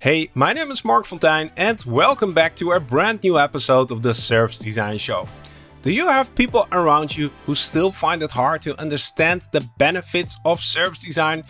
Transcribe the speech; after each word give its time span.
Hey, 0.00 0.30
my 0.32 0.52
name 0.52 0.70
is 0.70 0.84
Marc 0.84 1.06
Fonteijn 1.06 1.50
and 1.56 1.84
welcome 1.84 2.32
back 2.32 2.54
to 2.54 2.70
a 2.70 2.78
brand 2.78 3.20
new 3.24 3.36
episode 3.36 3.90
of 3.90 4.00
the 4.00 4.14
Service 4.14 4.60
Design 4.60 4.96
Show. 4.96 5.26
Do 5.82 5.90
you 5.90 6.06
have 6.06 6.32
people 6.36 6.68
around 6.70 7.16
you 7.16 7.32
who 7.46 7.56
still 7.56 7.90
find 7.90 8.22
it 8.22 8.30
hard 8.30 8.62
to 8.62 8.80
understand 8.80 9.42
the 9.50 9.68
benefits 9.76 10.38
of 10.44 10.62
service 10.62 11.00
design? 11.00 11.42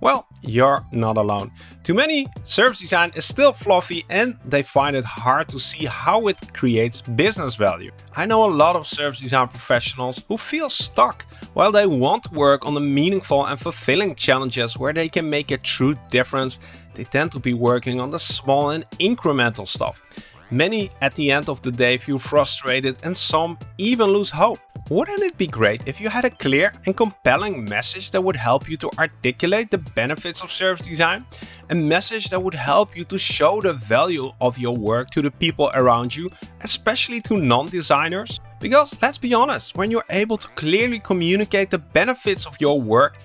Well, 0.00 0.26
you're 0.40 0.84
not 0.90 1.16
alone. 1.16 1.52
To 1.84 1.94
many, 1.94 2.26
service 2.42 2.80
design 2.80 3.12
is 3.14 3.24
still 3.24 3.52
fluffy 3.52 4.04
and 4.10 4.36
they 4.44 4.64
find 4.64 4.96
it 4.96 5.04
hard 5.04 5.48
to 5.50 5.60
see 5.60 5.84
how 5.86 6.26
it 6.26 6.52
creates 6.52 7.02
business 7.02 7.54
value. 7.54 7.92
I 8.16 8.26
know 8.26 8.44
a 8.44 8.50
lot 8.50 8.74
of 8.74 8.88
service 8.88 9.20
design 9.20 9.46
professionals 9.46 10.24
who 10.26 10.38
feel 10.38 10.68
stuck 10.68 11.24
while 11.54 11.70
they 11.70 11.86
want 11.86 12.24
to 12.24 12.30
work 12.30 12.66
on 12.66 12.74
the 12.74 12.80
meaningful 12.80 13.46
and 13.46 13.60
fulfilling 13.60 14.16
challenges 14.16 14.76
where 14.76 14.92
they 14.92 15.08
can 15.08 15.30
make 15.30 15.52
a 15.52 15.58
true 15.58 15.96
difference. 16.10 16.58
They 16.94 17.04
tend 17.04 17.32
to 17.32 17.40
be 17.40 17.54
working 17.54 18.00
on 18.00 18.10
the 18.10 18.18
small 18.18 18.70
and 18.70 18.84
incremental 18.98 19.66
stuff. 19.66 20.02
Many 20.50 20.90
at 21.00 21.14
the 21.14 21.30
end 21.30 21.48
of 21.48 21.62
the 21.62 21.72
day 21.72 21.96
feel 21.96 22.18
frustrated 22.18 22.98
and 23.02 23.16
some 23.16 23.58
even 23.78 24.08
lose 24.08 24.30
hope. 24.30 24.58
Wouldn't 24.90 25.22
it 25.22 25.38
be 25.38 25.46
great 25.46 25.80
if 25.86 25.98
you 26.00 26.10
had 26.10 26.26
a 26.26 26.30
clear 26.30 26.72
and 26.84 26.94
compelling 26.94 27.64
message 27.64 28.10
that 28.10 28.20
would 28.20 28.36
help 28.36 28.68
you 28.68 28.76
to 28.78 28.90
articulate 28.98 29.70
the 29.70 29.78
benefits 29.78 30.42
of 30.42 30.52
service 30.52 30.86
design? 30.86 31.24
A 31.70 31.74
message 31.74 32.28
that 32.28 32.42
would 32.42 32.54
help 32.54 32.94
you 32.94 33.04
to 33.04 33.16
show 33.16 33.62
the 33.62 33.72
value 33.72 34.30
of 34.40 34.58
your 34.58 34.76
work 34.76 35.08
to 35.10 35.22
the 35.22 35.30
people 35.30 35.70
around 35.72 36.14
you, 36.14 36.28
especially 36.60 37.22
to 37.22 37.38
non-designers? 37.38 38.40
Because 38.60 38.94
let's 39.00 39.18
be 39.18 39.32
honest, 39.32 39.74
when 39.76 39.90
you're 39.90 40.04
able 40.10 40.36
to 40.36 40.48
clearly 40.48 40.98
communicate 40.98 41.70
the 41.70 41.78
benefits 41.78 42.44
of 42.44 42.56
your 42.60 42.78
work, 42.78 43.16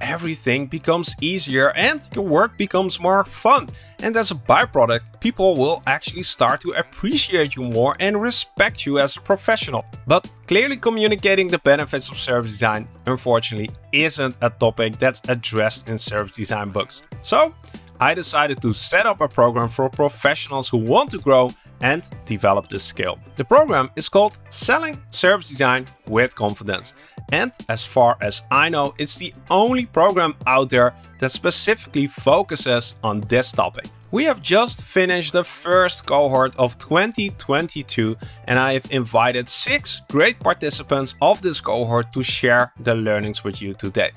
everything 0.00 0.66
becomes 0.66 1.14
easier 1.20 1.70
and 1.72 2.00
your 2.14 2.24
work 2.24 2.56
becomes 2.58 3.00
more 3.00 3.24
fun. 3.24 3.68
And 4.00 4.16
as 4.16 4.30
a 4.30 4.34
byproduct, 4.34 5.20
people 5.20 5.54
will 5.54 5.82
actually 5.86 6.24
start 6.24 6.60
to 6.62 6.72
appreciate 6.72 7.56
you 7.56 7.62
more 7.62 7.96
and 8.00 8.20
respect 8.20 8.84
you 8.84 8.98
as 8.98 9.16
a 9.16 9.20
professional. 9.20 9.84
But 10.06 10.28
clearly 10.46 10.76
communicating 10.76 11.48
the 11.48 11.58
benefits 11.58 12.10
of 12.10 12.18
service 12.18 12.52
design, 12.52 12.88
unfortunately, 13.06 13.70
isn't 13.92 14.36
a 14.40 14.50
topic 14.50 14.98
that's 14.98 15.22
addressed 15.28 15.88
in 15.88 15.98
service 15.98 16.36
design 16.36 16.70
books. 16.70 17.02
So 17.22 17.54
I 18.00 18.14
decided 18.14 18.60
to 18.62 18.72
set 18.72 19.06
up 19.06 19.20
a 19.20 19.28
program 19.28 19.68
for 19.68 19.88
professionals 19.88 20.68
who 20.68 20.78
want 20.78 21.10
to 21.12 21.18
grow 21.18 21.52
and 21.80 22.02
develop 22.24 22.68
this 22.68 22.82
skill. 22.82 23.18
The 23.36 23.44
program 23.44 23.90
is 23.96 24.08
called 24.08 24.38
Selling 24.50 25.00
Service 25.10 25.48
Design 25.48 25.86
with 26.06 26.34
Confidence. 26.34 26.94
And 27.32 27.52
as 27.68 27.84
far 27.84 28.16
as 28.20 28.42
I 28.50 28.68
know, 28.68 28.94
it's 28.98 29.16
the 29.16 29.34
only 29.50 29.86
program 29.86 30.34
out 30.46 30.70
there 30.70 30.94
that 31.18 31.30
specifically 31.30 32.06
focuses 32.06 32.96
on 33.02 33.20
this 33.22 33.52
topic. 33.52 33.86
We 34.14 34.24
have 34.26 34.40
just 34.40 34.80
finished 34.80 35.32
the 35.32 35.42
first 35.42 36.06
cohort 36.06 36.54
of 36.56 36.78
2022 36.78 38.16
and 38.44 38.60
I 38.60 38.74
have 38.74 38.86
invited 38.92 39.48
six 39.48 40.02
great 40.08 40.38
participants 40.38 41.16
of 41.20 41.42
this 41.42 41.60
cohort 41.60 42.12
to 42.12 42.22
share 42.22 42.72
the 42.78 42.94
learnings 42.94 43.42
with 43.42 43.60
you 43.60 43.74
today. 43.74 44.12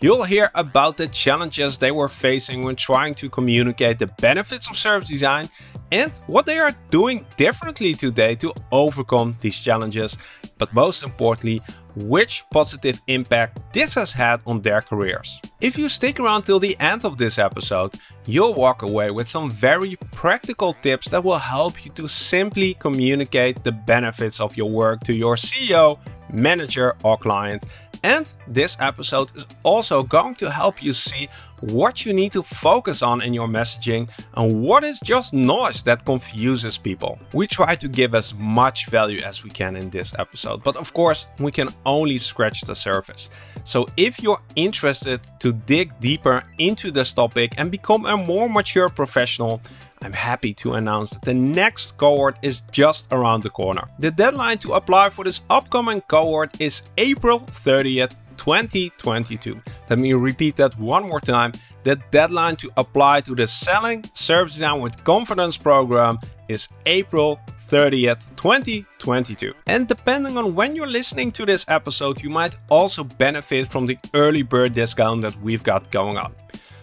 You'll 0.00 0.24
hear 0.24 0.50
about 0.54 0.98
the 0.98 1.08
challenges 1.08 1.78
they 1.78 1.90
were 1.90 2.08
facing 2.10 2.62
when 2.62 2.76
trying 2.76 3.14
to 3.14 3.30
communicate 3.30 3.98
the 3.98 4.06
benefits 4.06 4.68
of 4.68 4.76
service 4.76 5.08
design 5.08 5.48
and 5.90 6.12
what 6.26 6.44
they 6.44 6.58
are 6.58 6.74
doing 6.90 7.24
differently 7.36 7.94
today 7.94 8.34
to 8.36 8.52
overcome 8.70 9.36
these 9.40 9.58
challenges, 9.58 10.18
but 10.58 10.72
most 10.74 11.02
importantly, 11.02 11.62
which 12.04 12.44
positive 12.50 13.00
impact 13.06 13.60
this 13.72 13.94
has 13.94 14.12
had 14.12 14.40
on 14.46 14.62
their 14.62 14.80
careers. 14.80 15.40
If 15.60 15.76
you 15.78 15.88
stick 15.88 16.20
around 16.20 16.42
till 16.42 16.58
the 16.58 16.78
end 16.80 17.04
of 17.04 17.18
this 17.18 17.38
episode, 17.38 17.94
you'll 18.26 18.54
walk 18.54 18.82
away 18.82 19.10
with 19.10 19.28
some 19.28 19.50
very 19.50 19.96
practical 20.12 20.74
tips 20.74 21.08
that 21.10 21.24
will 21.24 21.38
help 21.38 21.84
you 21.84 21.90
to 21.92 22.08
simply 22.08 22.74
communicate 22.74 23.64
the 23.64 23.72
benefits 23.72 24.40
of 24.40 24.56
your 24.56 24.70
work 24.70 25.00
to 25.04 25.16
your 25.16 25.36
CEO, 25.36 25.98
manager 26.32 26.96
or 27.04 27.16
client 27.16 27.64
and 28.02 28.32
this 28.46 28.76
episode 28.80 29.34
is 29.36 29.46
also 29.62 30.02
going 30.02 30.34
to 30.36 30.50
help 30.50 30.82
you 30.82 30.92
see 30.92 31.28
what 31.60 32.04
you 32.04 32.12
need 32.12 32.32
to 32.32 32.42
focus 32.42 33.02
on 33.02 33.20
in 33.22 33.34
your 33.34 33.48
messaging 33.48 34.08
and 34.36 34.62
what 34.62 34.84
is 34.84 35.00
just 35.00 35.34
noise 35.34 35.82
that 35.82 36.04
confuses 36.04 36.78
people. 36.78 37.18
We 37.34 37.46
try 37.46 37.74
to 37.76 37.88
give 37.88 38.14
as 38.14 38.34
much 38.34 38.86
value 38.86 39.20
as 39.20 39.42
we 39.42 39.50
can 39.50 39.76
in 39.76 39.90
this 39.90 40.14
episode, 40.18 40.62
but 40.62 40.76
of 40.76 40.92
course, 40.94 41.26
we 41.40 41.50
can 41.50 41.68
only 41.84 42.18
scratch 42.18 42.60
the 42.62 42.74
surface. 42.74 43.28
So 43.64 43.86
if 43.96 44.22
you're 44.22 44.40
interested 44.56 45.20
to 45.40 45.52
dig 45.52 45.98
deeper 46.00 46.44
into 46.58 46.90
this 46.90 47.12
topic 47.12 47.54
and 47.58 47.70
become 47.70 48.06
a 48.06 48.16
more 48.16 48.48
mature 48.48 48.88
professional, 48.88 49.60
I'm 50.02 50.12
happy 50.12 50.54
to 50.54 50.74
announce 50.74 51.10
that 51.10 51.22
the 51.22 51.34
next 51.34 51.96
cohort 51.96 52.38
is 52.42 52.62
just 52.70 53.08
around 53.12 53.42
the 53.42 53.50
corner. 53.50 53.88
The 53.98 54.10
deadline 54.10 54.58
to 54.58 54.74
apply 54.74 55.10
for 55.10 55.24
this 55.24 55.40
upcoming 55.50 56.00
cohort 56.02 56.60
is 56.60 56.82
April 56.96 57.40
30th, 57.40 58.14
2022. 58.36 59.60
Let 59.90 59.98
me 59.98 60.12
repeat 60.12 60.56
that 60.56 60.78
one 60.78 61.08
more 61.08 61.20
time. 61.20 61.52
The 61.82 61.96
deadline 62.10 62.56
to 62.56 62.70
apply 62.76 63.22
to 63.22 63.34
the 63.34 63.46
Selling 63.46 64.04
Service 64.14 64.54
Design 64.54 64.80
with 64.80 65.02
Confidence 65.04 65.56
program 65.56 66.18
is 66.48 66.68
April 66.86 67.40
30th, 67.68 68.34
2022. 68.36 69.52
And 69.66 69.86
depending 69.86 70.36
on 70.36 70.54
when 70.54 70.74
you're 70.74 70.86
listening 70.86 71.32
to 71.32 71.44
this 71.44 71.64
episode, 71.68 72.22
you 72.22 72.30
might 72.30 72.56
also 72.68 73.04
benefit 73.04 73.68
from 73.68 73.86
the 73.86 73.98
early 74.14 74.42
bird 74.42 74.74
discount 74.74 75.22
that 75.22 75.40
we've 75.42 75.62
got 75.62 75.90
going 75.90 76.16
on. 76.16 76.34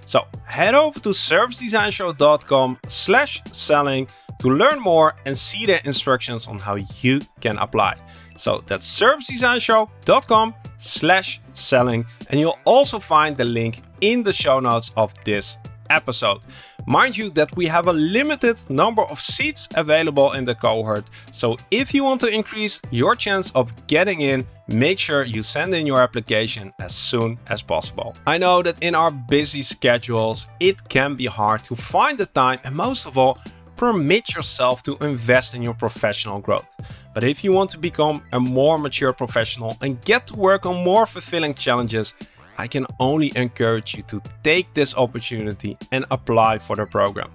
So 0.05 0.25
head 0.45 0.75
over 0.75 0.99
to 1.01 1.09
servicedesignshow.com 1.09 2.77
slash 2.87 3.41
selling 3.51 4.07
to 4.39 4.49
learn 4.49 4.79
more 4.79 5.15
and 5.25 5.37
see 5.37 5.65
the 5.65 5.85
instructions 5.85 6.47
on 6.47 6.59
how 6.59 6.75
you 7.01 7.21
can 7.41 7.57
apply. 7.57 7.97
So 8.37 8.63
that's 8.67 8.87
servicedesignshow.com 9.01 10.53
slash 10.77 11.41
selling 11.53 12.05
and 12.29 12.39
you'll 12.39 12.59
also 12.65 12.99
find 12.99 13.35
the 13.37 13.45
link 13.45 13.81
in 14.01 14.23
the 14.23 14.33
show 14.33 14.59
notes 14.59 14.91
of 14.97 15.13
this 15.23 15.57
episode. 15.89 16.41
Mind 16.87 17.17
you 17.17 17.29
that 17.31 17.55
we 17.55 17.65
have 17.67 17.87
a 17.87 17.93
limited 17.93 18.57
number 18.69 19.03
of 19.03 19.19
seats 19.19 19.67
available 19.75 20.33
in 20.33 20.45
the 20.45 20.55
cohort, 20.55 21.05
so 21.31 21.57
if 21.71 21.93
you 21.93 22.03
want 22.03 22.21
to 22.21 22.27
increase 22.27 22.81
your 22.91 23.15
chance 23.15 23.51
of 23.51 23.73
getting 23.87 24.21
in, 24.21 24.45
make 24.67 24.99
sure 24.99 25.23
you 25.23 25.43
send 25.43 25.73
in 25.73 25.85
your 25.85 26.01
application 26.01 26.73
as 26.79 26.93
soon 26.93 27.37
as 27.47 27.61
possible. 27.61 28.15
I 28.25 28.37
know 28.37 28.61
that 28.63 28.81
in 28.81 28.95
our 28.95 29.11
busy 29.11 29.61
schedules, 29.61 30.47
it 30.59 30.87
can 30.89 31.15
be 31.15 31.25
hard 31.25 31.63
to 31.65 31.75
find 31.75 32.17
the 32.17 32.25
time 32.25 32.59
and 32.63 32.75
most 32.75 33.05
of 33.05 33.17
all, 33.17 33.39
permit 33.75 34.33
yourself 34.33 34.83
to 34.83 34.97
invest 35.01 35.53
in 35.53 35.61
your 35.61 35.73
professional 35.73 36.39
growth. 36.39 36.75
But 37.13 37.23
if 37.23 37.43
you 37.43 37.51
want 37.51 37.69
to 37.71 37.77
become 37.77 38.23
a 38.31 38.39
more 38.39 38.77
mature 38.77 39.13
professional 39.13 39.77
and 39.81 40.01
get 40.01 40.27
to 40.27 40.35
work 40.35 40.65
on 40.65 40.83
more 40.83 41.05
fulfilling 41.05 41.53
challenges, 41.53 42.13
I 42.57 42.67
can 42.67 42.85
only 42.99 43.31
encourage 43.35 43.95
you 43.95 44.03
to 44.03 44.21
take 44.43 44.73
this 44.73 44.95
opportunity 44.95 45.77
and 45.91 46.05
apply 46.09 46.59
for 46.59 46.75
the 46.75 46.85
program. 46.85 47.29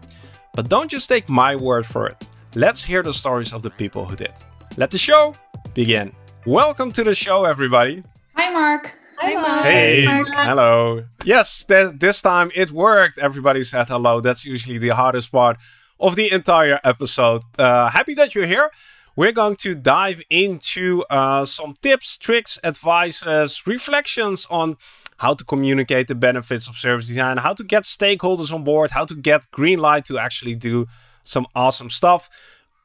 But 0.54 0.68
don't 0.68 0.90
just 0.90 1.08
take 1.08 1.28
my 1.28 1.56
word 1.56 1.86
for 1.86 2.06
it. 2.06 2.16
Let's 2.54 2.82
hear 2.82 3.02
the 3.02 3.12
stories 3.12 3.52
of 3.52 3.62
the 3.62 3.70
people 3.70 4.04
who 4.06 4.16
did. 4.16 4.32
Let 4.76 4.90
the 4.90 4.98
show 4.98 5.34
begin. 5.74 6.12
Welcome 6.46 6.90
to 6.92 7.04
the 7.04 7.14
show, 7.14 7.44
everybody. 7.44 8.02
Hi, 8.34 8.50
Marc. 8.50 8.92
Hi, 9.18 9.34
Marc. 9.34 9.64
Hey, 9.64 10.06
Marc. 10.06 10.28
hello. 10.28 11.04
Yes, 11.24 11.64
th 11.64 11.92
this 12.00 12.22
time 12.22 12.50
it 12.54 12.70
worked. 12.70 13.18
Everybody 13.18 13.62
said 13.64 13.88
hello. 13.88 14.20
That's 14.20 14.46
usually 14.46 14.78
the 14.78 14.94
hardest 14.96 15.30
part 15.30 15.58
of 15.98 16.16
the 16.16 16.32
entire 16.32 16.80
episode. 16.82 17.42
Uh, 17.58 17.90
happy 17.90 18.14
that 18.14 18.34
you're 18.34 18.46
here. 18.56 18.70
We're 19.16 19.32
going 19.32 19.56
to 19.56 19.74
dive 19.74 20.22
into 20.30 21.04
uh, 21.10 21.44
some 21.44 21.76
tips, 21.82 22.16
tricks, 22.16 22.58
advices, 22.64 23.66
reflections 23.66 24.46
on 24.48 24.76
how 25.20 25.34
to 25.34 25.44
communicate 25.44 26.08
the 26.08 26.14
benefits 26.14 26.66
of 26.66 26.76
service 26.76 27.06
design, 27.06 27.36
how 27.36 27.52
to 27.52 27.62
get 27.62 27.82
stakeholders 27.84 28.50
on 28.50 28.64
board, 28.64 28.90
how 28.90 29.04
to 29.04 29.14
get 29.14 29.50
green 29.50 29.78
light 29.78 30.02
to 30.06 30.18
actually 30.18 30.54
do 30.54 30.86
some 31.24 31.46
awesome 31.54 31.90
stuff. 31.90 32.30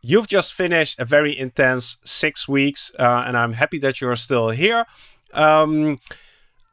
You've 0.01 0.27
just 0.27 0.53
finished 0.53 0.99
a 0.99 1.05
very 1.05 1.33
intense 1.37 1.97
six 2.03 2.45
weeks, 2.45 2.91
uh, 2.99 3.23
and 3.25 3.37
I'm 3.37 3.53
happy 3.53 3.79
that 3.79 4.01
you're 4.01 4.17
still 4.17 4.49
here. 4.49 4.85
Um, 5.33 5.99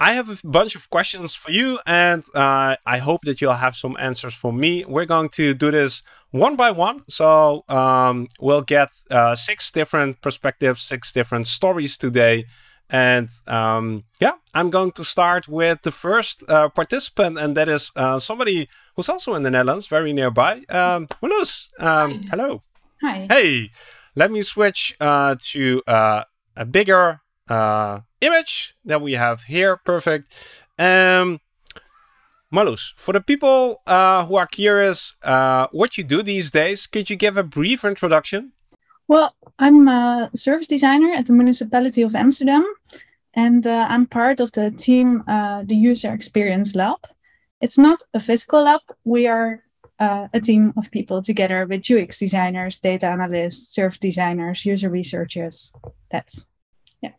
I 0.00 0.14
have 0.14 0.28
a 0.30 0.36
bunch 0.44 0.74
of 0.74 0.90
questions 0.90 1.36
for 1.36 1.52
you, 1.52 1.78
and 1.86 2.24
uh, 2.34 2.74
I 2.84 2.98
hope 2.98 3.20
that 3.22 3.40
you'll 3.40 3.62
have 3.66 3.76
some 3.76 3.96
answers 4.00 4.34
for 4.34 4.52
me. 4.52 4.84
We're 4.84 5.04
going 5.04 5.28
to 5.40 5.54
do 5.54 5.70
this 5.70 6.02
one 6.32 6.56
by 6.56 6.72
one. 6.72 7.04
So 7.08 7.64
um, 7.68 8.26
we'll 8.40 8.62
get 8.62 8.88
uh, 9.12 9.36
six 9.36 9.70
different 9.70 10.20
perspectives, 10.22 10.82
six 10.82 11.12
different 11.12 11.46
stories 11.46 11.96
today. 11.96 12.46
And 12.92 13.30
um, 13.46 14.04
yeah, 14.20 14.34
I'm 14.52 14.68
going 14.68 14.92
to 14.92 15.02
start 15.02 15.48
with 15.48 15.80
the 15.82 15.90
first 15.90 16.44
uh, 16.46 16.68
participant, 16.68 17.38
and 17.38 17.56
that 17.56 17.68
is 17.68 17.90
uh, 17.96 18.18
somebody 18.18 18.68
who's 18.94 19.08
also 19.08 19.34
in 19.34 19.42
the 19.42 19.50
Netherlands, 19.50 19.86
very 19.86 20.12
nearby. 20.12 20.62
Um, 20.68 21.08
um, 21.78 22.20
hello. 22.30 22.62
Hi. 23.00 23.26
Hey, 23.30 23.70
let 24.14 24.30
me 24.30 24.42
switch 24.42 24.94
uh, 25.00 25.36
to 25.52 25.82
uh, 25.86 26.24
a 26.54 26.66
bigger 26.66 27.22
uh, 27.48 28.00
image 28.20 28.74
that 28.84 29.00
we 29.00 29.14
have 29.14 29.44
here. 29.44 29.78
Perfect. 29.78 30.30
Um, 30.78 31.40
Marloes, 32.52 32.92
for 32.96 33.14
the 33.14 33.22
people 33.22 33.80
uh, 33.86 34.26
who 34.26 34.36
are 34.36 34.46
curious 34.46 35.14
uh, 35.22 35.66
what 35.72 35.96
you 35.96 36.04
do 36.04 36.22
these 36.22 36.50
days, 36.50 36.86
could 36.86 37.08
you 37.08 37.16
give 37.16 37.38
a 37.38 37.42
brief 37.42 37.86
introduction? 37.86 38.52
Well, 39.12 39.36
I'm 39.58 39.88
a 39.88 40.30
service 40.34 40.66
designer 40.66 41.12
at 41.12 41.26
the 41.26 41.34
municipality 41.34 42.00
of 42.00 42.14
Amsterdam, 42.14 42.64
and 43.34 43.66
uh, 43.66 43.86
I'm 43.90 44.06
part 44.06 44.40
of 44.40 44.52
the 44.52 44.70
team, 44.70 45.22
uh, 45.28 45.64
the 45.64 45.74
User 45.74 46.14
Experience 46.14 46.74
Lab. 46.74 46.96
It's 47.60 47.76
not 47.76 48.02
a 48.14 48.20
physical 48.20 48.62
lab. 48.62 48.80
We 49.04 49.26
are 49.26 49.64
uh, 50.00 50.28
a 50.32 50.40
team 50.40 50.72
of 50.78 50.90
people 50.90 51.20
together 51.20 51.66
with 51.66 51.90
UX 51.90 52.20
designers, 52.20 52.76
data 52.76 53.06
analysts, 53.08 53.74
service 53.74 53.98
designers, 53.98 54.64
user 54.64 54.88
researchers. 54.88 55.74
That's 56.10 56.46
yeah. 57.02 57.12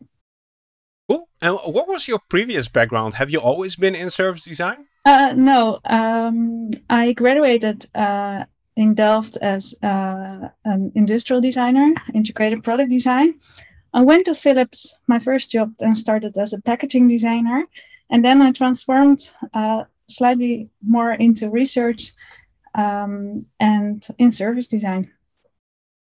Cool. 1.08 1.28
And 1.40 1.56
what 1.64 1.86
was 1.86 2.08
your 2.08 2.18
previous 2.28 2.66
background? 2.66 3.14
Have 3.14 3.30
you 3.30 3.38
always 3.38 3.76
been 3.76 3.94
in 3.94 4.10
service 4.10 4.42
design? 4.42 4.86
Uh, 5.04 5.32
no, 5.36 5.78
um, 5.84 6.72
I 6.90 7.12
graduated 7.12 7.86
uh, 7.94 8.46
in 8.76 8.94
Delft 8.94 9.36
as 9.40 9.74
uh, 9.82 10.48
an 10.64 10.92
industrial 10.94 11.40
designer, 11.40 11.94
integrated 12.14 12.62
product 12.62 12.90
design. 12.90 13.34
I 13.92 14.02
went 14.02 14.24
to 14.26 14.34
Philips, 14.34 14.98
my 15.06 15.18
first 15.18 15.50
job, 15.50 15.72
and 15.80 15.96
started 15.96 16.36
as 16.36 16.52
a 16.52 16.60
packaging 16.60 17.08
designer. 17.08 17.64
And 18.10 18.24
then 18.24 18.42
I 18.42 18.50
transformed 18.50 19.30
uh, 19.54 19.84
slightly 20.08 20.70
more 20.86 21.12
into 21.12 21.48
research 21.48 22.12
um, 22.74 23.46
and 23.60 24.06
in 24.18 24.30
service 24.32 24.66
design. 24.66 25.12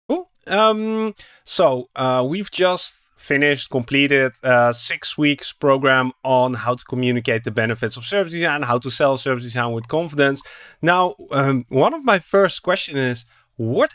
Cool. 0.09 0.29
Um, 0.47 1.13
so 1.43 1.89
uh, 1.95 2.25
we've 2.27 2.51
just 2.51 3.02
finished, 3.23 3.69
completed 3.69 4.33
a 4.43 4.73
six 4.73 5.17
weeks 5.17 5.53
program 5.53 6.11
on 6.23 6.53
how 6.53 6.75
to 6.75 6.83
communicate 6.85 7.43
the 7.43 7.51
benefits 7.51 7.95
of 7.97 8.05
service 8.05 8.33
design, 8.33 8.61
how 8.63 8.77
to 8.77 8.89
sell 8.89 9.17
service 9.17 9.43
design 9.43 9.71
with 9.71 9.87
confidence. 9.87 10.41
Now, 10.81 11.15
um, 11.31 11.65
one 11.69 11.93
of 11.93 12.03
my 12.03 12.19
first 12.19 12.61
questions 12.63 12.99
is, 12.99 13.25
what 13.55 13.91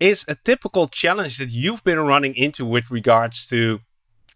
is 0.00 0.24
a 0.28 0.34
typical 0.34 0.88
challenge 0.88 1.38
that 1.38 1.50
you've 1.50 1.84
been 1.84 2.00
running 2.00 2.34
into 2.34 2.64
with 2.64 2.90
regards 2.90 3.46
to 3.48 3.80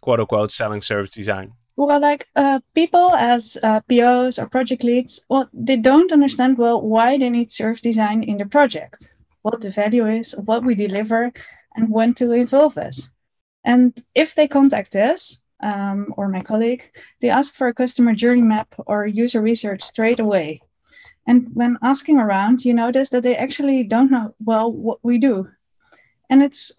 quote 0.01 0.19
unquote 0.19 0.51
selling 0.51 0.81
service 0.81 1.09
design? 1.09 1.53
Well, 1.77 1.99
like 1.99 2.27
uh, 2.35 2.59
people 2.73 3.13
as 3.15 3.57
uh, 3.61 3.81
POs 3.89 4.39
or 4.39 4.47
project 4.47 4.83
leads, 4.83 5.19
well, 5.29 5.49
they 5.51 5.75
don't 5.75 6.11
understand 6.11 6.57
well 6.57 6.81
why 6.81 7.17
they 7.17 7.29
need 7.29 7.51
service 7.51 7.81
design 7.81 8.23
in 8.23 8.37
the 8.37 8.45
project, 8.45 9.13
what 9.41 9.59
the 9.59 9.71
value 9.71 10.07
is, 10.07 10.33
what 10.45 10.63
we 10.63 10.73
deliver, 10.75 11.33
and 11.75 11.89
when 11.89 12.13
to 12.13 12.31
involve 12.31 12.77
us. 12.77 13.11
And 13.65 14.01
if 14.13 14.35
they 14.35 14.47
contact 14.47 14.95
us 14.95 15.43
um, 15.61 16.13
or 16.17 16.29
my 16.29 16.41
colleague, 16.41 16.83
they 17.21 17.29
ask 17.29 17.53
for 17.53 17.67
a 17.67 17.73
customer 17.73 18.13
journey 18.13 18.43
map 18.43 18.73
or 18.85 19.07
user 19.07 19.41
research 19.41 19.81
straight 19.81 20.19
away. 20.19 20.61
And 21.27 21.49
when 21.53 21.77
asking 21.81 22.19
around, 22.19 22.63
you 22.63 22.73
notice 22.73 23.09
that 23.09 23.23
they 23.23 23.35
actually 23.35 23.83
don't 23.83 24.11
know 24.11 24.35
well 24.39 24.71
what 24.71 24.99
we 25.01 25.17
do. 25.17 25.49
And 26.29 26.43
it's 26.43 26.71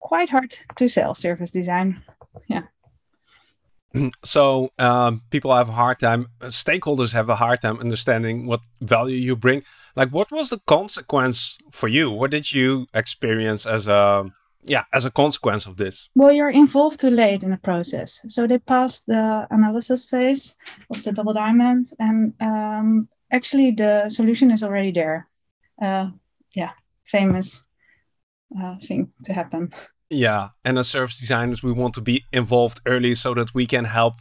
quite 0.00 0.28
hard 0.28 0.54
to 0.76 0.88
sell 0.88 1.14
service 1.14 1.50
design. 1.50 2.02
Yeah. 2.46 2.64
so 4.24 4.70
um, 4.78 5.22
people 5.30 5.54
have 5.54 5.70
a 5.70 5.72
hard 5.72 5.98
time 5.98 6.26
stakeholders 6.42 7.12
have 7.14 7.30
a 7.30 7.36
hard 7.36 7.60
time 7.60 7.78
understanding 7.78 8.46
what 8.46 8.60
value 8.80 9.16
you 9.16 9.36
bring 9.36 9.62
like 9.94 10.10
what 10.10 10.32
was 10.32 10.50
the 10.50 10.58
consequence 10.66 11.56
for 11.70 11.88
you 11.88 12.10
what 12.10 12.32
did 12.32 12.52
you 12.52 12.86
experience 12.92 13.66
as 13.66 13.86
a 13.86 14.32
yeah 14.64 14.84
as 14.92 15.04
a 15.04 15.10
consequence 15.10 15.66
of 15.66 15.76
this 15.76 16.08
well 16.14 16.32
you're 16.32 16.50
involved 16.50 17.00
too 17.00 17.10
late 17.10 17.42
in 17.42 17.50
the 17.50 17.56
process 17.56 18.20
so 18.28 18.46
they 18.46 18.58
passed 18.58 19.06
the 19.06 19.46
analysis 19.50 20.06
phase 20.06 20.56
of 20.90 21.02
the 21.02 21.12
double 21.12 21.32
diamond 21.32 21.86
and 21.98 22.32
um, 22.40 23.08
actually 23.30 23.70
the 23.70 24.08
solution 24.08 24.50
is 24.50 24.62
already 24.62 24.90
there 24.90 25.28
uh, 25.82 26.08
yeah 26.54 26.70
famous 27.04 27.64
uh, 28.60 28.76
thing 28.86 29.12
to 29.24 29.32
happen 29.32 29.72
yeah, 30.10 30.50
and 30.64 30.78
as 30.78 30.88
service 30.88 31.18
designers, 31.18 31.62
we 31.62 31.72
want 31.72 31.94
to 31.94 32.00
be 32.00 32.24
involved 32.32 32.80
early 32.86 33.14
so 33.14 33.34
that 33.34 33.54
we 33.54 33.66
can 33.66 33.84
help 33.84 34.20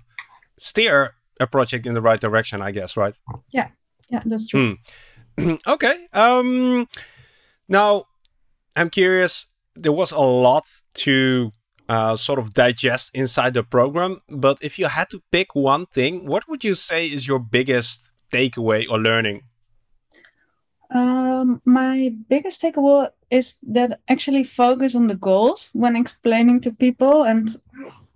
steer 0.58 1.16
a 1.40 1.48
project 1.48 1.86
in 1.86 1.94
the 1.94 2.02
right 2.02 2.20
direction. 2.20 2.62
I 2.62 2.72
guess, 2.72 2.96
right? 2.98 3.16
Yeah, 3.52 3.70
yeah, 4.10 4.22
that's 4.26 4.48
true. 4.48 4.78
Mm. 5.38 5.60
okay. 5.68 6.08
Um, 6.14 6.88
now, 7.68 8.06
I'm 8.76 8.90
curious. 8.90 9.46
There 9.76 9.92
was 9.92 10.12
a 10.12 10.20
lot 10.20 10.66
to 11.06 11.52
uh, 11.90 12.16
sort 12.16 12.40
of 12.40 12.54
digest 12.54 13.12
inside 13.14 13.54
the 13.54 13.64
program, 13.64 14.20
but 14.30 14.58
if 14.62 14.78
you 14.80 14.88
had 14.88 15.10
to 15.10 15.22
pick 15.32 15.56
one 15.56 15.86
thing, 15.88 16.28
what 16.28 16.48
would 16.48 16.64
you 16.64 16.74
say 16.76 17.08
is 17.08 17.28
your 17.28 17.40
biggest 17.40 18.12
takeaway 18.32 18.86
or 18.90 19.00
learning? 19.00 19.44
Um, 20.94 21.62
my 21.66 22.14
biggest 22.30 22.62
takeaway 22.62 23.10
is 23.32 23.56
that 23.64 24.00
actually 24.10 24.44
focus 24.44 24.94
on 24.96 25.08
the 25.08 25.16
goals 25.16 25.70
when 25.74 25.96
explaining 25.96 26.62
to 26.62 26.72
people 26.72 27.24
and 27.24 27.50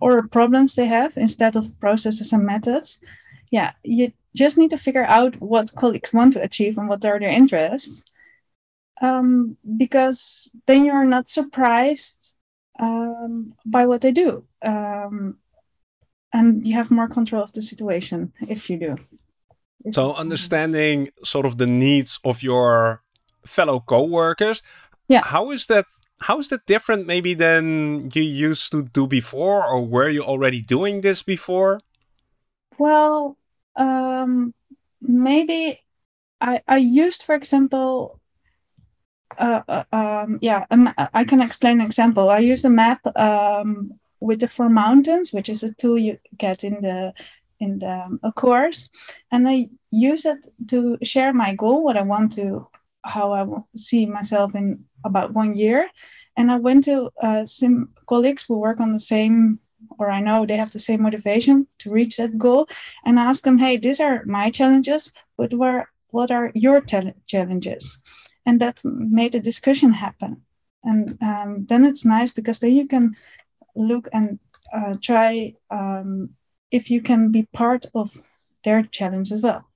or 0.00 0.28
problems 0.28 0.76
they 0.76 0.86
have 0.86 1.16
instead 1.16 1.56
of 1.56 1.78
processes 1.80 2.32
and 2.32 2.44
methods. 2.44 2.98
Yeah, 3.50 3.72
you 3.82 4.12
just 4.36 4.56
need 4.56 4.70
to 4.70 4.78
figure 4.78 5.04
out 5.04 5.40
what 5.40 5.74
colleagues 5.74 6.12
want 6.12 6.34
to 6.34 6.42
achieve 6.42 6.78
and 6.78 6.88
what 6.88 7.04
are 7.04 7.18
their 7.18 7.28
interests. 7.28 8.04
Um, 9.00 9.56
because 9.76 10.50
then 10.66 10.84
you're 10.84 11.04
not 11.04 11.28
surprised 11.28 12.34
um, 12.80 13.54
by 13.64 13.86
what 13.86 14.00
they 14.00 14.12
do. 14.12 14.44
Um, 14.62 15.38
and 16.32 16.66
you 16.66 16.74
have 16.74 16.90
more 16.90 17.08
control 17.08 17.42
of 17.42 17.52
the 17.52 17.62
situation 17.62 18.32
if 18.48 18.68
you 18.68 18.78
do. 18.78 18.96
So 19.92 20.14
understanding 20.14 21.08
sort 21.24 21.46
of 21.46 21.58
the 21.58 21.66
needs 21.66 22.18
of 22.24 22.42
your 22.42 23.02
fellow 23.46 23.80
co-workers. 23.80 24.62
Yeah. 25.08 25.22
How 25.24 25.50
is 25.50 25.66
that 25.66 25.86
how 26.20 26.38
is 26.40 26.48
that 26.48 26.66
different 26.66 27.06
maybe 27.06 27.32
than 27.34 28.10
you 28.12 28.22
used 28.22 28.72
to 28.72 28.82
do 28.82 29.06
before 29.06 29.64
or 29.64 29.86
were 29.86 30.10
you 30.10 30.22
already 30.22 30.60
doing 30.60 31.00
this 31.00 31.22
before? 31.22 31.80
Well, 32.78 33.38
um 33.76 34.52
maybe 35.00 35.80
I 36.40 36.60
I 36.68 36.78
used 36.78 37.22
for 37.22 37.34
example 37.34 38.17
uh, 39.38 39.62
uh 39.68 39.84
um 39.92 40.38
yeah 40.42 40.66
um, 40.70 40.92
I 41.14 41.24
can 41.24 41.40
explain 41.40 41.80
an 41.80 41.86
example. 41.86 42.28
I 42.30 42.38
use 42.38 42.64
a 42.64 42.70
map 42.70 43.00
um 43.16 43.98
with 44.20 44.40
the 44.40 44.48
four 44.48 44.68
mountains, 44.68 45.32
which 45.32 45.48
is 45.48 45.62
a 45.62 45.74
tool 45.74 45.98
you 45.98 46.18
get 46.36 46.64
in 46.64 46.82
the 46.82 47.12
in 47.60 47.78
the 47.78 47.90
um, 47.90 48.20
a 48.22 48.32
course, 48.32 48.88
and 49.32 49.48
I 49.48 49.68
use 49.90 50.24
it 50.24 50.46
to 50.68 50.98
share 51.02 51.32
my 51.32 51.54
goal, 51.54 51.82
what 51.82 51.96
I 51.96 52.02
want 52.02 52.32
to, 52.32 52.68
how 53.02 53.32
I 53.32 53.46
see 53.76 54.06
myself 54.06 54.54
in 54.54 54.84
about 55.04 55.34
one 55.34 55.56
year. 55.56 55.90
And 56.36 56.52
I 56.52 56.56
went 56.56 56.84
to 56.84 57.10
uh, 57.20 57.44
some 57.44 57.88
colleagues 58.06 58.44
who 58.46 58.58
work 58.58 58.78
on 58.78 58.92
the 58.92 59.00
same, 59.00 59.58
or 59.98 60.08
I 60.10 60.20
know 60.20 60.46
they 60.46 60.56
have 60.56 60.70
the 60.70 60.78
same 60.78 61.02
motivation 61.02 61.66
to 61.80 61.90
reach 61.90 62.16
that 62.16 62.38
goal, 62.38 62.68
and 63.04 63.18
ask 63.18 63.42
them, 63.42 63.58
hey, 63.58 63.76
these 63.76 64.00
are 64.00 64.24
my 64.24 64.50
challenges, 64.50 65.12
but 65.36 65.52
where, 65.52 65.90
what 66.10 66.30
are 66.30 66.52
your 66.54 66.80
challenges? 66.80 67.98
And 68.48 68.58
that 68.60 68.80
made 68.84 69.34
a 69.34 69.40
discussion 69.40 69.92
happen. 69.92 70.40
And 70.82 71.18
um, 71.22 71.66
then 71.68 71.84
it's 71.84 72.06
nice 72.06 72.30
because 72.30 72.58
then 72.60 72.72
you 72.72 72.88
can 72.88 73.14
look 73.76 74.08
and 74.10 74.38
uh, 74.74 74.94
try 75.02 75.52
um, 75.70 76.30
if 76.70 76.88
you 76.88 77.02
can 77.02 77.30
be 77.30 77.42
part 77.52 77.84
of 77.94 78.16
their 78.64 78.84
challenge 78.84 79.32
as 79.32 79.42
well. 79.42 79.68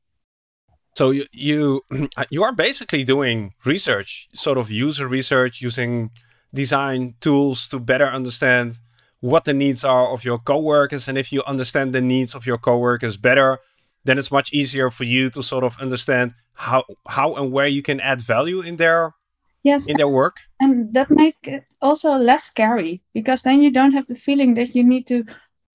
So 0.97 1.11
you 1.11 1.26
you 1.33 1.83
you 2.31 2.43
are 2.43 2.52
basically 2.52 3.05
doing 3.05 3.52
research, 3.67 4.29
sort 4.33 4.57
of 4.57 4.71
user 4.71 5.07
research, 5.07 5.61
using 5.61 6.11
design 6.55 7.14
tools 7.21 7.69
to 7.69 7.79
better 7.79 8.07
understand 8.07 8.79
what 9.21 9.45
the 9.45 9.52
needs 9.52 9.85
are 9.85 10.12
of 10.14 10.25
your 10.25 10.38
coworkers, 10.38 11.09
and 11.09 11.19
if 11.19 11.31
you 11.31 11.43
understand 11.47 11.93
the 11.93 12.00
needs 12.00 12.35
of 12.35 12.47
your 12.47 12.59
coworkers 12.59 13.19
better, 13.19 13.59
then 14.05 14.19
it's 14.19 14.31
much 14.31 14.53
easier 14.53 14.91
for 14.91 15.05
you 15.05 15.31
to 15.31 15.43
sort 15.43 15.65
of 15.65 15.79
understand 15.79 16.35
how 16.55 16.85
how 17.09 17.35
and 17.35 17.53
where 17.53 17.67
you 17.67 17.83
can 17.83 18.01
add 18.01 18.21
value 18.21 18.61
in 18.61 18.77
their 18.77 19.15
yes 19.63 19.87
in 19.87 19.97
their 19.97 20.09
work. 20.09 20.37
And 20.61 20.93
that 20.95 21.11
make 21.11 21.37
it 21.45 21.65
also 21.81 22.17
less 22.17 22.45
scary 22.45 23.03
because 23.15 23.43
then 23.43 23.63
you 23.63 23.71
don't 23.71 23.93
have 23.93 24.07
the 24.07 24.15
feeling 24.15 24.55
that 24.55 24.75
you 24.75 24.85
need 24.85 25.07
to 25.09 25.25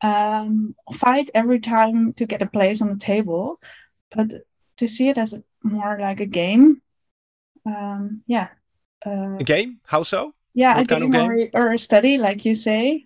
um, 0.01 0.75
fight 0.93 1.29
every 1.33 1.59
time 1.59 2.13
to 2.13 2.25
get 2.25 2.41
a 2.41 2.47
place 2.47 2.81
on 2.81 2.89
the 2.89 2.99
table, 2.99 3.59
but 4.15 4.31
to 4.77 4.87
see 4.87 5.09
it 5.09 5.17
as 5.17 5.33
a, 5.33 5.43
more 5.63 5.97
like 5.99 6.19
a 6.19 6.25
game. 6.25 6.81
Um, 7.65 8.21
yeah. 8.27 8.49
Uh, 9.05 9.37
a 9.39 9.43
game? 9.43 9.79
How 9.85 10.03
so? 10.03 10.33
Yeah, 10.53 10.77
what 10.77 10.91
a 10.91 10.99
game, 10.99 11.11
game? 11.11 11.49
Or, 11.53 11.67
or, 11.67 11.73
a 11.73 11.79
study, 11.79 12.17
like 12.17 12.45
you 12.45 12.55
say, 12.55 13.05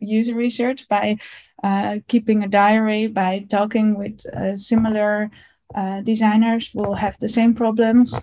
user 0.00 0.34
research 0.34 0.88
by 0.88 1.18
uh, 1.62 1.98
keeping 2.08 2.44
a 2.44 2.48
diary, 2.48 3.06
by 3.06 3.46
talking 3.48 3.98
with 3.98 4.24
uh, 4.34 4.56
similar 4.56 5.30
uh, 5.74 6.00
designers 6.02 6.68
who 6.68 6.82
will 6.82 6.94
have 6.94 7.16
the 7.20 7.28
same 7.28 7.54
problems. 7.54 8.18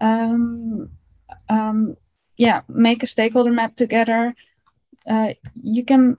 Um, 0.00 0.90
um, 1.48 1.96
yeah, 2.36 2.62
make 2.68 3.02
a 3.02 3.06
stakeholder 3.06 3.52
map 3.52 3.76
together. 3.76 4.34
Uh, 5.08 5.34
you 5.62 5.84
can 5.84 6.18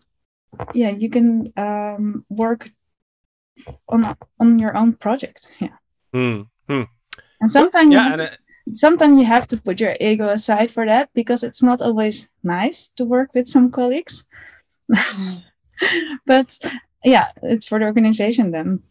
yeah 0.74 0.90
you 0.90 1.10
can 1.10 1.54
um, 1.58 2.26
work 2.30 2.72
on 3.88 4.16
on 4.40 4.58
your 4.58 4.76
own 4.76 4.94
project 4.94 5.52
yeah 5.60 5.78
mm, 6.12 6.48
Hmm. 6.70 6.84
And 7.42 7.52
sometimes 7.52 7.94
yeah, 7.94 8.14
and, 8.14 8.22
uh, 8.22 8.30
sometimes 8.74 9.20
you 9.20 9.26
have 9.26 9.48
to 9.48 9.58
put 9.58 9.82
your 9.82 9.98
ego 10.00 10.30
aside 10.30 10.72
for 10.72 10.86
that 10.86 11.10
because 11.14 11.44
it's 11.44 11.64
not 11.64 11.82
always 11.82 12.30
nice 12.44 12.90
to 12.98 13.06
work 13.06 13.34
with 13.34 13.48
some 13.48 13.72
colleagues. 13.72 14.26
but 16.26 16.58
yeah, 17.04 17.28
it's 17.44 17.68
for 17.68 17.80
the 17.80 17.86
organization 17.86 18.52
then. 18.52 18.82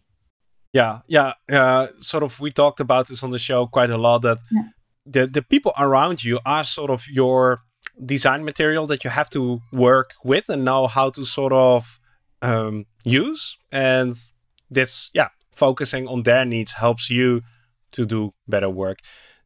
Yeah, 0.73 1.01
yeah. 1.07 1.33
Uh, 1.51 1.89
sort 2.01 2.23
of, 2.23 2.41
we 2.41 2.51
talked 2.51 2.81
about 2.81 3.09
this 3.09 3.23
on 3.23 3.31
the 3.31 3.39
show 3.39 3.67
quite 3.67 3.91
a 3.91 3.97
lot. 3.97 4.23
That 4.23 4.39
yeah. 4.51 4.69
the 5.07 5.27
the 5.27 5.43
people 5.43 5.73
around 5.79 6.25
you 6.25 6.41
are 6.45 6.65
sort 6.65 6.91
of 6.91 7.09
your 7.09 7.63
design 8.05 8.45
material 8.45 8.87
that 8.87 9.05
you 9.05 9.11
have 9.11 9.31
to 9.31 9.61
work 9.73 10.15
with 10.23 10.49
and 10.49 10.65
know 10.65 10.87
how 10.87 11.11
to 11.11 11.25
sort 11.25 11.53
of 11.53 11.99
um, 12.43 12.87
use. 13.05 13.59
And 13.73 14.15
this, 14.71 15.11
yeah, 15.15 15.29
focusing 15.53 16.07
on 16.07 16.23
their 16.23 16.45
needs 16.45 16.73
helps 16.73 17.11
you 17.11 17.43
to 17.93 18.07
do 18.07 18.35
better 18.47 18.71
work. 18.71 18.99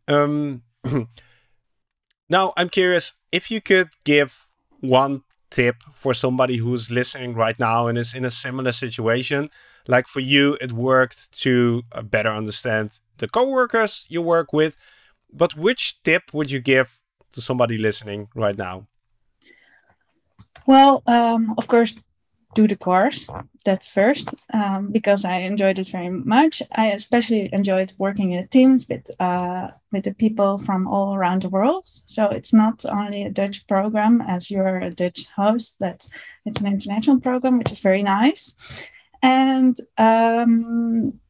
Um, 0.09 0.62
now, 2.28 2.52
I'm 2.56 2.68
curious 2.68 3.14
if 3.30 3.50
you 3.50 3.61
could 3.61 3.90
give 4.04 4.47
one 4.80 5.23
tip 5.52 5.76
for 5.92 6.14
somebody 6.14 6.56
who's 6.56 6.90
listening 6.90 7.35
right 7.35 7.59
now 7.59 7.87
and 7.87 7.97
is 7.99 8.14
in 8.14 8.25
a 8.25 8.30
similar 8.30 8.73
situation. 8.73 9.50
Like 9.87 10.09
for 10.09 10.21
you, 10.21 10.56
it 10.61 10.73
worked 10.73 11.30
to 11.42 11.82
uh, 11.92 12.02
better 12.02 12.30
understand 12.30 12.99
the 13.18 13.28
coworkers 13.28 14.06
you 14.09 14.23
work 14.23 14.52
with. 14.52 14.76
But 15.32 15.56
which 15.56 16.02
tip 16.02 16.32
would 16.32 16.50
you 16.50 16.61
give 16.61 17.00
to 17.35 17.40
somebody 17.40 17.76
listening 17.78 18.28
right 18.35 18.56
now? 18.56 18.87
Well, 20.66 21.02
um, 21.06 21.54
of 21.59 21.66
course, 21.68 21.94
do 22.54 22.68
the 22.68 22.76
course. 22.76 23.26
That's 23.64 23.88
first 23.88 24.35
um, 24.52 24.90
because 24.90 25.25
I 25.25 25.37
enjoyed 25.38 25.78
it 25.78 25.88
very 25.88 26.11
much. 26.11 26.62
I 26.73 26.87
especially 26.87 27.49
enjoyed 27.52 27.92
working 27.99 28.32
in 28.32 28.49
teams 28.49 28.88
with 28.88 29.11
uh, 29.21 29.68
with 29.92 30.04
the 30.04 30.14
people 30.14 30.59
from 30.59 30.87
all 30.87 31.14
around 31.14 31.42
the 31.42 31.49
world. 31.49 31.85
So 31.87 32.26
it's 32.26 32.52
not 32.52 32.85
only 32.85 33.23
a 33.23 33.30
Dutch 33.30 33.66
program 33.66 34.21
as 34.21 34.50
you're 34.50 34.78
a 34.78 34.90
Dutch 34.90 35.26
host, 35.37 35.76
but 35.78 36.06
it's 36.44 36.61
an 36.61 36.66
international 36.66 37.21
program, 37.21 37.59
which 37.59 37.73
is 37.73 37.78
very 37.78 38.02
nice. 38.02 38.54
And 39.23 39.78
um, 39.99 41.21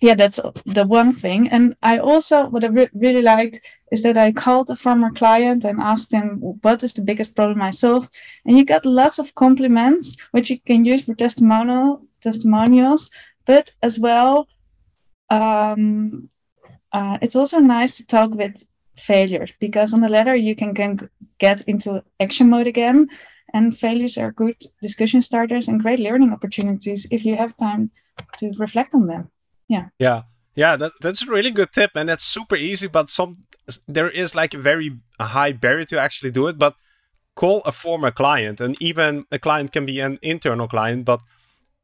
yeah, 0.00 0.14
that's 0.14 0.40
the 0.66 0.86
one 0.86 1.14
thing. 1.14 1.48
And 1.48 1.76
I 1.82 1.98
also 1.98 2.46
what 2.48 2.64
I 2.64 2.68
re- 2.68 2.90
really 2.94 3.22
liked 3.22 3.60
is 3.92 4.02
that 4.02 4.16
I 4.16 4.32
called 4.32 4.70
a 4.70 4.76
former 4.76 5.10
client 5.10 5.64
and 5.64 5.80
asked 5.80 6.12
him 6.12 6.38
what 6.62 6.82
is 6.82 6.94
the 6.94 7.02
biggest 7.02 7.36
problem 7.36 7.62
I 7.62 7.70
solve, 7.70 8.08
and 8.44 8.56
you 8.58 8.64
got 8.64 8.86
lots 8.86 9.18
of 9.18 9.34
compliments 9.34 10.16
which 10.32 10.50
you 10.50 10.58
can 10.60 10.84
use 10.84 11.04
for 11.04 11.14
testimonial 11.14 12.02
testimonials, 12.20 13.10
but 13.46 13.70
as 13.82 13.98
well, 13.98 14.48
um, 15.30 16.28
uh, 16.92 17.18
it's 17.22 17.36
also 17.36 17.58
nice 17.58 17.96
to 17.96 18.06
talk 18.06 18.30
with 18.32 18.62
failures 18.96 19.52
because 19.60 19.92
on 19.92 20.00
the 20.00 20.08
letter 20.08 20.34
you 20.34 20.54
can, 20.54 20.74
can 20.74 21.10
get 21.38 21.60
into 21.62 22.02
action 22.20 22.48
mode 22.48 22.66
again, 22.66 23.08
and 23.52 23.76
failures 23.78 24.16
are 24.18 24.32
good 24.32 24.56
discussion 24.82 25.22
starters 25.22 25.68
and 25.68 25.82
great 25.82 26.00
learning 26.00 26.32
opportunities 26.32 27.06
if 27.10 27.24
you 27.24 27.36
have 27.36 27.56
time 27.56 27.90
to 28.38 28.52
reflect 28.58 28.94
on 28.94 29.06
them. 29.06 29.30
Yeah. 29.68 29.88
Yeah. 29.98 30.22
Yeah, 30.56 30.76
that, 30.76 30.92
that's 31.00 31.26
a 31.26 31.30
really 31.30 31.50
good 31.50 31.72
tip, 31.72 31.90
and 31.96 32.08
that's 32.08 32.22
super 32.22 32.54
easy. 32.54 32.86
But 32.86 33.10
some 33.10 33.38
there 33.88 34.08
is 34.08 34.34
like 34.36 34.54
a 34.54 34.58
very 34.58 35.00
high 35.20 35.52
barrier 35.52 35.84
to 35.86 36.00
actually 36.00 36.30
do 36.30 36.46
it. 36.46 36.58
But 36.58 36.76
call 37.34 37.60
a 37.66 37.72
former 37.72 38.10
client, 38.10 38.60
and 38.60 38.80
even 38.80 39.24
a 39.32 39.38
client 39.38 39.72
can 39.72 39.86
be 39.86 40.00
an 40.00 40.18
internal 40.22 40.68
client, 40.68 41.04
but 41.04 41.20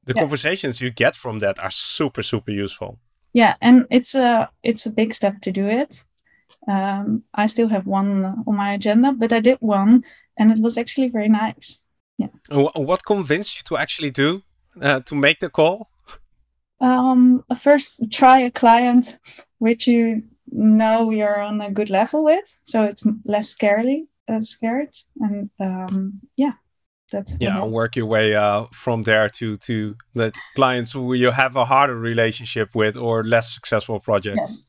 the 0.04 0.12
yeah. 0.14 0.22
conversations 0.22 0.80
you 0.80 0.90
get 0.90 1.16
from 1.16 1.40
that 1.40 1.58
are 1.58 1.70
super 1.70 2.22
super 2.22 2.52
useful. 2.52 2.98
Yeah, 3.32 3.54
and 3.60 3.86
it's 3.90 4.14
a 4.14 4.48
it's 4.62 4.86
a 4.86 4.90
big 4.90 5.14
step 5.14 5.40
to 5.42 5.52
do 5.52 5.66
it. 5.66 6.04
Um, 6.68 7.24
I 7.34 7.46
still 7.46 7.68
have 7.68 7.86
one 7.86 8.44
on 8.46 8.56
my 8.56 8.74
agenda, 8.74 9.12
but 9.12 9.32
I 9.32 9.40
did 9.40 9.58
one, 9.60 10.04
and 10.38 10.52
it 10.52 10.58
was 10.58 10.78
actually 10.78 11.08
very 11.08 11.28
nice. 11.28 11.82
Yeah. 12.18 12.28
What 12.50 13.04
convinced 13.04 13.56
you 13.56 13.62
to 13.64 13.78
actually 13.78 14.10
do 14.10 14.42
uh, 14.80 15.00
to 15.00 15.14
make 15.14 15.40
the 15.40 15.48
call? 15.48 15.88
Um, 16.80 17.44
first, 17.58 18.00
try 18.10 18.40
a 18.40 18.50
client 18.50 19.18
which 19.58 19.86
you 19.86 20.22
know 20.50 21.10
you're 21.10 21.40
on 21.40 21.60
a 21.60 21.70
good 21.70 21.90
level 21.90 22.24
with, 22.24 22.58
so 22.64 22.84
it's 22.84 23.04
less 23.24 23.48
scary, 23.48 24.08
uh, 24.28 24.42
scared, 24.42 24.94
and 25.20 25.50
um, 25.60 26.20
yeah, 26.36 26.52
that's 27.12 27.34
yeah. 27.40 27.64
Work 27.64 27.96
your 27.96 28.06
way 28.06 28.34
uh, 28.34 28.66
from 28.72 29.02
there 29.02 29.28
to 29.28 29.56
to 29.58 29.96
the 30.14 30.32
clients 30.56 30.92
who 30.92 31.14
you 31.14 31.30
have 31.30 31.56
a 31.56 31.66
harder 31.66 31.98
relationship 31.98 32.74
with 32.74 32.96
or 32.96 33.22
less 33.22 33.52
successful 33.52 34.00
projects. 34.00 34.38
Yes. 34.40 34.64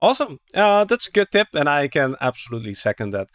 Awesome. 0.00 0.38
Uh, 0.54 0.84
that's 0.84 1.06
a 1.06 1.12
good 1.12 1.30
tip, 1.30 1.48
and 1.54 1.68
I 1.68 1.88
can 1.88 2.16
absolutely 2.20 2.74
second 2.74 3.10
that. 3.10 3.28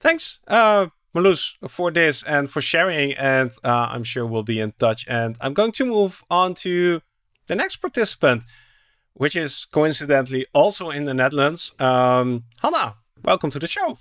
Thanks, 0.00 0.40
uh, 0.48 0.88
Marloes, 1.14 1.56
for 1.68 1.90
this 1.90 2.22
and 2.22 2.50
for 2.50 2.60
sharing. 2.60 3.12
And 3.12 3.50
uh, 3.64 3.88
I'm 3.90 4.04
sure 4.04 4.26
we'll 4.26 4.42
be 4.42 4.60
in 4.60 4.72
touch. 4.72 5.04
And 5.08 5.36
I'm 5.40 5.54
going 5.54 5.72
to 5.72 5.84
move 5.84 6.22
on 6.30 6.54
to 6.56 7.00
the 7.46 7.56
next 7.56 7.76
participant, 7.76 8.44
which 9.14 9.36
is 9.36 9.64
coincidentally 9.64 10.46
also 10.52 10.90
in 10.90 11.04
the 11.04 11.14
Netherlands. 11.14 11.72
Um, 11.78 12.44
Hannah, 12.62 12.96
welcome 13.24 13.50
to 13.50 13.58
the 13.58 13.66
show. 13.66 13.98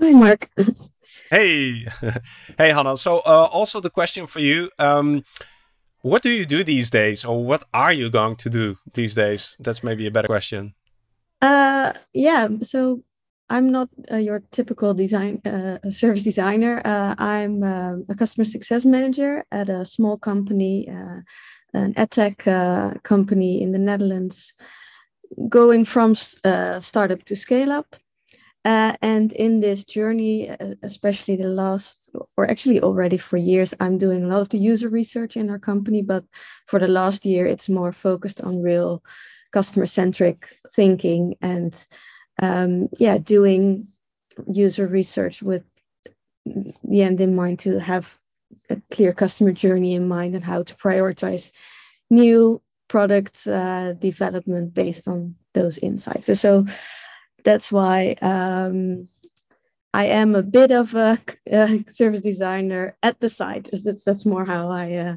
Hi, 0.00 0.10
Marc. 0.12 0.50
hey, 1.30 1.86
hey, 2.58 2.72
Hannah. 2.72 2.96
So, 2.96 3.18
uh, 3.20 3.48
also 3.50 3.80
the 3.80 3.90
question 3.90 4.26
for 4.26 4.40
you. 4.40 4.70
Um, 4.78 5.24
what 6.02 6.22
do 6.22 6.30
you 6.30 6.44
do 6.44 6.64
these 6.64 6.90
days, 6.90 7.24
or 7.24 7.44
what 7.44 7.64
are 7.72 7.92
you 7.92 8.10
going 8.10 8.36
to 8.36 8.50
do 8.50 8.76
these 8.92 9.14
days? 9.14 9.56
That's 9.60 9.84
maybe 9.84 10.06
a 10.06 10.10
better 10.10 10.26
question. 10.26 10.74
Uh, 11.40 11.92
yeah. 12.12 12.48
So 12.62 13.04
I'm 13.48 13.70
not 13.70 13.88
uh, 14.10 14.16
your 14.16 14.42
typical 14.50 14.94
design 14.94 15.40
uh, 15.44 15.78
service 15.90 16.24
designer. 16.24 16.80
Uh, 16.84 17.14
I'm 17.18 17.62
uh, 17.62 17.96
a 18.08 18.14
customer 18.14 18.44
success 18.44 18.84
manager 18.84 19.44
at 19.50 19.68
a 19.68 19.84
small 19.84 20.16
company, 20.16 20.88
uh, 20.88 21.20
an 21.74 21.94
edtech 21.94 22.46
uh, 22.46 22.98
company 23.00 23.62
in 23.62 23.72
the 23.72 23.78
Netherlands, 23.78 24.54
going 25.48 25.84
from 25.84 26.14
startup 26.14 27.24
to 27.24 27.36
scale 27.36 27.72
up. 27.72 27.96
and 28.64 29.32
in 29.32 29.60
this 29.60 29.84
journey, 29.84 30.48
especially 30.82 31.36
the 31.36 31.48
last, 31.48 32.10
or 32.36 32.48
actually 32.48 32.80
already 32.80 33.18
for 33.18 33.36
years, 33.36 33.74
I'm 33.80 33.98
doing 33.98 34.24
a 34.24 34.28
lot 34.28 34.42
of 34.42 34.48
the 34.50 34.58
user 34.58 34.88
research 34.88 35.36
in 35.36 35.50
our 35.50 35.58
company. 35.58 36.02
But 36.02 36.24
for 36.68 36.78
the 36.78 36.88
last 36.88 37.26
year, 37.26 37.46
it's 37.46 37.68
more 37.68 37.92
focused 37.92 38.40
on 38.40 38.62
real 38.62 39.02
customer 39.52 39.86
centric 39.86 40.46
thinking 40.74 41.34
and 41.40 41.86
um, 42.40 42.88
yeah, 42.98 43.18
doing 43.18 43.88
user 44.50 44.86
research 44.86 45.42
with 45.42 45.64
the 46.44 47.02
end 47.02 47.20
in 47.20 47.36
mind 47.36 47.58
to 47.60 47.78
have 47.78 48.18
a 48.70 48.80
clear 48.90 49.12
customer 49.12 49.52
journey 49.52 49.94
in 49.94 50.08
mind 50.08 50.34
and 50.34 50.44
how 50.44 50.62
to 50.62 50.74
prioritize 50.76 51.52
new 52.10 52.60
product 52.88 53.46
uh, 53.46 53.92
development 53.94 54.74
based 54.74 55.08
on 55.08 55.34
those 55.54 55.78
insights. 55.78 56.26
So, 56.26 56.34
so 56.34 56.66
that's 57.44 57.72
why 57.72 58.16
um, 58.22 59.08
I 59.94 60.06
am 60.06 60.34
a 60.34 60.42
bit 60.42 60.70
of 60.70 60.94
a, 60.94 61.18
a, 61.50 61.84
service 61.88 62.20
designer 62.20 62.96
at 63.02 63.20
the 63.20 63.28
side. 63.28 63.70
That's 63.72 64.04
that's 64.04 64.26
more 64.26 64.44
how 64.44 64.70
I 64.70 64.94
uh, 64.94 65.16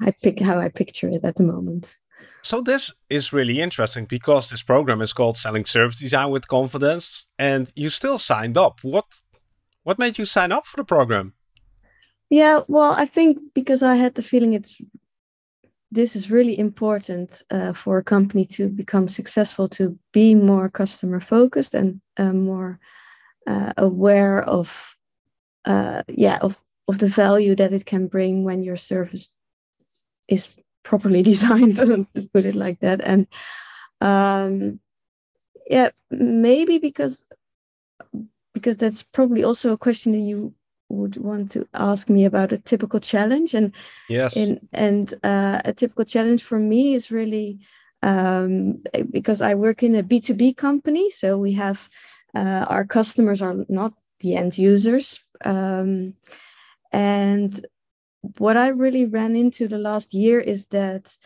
I 0.00 0.12
pick 0.22 0.40
how 0.40 0.58
I 0.58 0.68
picture 0.68 1.08
it 1.08 1.24
at 1.24 1.36
the 1.36 1.42
moment. 1.42 1.96
So 2.42 2.60
this 2.60 2.92
is 3.08 3.32
really 3.32 3.60
interesting 3.60 4.06
because 4.06 4.48
this 4.48 4.62
program 4.62 5.02
is 5.02 5.12
called 5.12 5.36
Selling 5.36 5.66
Service 5.66 5.98
Design 5.98 6.30
with 6.30 6.48
Confidence, 6.48 7.28
and 7.38 7.70
you 7.76 7.90
still 7.90 8.18
signed 8.18 8.56
up. 8.56 8.78
What 8.82 9.04
what 9.82 9.98
made 9.98 10.18
you 10.18 10.24
sign 10.24 10.52
up 10.52 10.66
for 10.66 10.76
the 10.76 10.84
program? 10.84 11.34
Yeah, 12.30 12.60
well, 12.68 12.94
I 12.96 13.06
think 13.06 13.38
because 13.54 13.82
I 13.82 13.96
had 13.96 14.14
the 14.14 14.22
feeling 14.22 14.54
it's 14.54 14.80
this 15.92 16.14
is 16.14 16.30
really 16.30 16.58
important 16.58 17.42
uh, 17.50 17.72
for 17.72 17.98
a 17.98 18.04
company 18.04 18.44
to 18.44 18.68
become 18.68 19.08
successful, 19.08 19.68
to 19.68 19.98
be 20.12 20.34
more 20.34 20.68
customer 20.68 21.20
focused 21.20 21.74
and 21.74 22.00
uh, 22.16 22.32
more 22.32 22.78
uh, 23.46 23.72
aware 23.76 24.42
of, 24.42 24.96
uh, 25.64 26.02
yeah, 26.08 26.38
of 26.40 26.58
of 26.88 26.98
the 26.98 27.08
value 27.08 27.54
that 27.56 27.72
it 27.72 27.86
can 27.86 28.06
bring 28.08 28.44
when 28.44 28.62
your 28.62 28.76
service 28.76 29.30
is 30.28 30.48
properly 30.90 31.22
designed 31.32 31.76
to 31.76 32.06
put 32.34 32.44
it 32.44 32.56
like 32.64 32.78
that. 32.80 33.00
And 33.00 33.26
um 34.00 34.80
yeah 35.76 35.90
maybe 36.10 36.78
because 36.78 37.24
because 38.54 38.76
that's 38.76 39.02
probably 39.02 39.44
also 39.44 39.72
a 39.72 39.82
question 39.86 40.12
that 40.12 40.26
you 40.30 40.52
would 40.90 41.16
want 41.16 41.50
to 41.52 41.66
ask 41.74 42.10
me 42.10 42.24
about 42.24 42.52
a 42.52 42.58
typical 42.58 43.00
challenge. 43.00 43.54
And 43.54 43.74
yes. 44.08 44.36
and 44.36 44.60
and 44.72 45.14
uh, 45.22 45.60
a 45.64 45.72
typical 45.72 46.04
challenge 46.04 46.42
for 46.42 46.58
me 46.58 46.94
is 46.94 47.10
really 47.10 47.60
um, 48.02 48.82
because 49.10 49.40
I 49.42 49.54
work 49.54 49.82
in 49.82 49.94
a 49.94 50.02
B2B 50.02 50.56
company 50.56 51.10
so 51.10 51.38
we 51.38 51.52
have 51.52 51.88
uh, 52.34 52.66
our 52.68 52.84
customers 52.84 53.40
are 53.42 53.56
not 53.68 53.92
the 54.20 54.36
end 54.36 54.58
users. 54.58 55.20
Um, 55.44 56.14
and 56.92 57.52
what 58.38 58.56
I 58.56 58.68
really 58.68 59.06
ran 59.06 59.36
into 59.36 59.68
the 59.68 59.78
last 59.78 60.12
year 60.12 60.40
is 60.40 60.66
that 60.66 61.16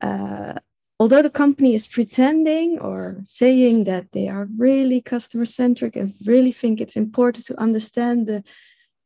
uh, 0.00 0.54
although 0.98 1.22
the 1.22 1.30
company 1.30 1.74
is 1.74 1.86
pretending 1.86 2.78
or 2.78 3.18
saying 3.22 3.84
that 3.84 4.12
they 4.12 4.28
are 4.28 4.48
really 4.56 5.00
customer 5.00 5.44
centric 5.44 5.96
and 5.96 6.14
really 6.26 6.52
think 6.52 6.80
it's 6.80 6.96
important 6.96 7.46
to 7.46 7.60
understand 7.60 8.26
the 8.26 8.42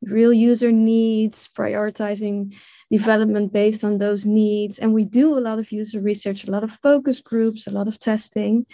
real 0.02 0.32
user 0.32 0.72
needs, 0.72 1.48
prioritizing 1.48 2.54
development 2.90 3.52
based 3.52 3.82
on 3.82 3.98
those 3.98 4.26
needs. 4.26 4.78
And 4.78 4.92
we 4.92 5.04
do 5.04 5.36
a 5.36 5.40
lot 5.40 5.58
of 5.58 5.72
user 5.72 6.00
research, 6.00 6.44
a 6.44 6.50
lot 6.50 6.64
of 6.64 6.78
focus 6.82 7.20
groups, 7.20 7.66
a 7.66 7.70
lot 7.70 7.88
of 7.88 7.98
testing. 7.98 8.66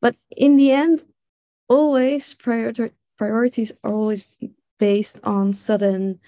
But 0.00 0.16
in 0.36 0.56
the 0.56 0.70
end, 0.72 1.04
always 1.68 2.34
prior- 2.34 2.90
priorities 3.16 3.72
are 3.82 3.92
always 3.92 4.24
based 4.78 5.20
on 5.24 5.52
sudden 5.52 6.20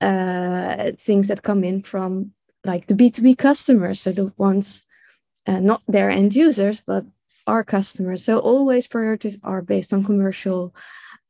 uh, 0.00 0.92
things 0.98 1.28
that 1.28 1.42
come 1.42 1.64
in 1.64 1.82
from 1.82 2.32
like 2.64 2.86
the 2.86 2.94
B2B 2.94 3.38
customers, 3.38 4.00
so 4.00 4.12
the 4.12 4.32
ones 4.36 4.84
uh, 5.46 5.60
not 5.60 5.82
their 5.86 6.10
end 6.10 6.34
users, 6.34 6.80
but 6.80 7.04
our 7.46 7.62
customers. 7.62 8.24
So 8.24 8.38
always 8.38 8.86
priorities 8.86 9.38
are 9.42 9.62
based 9.62 9.92
on 9.92 10.04
commercial 10.04 10.74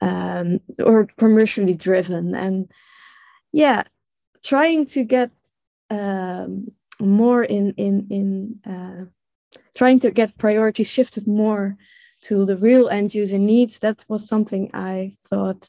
um, 0.00 0.60
or 0.84 1.08
commercially 1.18 1.74
driven. 1.74 2.34
And 2.34 2.70
yeah, 3.52 3.82
trying 4.42 4.86
to 4.86 5.04
get 5.04 5.30
um, 5.90 6.68
more 7.00 7.42
in 7.42 7.74
in 7.76 8.06
in 8.10 8.60
uh, 8.66 9.04
trying 9.76 10.00
to 10.00 10.10
get 10.10 10.38
priorities 10.38 10.88
shifted 10.88 11.26
more 11.26 11.76
to 12.22 12.44
the 12.44 12.56
real 12.56 12.88
end 12.88 13.14
user 13.14 13.38
needs. 13.38 13.80
That 13.80 14.04
was 14.08 14.28
something 14.28 14.70
I 14.72 15.10
thought 15.28 15.68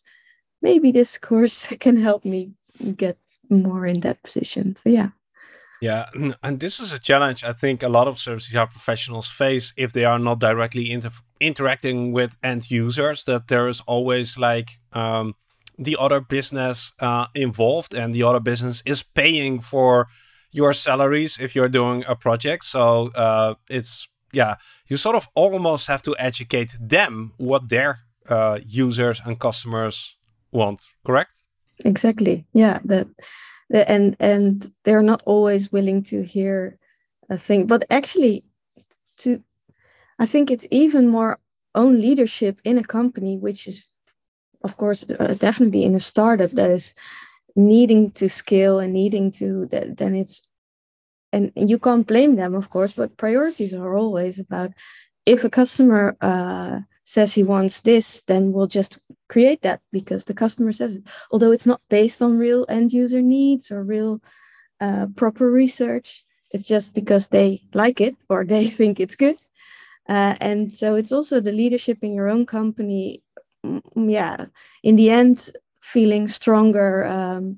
maybe 0.62 0.92
this 0.92 1.18
course 1.18 1.68
can 1.80 1.98
help 1.98 2.26
me 2.26 2.52
get 2.98 3.18
more 3.50 3.86
in 3.86 4.02
that 4.02 4.22
position. 4.24 4.76
So 4.76 4.90
yeah. 4.90 5.10
Yeah, 5.82 6.06
and 6.42 6.60
this 6.60 6.80
is 6.80 6.94
a 6.94 7.00
challenge 7.00 7.44
I 7.44 7.54
think 7.54 7.84
a 7.84 7.90
lot 7.90 8.08
of 8.08 8.18
service 8.18 8.48
design 8.48 8.68
professionals 8.68 9.28
face 9.28 9.74
if 9.78 9.92
they 9.92 10.06
are 10.06 10.18
not 10.18 10.40
directly 10.40 10.90
inter 10.92 11.12
interacting 11.40 12.14
with 12.14 12.38
end 12.42 12.72
users. 12.72 13.26
That 13.26 13.50
there 13.50 13.68
is 13.68 13.82
always 13.86 14.38
like 14.38 14.80
um, 14.94 15.36
the 15.78 15.98
other 16.00 16.22
business 16.22 16.94
uh, 17.00 17.28
involved, 17.36 17.94
and 17.94 18.14
the 18.14 18.24
other 18.24 18.40
business 18.40 18.82
is 18.86 19.04
paying 19.04 19.60
for 19.60 20.08
your 20.52 20.74
salaries 20.74 21.38
if 21.40 21.54
you're 21.56 21.70
doing 21.70 22.06
a 22.08 22.16
project. 22.16 22.64
So 22.64 23.12
uh, 23.14 23.56
it's 23.70 24.08
yeah, 24.32 24.56
you 24.88 24.98
sort 24.98 25.16
of 25.16 25.28
almost 25.36 25.88
have 25.88 26.02
to 26.04 26.16
educate 26.18 26.76
them 26.80 27.34
what 27.38 27.70
their 27.70 28.00
uh, 28.30 28.60
users 28.66 29.22
and 29.26 29.40
customers 29.40 30.16
want. 30.52 30.82
Correct? 31.06 31.36
Exactly. 31.84 32.46
Yeah. 32.54 32.80
That 32.86 33.08
and 33.72 34.16
and 34.20 34.72
they're 34.84 35.02
not 35.02 35.22
always 35.26 35.72
willing 35.72 36.04
to 36.04 36.22
hear 36.24 36.78
a 37.30 37.38
thing 37.38 37.68
but 37.68 37.84
actually 37.90 38.44
to 39.18 39.42
i 40.20 40.26
think 40.26 40.52
it's 40.52 40.68
even 40.72 41.08
more 41.10 41.40
own 41.76 42.02
leadership 42.02 42.60
in 42.66 42.78
a 42.78 42.84
company 42.84 43.38
which 43.38 43.68
is 43.68 43.88
of 44.64 44.78
course 44.78 45.06
uh, 45.20 45.36
definitely 45.40 45.84
in 45.84 45.96
a 45.96 46.00
startup 46.00 46.52
that 46.52 46.72
is 46.72 46.96
needing 47.56 48.12
to 48.12 48.30
scale 48.30 48.80
and 48.80 48.94
needing 48.94 49.32
to 49.32 49.68
then 49.72 50.16
it's 50.16 50.48
and 51.34 51.52
you 51.56 51.78
can't 51.80 52.08
blame 52.08 52.36
them 52.36 52.56
of 52.56 52.70
course 52.70 52.94
but 52.94 53.18
priorities 53.18 53.74
are 53.74 53.96
always 53.96 54.40
about 54.40 54.72
if 55.26 55.44
a 55.44 55.52
customer 55.52 56.18
uh, 56.22 56.80
says 57.04 57.34
he 57.36 57.44
wants 57.44 57.82
this, 57.82 58.24
then 58.24 58.54
we'll 58.54 58.68
just 58.68 59.00
create 59.28 59.62
that 59.62 59.82
because 59.92 60.26
the 60.26 60.34
customer 60.34 60.72
says 60.72 60.98
it. 60.98 61.04
Although 61.32 61.52
it's 61.52 61.66
not 61.66 61.82
based 61.90 62.22
on 62.22 62.38
real 62.38 62.66
end 62.70 62.94
user 62.94 63.22
needs 63.22 63.72
or 63.72 63.84
real 63.84 64.22
uh, 64.82 65.08
proper 65.16 65.52
research, 65.52 66.24
it's 66.52 66.64
just 66.64 66.94
because 66.94 67.28
they 67.28 67.62
like 67.74 68.02
it 68.02 68.16
or 68.30 68.46
they 68.46 68.68
think 68.68 69.00
it's 69.00 69.16
good. 69.16 69.38
Uh, 70.08 70.36
and 70.40 70.72
so 70.72 70.96
it's 70.96 71.12
also 71.12 71.40
the 71.40 71.52
leadership 71.52 72.00
in 72.02 72.14
your 72.14 72.30
own 72.30 72.46
company. 72.46 73.24
Mm, 73.66 73.82
yeah, 73.96 74.46
in 74.84 74.96
the 74.96 75.10
end, 75.10 75.50
feeling 75.82 76.28
stronger 76.28 77.06
um, 77.06 77.58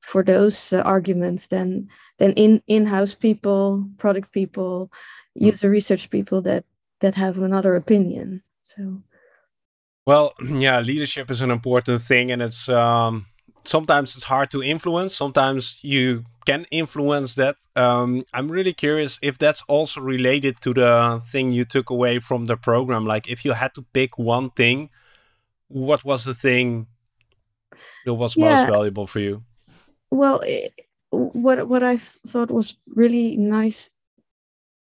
for 0.00 0.22
those 0.22 0.72
uh, 0.72 0.82
arguments 0.82 1.48
than 1.48 1.88
than 2.18 2.32
in 2.32 2.62
in-house 2.66 3.14
people, 3.14 3.88
product 3.98 4.32
people, 4.32 4.90
user 5.34 5.70
research 5.70 6.10
people 6.10 6.42
that 6.42 6.64
that 7.00 7.14
have 7.14 7.38
another 7.38 7.74
opinion. 7.74 8.42
So, 8.62 9.02
well, 10.06 10.32
yeah, 10.42 10.80
leadership 10.80 11.30
is 11.30 11.40
an 11.40 11.50
important 11.50 12.02
thing, 12.02 12.30
and 12.30 12.40
it's 12.40 12.68
um, 12.68 13.26
sometimes 13.64 14.14
it's 14.14 14.24
hard 14.24 14.50
to 14.50 14.62
influence. 14.62 15.14
Sometimes 15.14 15.78
you 15.82 16.24
can 16.46 16.64
influence 16.70 17.34
that. 17.34 17.56
Um, 17.74 18.24
I'm 18.32 18.50
really 18.50 18.72
curious 18.72 19.18
if 19.20 19.36
that's 19.36 19.62
also 19.66 20.00
related 20.00 20.60
to 20.62 20.72
the 20.72 21.20
thing 21.26 21.52
you 21.52 21.64
took 21.64 21.90
away 21.90 22.20
from 22.20 22.46
the 22.46 22.56
program. 22.56 23.04
Like, 23.04 23.28
if 23.28 23.44
you 23.44 23.52
had 23.52 23.74
to 23.74 23.82
pick 23.92 24.16
one 24.16 24.50
thing, 24.50 24.90
what 25.68 26.04
was 26.04 26.24
the 26.24 26.34
thing 26.34 26.86
that 28.04 28.14
was 28.14 28.36
yeah. 28.36 28.54
most 28.54 28.70
valuable 28.70 29.06
for 29.06 29.18
you? 29.18 29.42
Well, 30.10 30.40
it, 30.44 30.72
what 31.10 31.68
what 31.68 31.82
I 31.82 31.96
thought 31.96 32.50
was 32.50 32.76
really 32.94 33.36
nice 33.36 33.90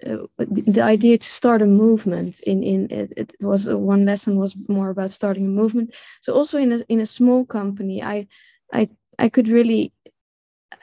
uh, 0.04 0.26
the 0.38 0.82
idea 0.82 1.16
to 1.18 1.30
start 1.30 1.62
a 1.62 1.66
movement 1.66 2.40
in 2.40 2.62
in 2.62 2.90
it, 2.90 3.12
it 3.16 3.32
was 3.40 3.66
uh, 3.68 3.78
one 3.78 4.04
lesson 4.04 4.36
was 4.36 4.56
more 4.68 4.90
about 4.90 5.10
starting 5.10 5.46
a 5.46 5.48
movement. 5.48 5.94
So 6.20 6.34
also 6.34 6.58
in 6.58 6.72
a 6.72 6.78
in 6.88 7.00
a 7.00 7.06
small 7.06 7.44
company 7.44 8.02
i 8.02 8.26
i 8.72 8.88
i 9.18 9.28
could 9.28 9.48
really 9.48 9.92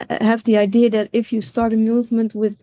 uh, 0.09 0.17
have 0.23 0.43
the 0.43 0.57
idea 0.57 0.89
that 0.89 1.09
if 1.13 1.31
you 1.31 1.41
start 1.41 1.73
a 1.73 1.77
movement 1.77 2.33
with 2.33 2.55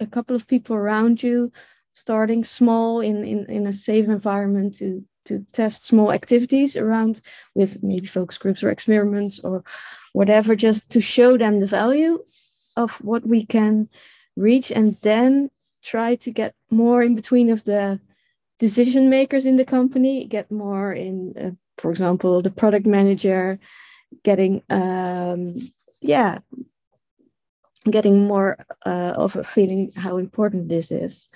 a 0.00 0.06
couple 0.06 0.36
of 0.36 0.46
people 0.46 0.76
around 0.76 1.22
you 1.22 1.52
starting 1.92 2.44
small 2.44 3.00
in 3.00 3.24
in, 3.24 3.46
in 3.46 3.66
a 3.66 3.72
safe 3.72 4.06
environment 4.06 4.74
to 4.76 5.04
to 5.24 5.46
test 5.52 5.84
small 5.84 6.12
activities 6.12 6.76
around 6.76 7.20
with 7.54 7.82
maybe 7.82 8.06
focus 8.06 8.38
groups 8.38 8.62
or 8.62 8.70
experiments 8.70 9.40
or 9.40 9.64
whatever 10.12 10.54
just 10.56 10.90
to 10.90 11.00
show 11.00 11.38
them 11.38 11.60
the 11.60 11.66
value 11.66 12.18
of 12.76 12.96
what 13.02 13.26
we 13.26 13.44
can 13.44 13.88
reach. 14.36 14.70
And 14.70 14.96
then 15.02 15.50
try 15.84 16.16
to 16.16 16.30
get 16.30 16.54
more 16.70 17.02
in 17.02 17.14
between 17.14 17.50
of 17.50 17.62
the 17.64 18.00
decision 18.58 19.10
makers 19.10 19.46
in 19.46 19.56
the 19.56 19.64
company 19.64 20.26
get 20.26 20.50
more 20.50 20.92
in 20.92 21.34
uh, 21.40 21.50
for 21.76 21.90
example 21.90 22.40
the 22.42 22.50
product 22.50 22.86
manager 22.86 23.58
getting 24.22 24.62
um 24.70 25.56
yeah 26.00 26.38
getting 27.90 28.26
more 28.26 28.56
uh, 28.86 29.12
of 29.16 29.36
a 29.36 29.44
feeling 29.44 29.90
how 29.96 30.16
important 30.16 30.68
this 30.68 30.90
is. 30.90 31.28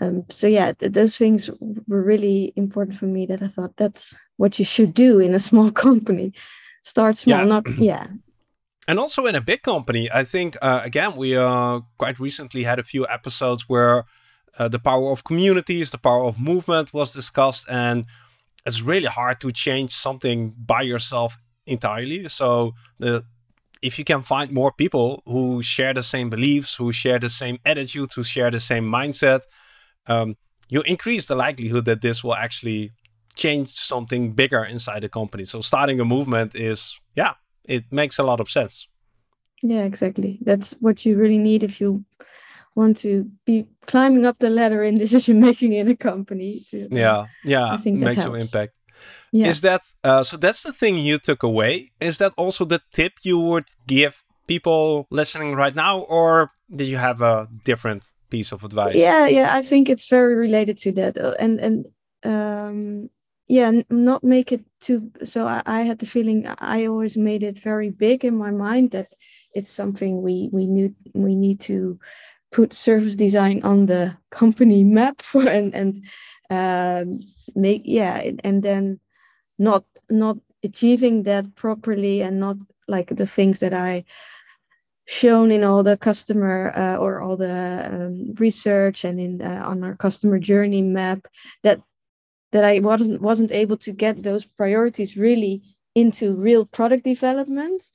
Um, 0.00 0.24
so 0.28 0.46
yeah 0.48 0.72
th- 0.72 0.92
those 0.92 1.16
things 1.16 1.50
were 1.86 2.02
really 2.02 2.52
important 2.56 2.96
for 2.96 3.06
me 3.06 3.26
that 3.26 3.42
i 3.42 3.46
thought 3.46 3.76
that's 3.76 4.16
what 4.38 4.58
you 4.58 4.64
should 4.64 4.92
do 4.92 5.20
in 5.20 5.34
a 5.34 5.38
small 5.50 5.70
company. 5.70 6.32
Start 6.82 7.16
small 7.16 7.38
yeah. 7.38 7.44
not 7.44 7.64
yeah 7.78 8.08
and 8.86 8.98
also 8.98 9.26
in 9.26 9.34
a 9.34 9.40
big 9.40 9.62
company, 9.62 10.10
I 10.12 10.24
think 10.24 10.56
uh, 10.62 10.80
again 10.84 11.16
we 11.16 11.36
uh, 11.36 11.80
quite 11.98 12.18
recently 12.18 12.64
had 12.64 12.78
a 12.78 12.82
few 12.82 13.06
episodes 13.08 13.68
where 13.68 14.04
uh, 14.58 14.68
the 14.68 14.78
power 14.78 15.10
of 15.10 15.24
communities, 15.24 15.90
the 15.90 15.98
power 15.98 16.24
of 16.24 16.38
movement 16.38 16.92
was 16.92 17.12
discussed, 17.12 17.66
and 17.68 18.06
it's 18.66 18.82
really 18.82 19.06
hard 19.06 19.40
to 19.40 19.52
change 19.52 19.92
something 19.92 20.54
by 20.56 20.82
yourself 20.82 21.38
entirely. 21.66 22.28
So 22.28 22.74
the 22.98 23.24
if 23.82 23.98
you 23.98 24.04
can 24.04 24.22
find 24.22 24.50
more 24.50 24.72
people 24.72 25.22
who 25.26 25.62
share 25.62 25.92
the 25.92 26.02
same 26.02 26.30
beliefs, 26.30 26.76
who 26.76 26.90
share 26.90 27.18
the 27.18 27.28
same 27.28 27.58
attitude, 27.66 28.10
who 28.14 28.24
share 28.24 28.50
the 28.50 28.60
same 28.60 28.84
mindset, 28.84 29.42
um, 30.06 30.36
you 30.70 30.80
increase 30.82 31.26
the 31.26 31.34
likelihood 31.34 31.84
that 31.84 32.00
this 32.00 32.24
will 32.24 32.34
actually 32.34 32.92
change 33.34 33.68
something 33.68 34.32
bigger 34.32 34.64
inside 34.64 35.02
the 35.02 35.08
company. 35.08 35.44
So 35.44 35.60
starting 35.60 36.00
a 36.00 36.04
movement 36.04 36.54
is, 36.54 36.98
yeah, 37.14 37.34
it 37.64 37.84
makes 37.90 38.18
a 38.18 38.22
lot 38.22 38.40
of 38.40 38.50
sense. 38.50 38.88
Yeah, 39.62 39.84
exactly. 39.84 40.38
That's 40.42 40.72
what 40.80 41.06
you 41.06 41.16
really 41.16 41.38
need 41.38 41.62
if 41.62 41.80
you 41.80 42.04
want 42.74 42.96
to 42.98 43.30
be 43.44 43.66
climbing 43.86 44.26
up 44.26 44.38
the 44.38 44.50
ladder 44.50 44.82
in 44.82 44.98
decision 45.04 45.40
making 45.40 45.72
in 45.72 45.88
a 45.88 45.96
company. 45.96 46.60
To, 46.70 46.88
yeah, 46.90 47.26
yeah, 47.44 47.72
I 47.72 47.76
think 47.78 48.00
makes 48.00 48.22
some 48.22 48.34
impact. 48.34 48.74
Yeah. 49.32 49.48
Is 49.48 49.60
that 49.62 49.82
uh, 50.04 50.22
so? 50.22 50.36
That's 50.36 50.62
the 50.62 50.72
thing 50.72 50.96
you 50.96 51.18
took 51.18 51.42
away. 51.42 51.90
Is 52.00 52.18
that 52.18 52.32
also 52.36 52.64
the 52.64 52.80
tip 52.92 53.14
you 53.22 53.38
would 53.38 53.66
give 53.86 54.22
people 54.46 55.06
listening 55.10 55.54
right 55.54 55.74
now, 55.74 56.00
or 56.00 56.50
did 56.74 56.86
you 56.86 56.98
have 56.98 57.20
a 57.20 57.48
different 57.64 58.04
piece 58.30 58.52
of 58.52 58.64
advice? 58.64 58.94
Yeah, 58.94 59.26
yeah, 59.26 59.54
I 59.54 59.62
think 59.62 59.88
it's 59.88 60.08
very 60.08 60.34
related 60.34 60.78
to 60.78 60.92
that, 60.92 61.18
uh, 61.18 61.34
and 61.38 61.60
and 61.60 61.86
um, 62.24 63.10
yeah 63.48 63.70
not 63.90 64.24
make 64.24 64.52
it 64.52 64.64
too 64.80 65.10
so 65.24 65.46
I, 65.46 65.62
I, 65.66 65.80
had 65.82 65.98
the 65.98 66.06
feeling 66.06 66.46
i 66.58 66.86
always 66.86 67.16
made 67.16 67.42
it 67.42 67.58
very 67.58 67.90
big 67.90 68.24
in 68.24 68.36
my 68.36 68.50
mind 68.50 68.92
that 68.92 69.12
it's 69.54 69.70
something 69.70 70.22
we 70.22 70.48
we 70.52 70.66
need 70.66 70.94
we 71.14 71.34
need 71.34 71.60
to 71.60 71.98
put 72.52 72.72
service 72.72 73.16
design 73.16 73.60
on 73.62 73.86
the 73.86 74.16
company 74.30 74.84
map 74.98 75.20
for 75.20 75.46
and 75.48 75.74
and 75.74 76.04
um, 76.50 77.20
make 77.54 77.82
yeah 77.84 78.30
and 78.42 78.62
then 78.62 79.00
not 79.58 79.84
not 80.08 80.38
achieving 80.62 81.24
that 81.24 81.54
properly 81.54 82.22
and 82.22 82.40
not 82.40 82.56
like 82.88 83.08
the 83.08 83.26
things 83.26 83.60
that 83.60 83.74
i 83.74 84.04
shown 85.06 85.50
in 85.50 85.62
all 85.62 85.82
the 85.82 85.98
customer 85.98 86.72
uh, 86.74 86.96
or 86.96 87.20
all 87.20 87.36
the 87.36 87.86
um, 87.92 88.34
research 88.38 89.04
and 89.04 89.20
in 89.20 89.42
uh, 89.42 89.62
on 89.66 89.84
our 89.84 89.94
customer 89.96 90.38
journey 90.38 90.80
map 90.80 91.26
that 91.62 91.80
that 92.54 92.64
I 92.64 92.78
wasn't 92.78 93.20
wasn't 93.20 93.50
able 93.50 93.76
to 93.78 93.92
get 93.92 94.22
those 94.22 94.44
priorities 94.44 95.16
really 95.16 95.60
into 95.94 96.36
real 96.36 96.64
product 96.64 97.04
development 97.04 97.90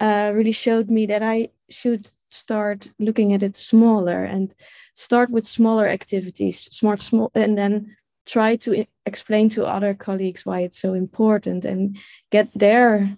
uh, 0.00 0.32
really 0.34 0.52
showed 0.52 0.90
me 0.90 1.06
that 1.06 1.22
I 1.22 1.48
should 1.70 2.10
start 2.28 2.90
looking 2.98 3.32
at 3.32 3.42
it 3.42 3.56
smaller 3.56 4.22
and 4.22 4.54
start 4.94 5.30
with 5.30 5.46
smaller 5.46 5.88
activities 5.88 6.68
smart 6.70 7.00
small 7.00 7.30
and 7.34 7.56
then 7.56 7.96
try 8.26 8.56
to 8.56 8.84
explain 9.06 9.48
to 9.48 9.64
other 9.64 9.94
colleagues 9.94 10.44
why 10.44 10.60
it's 10.60 10.78
so 10.78 10.92
important 10.92 11.64
and 11.64 11.96
get 12.30 12.52
their 12.54 13.16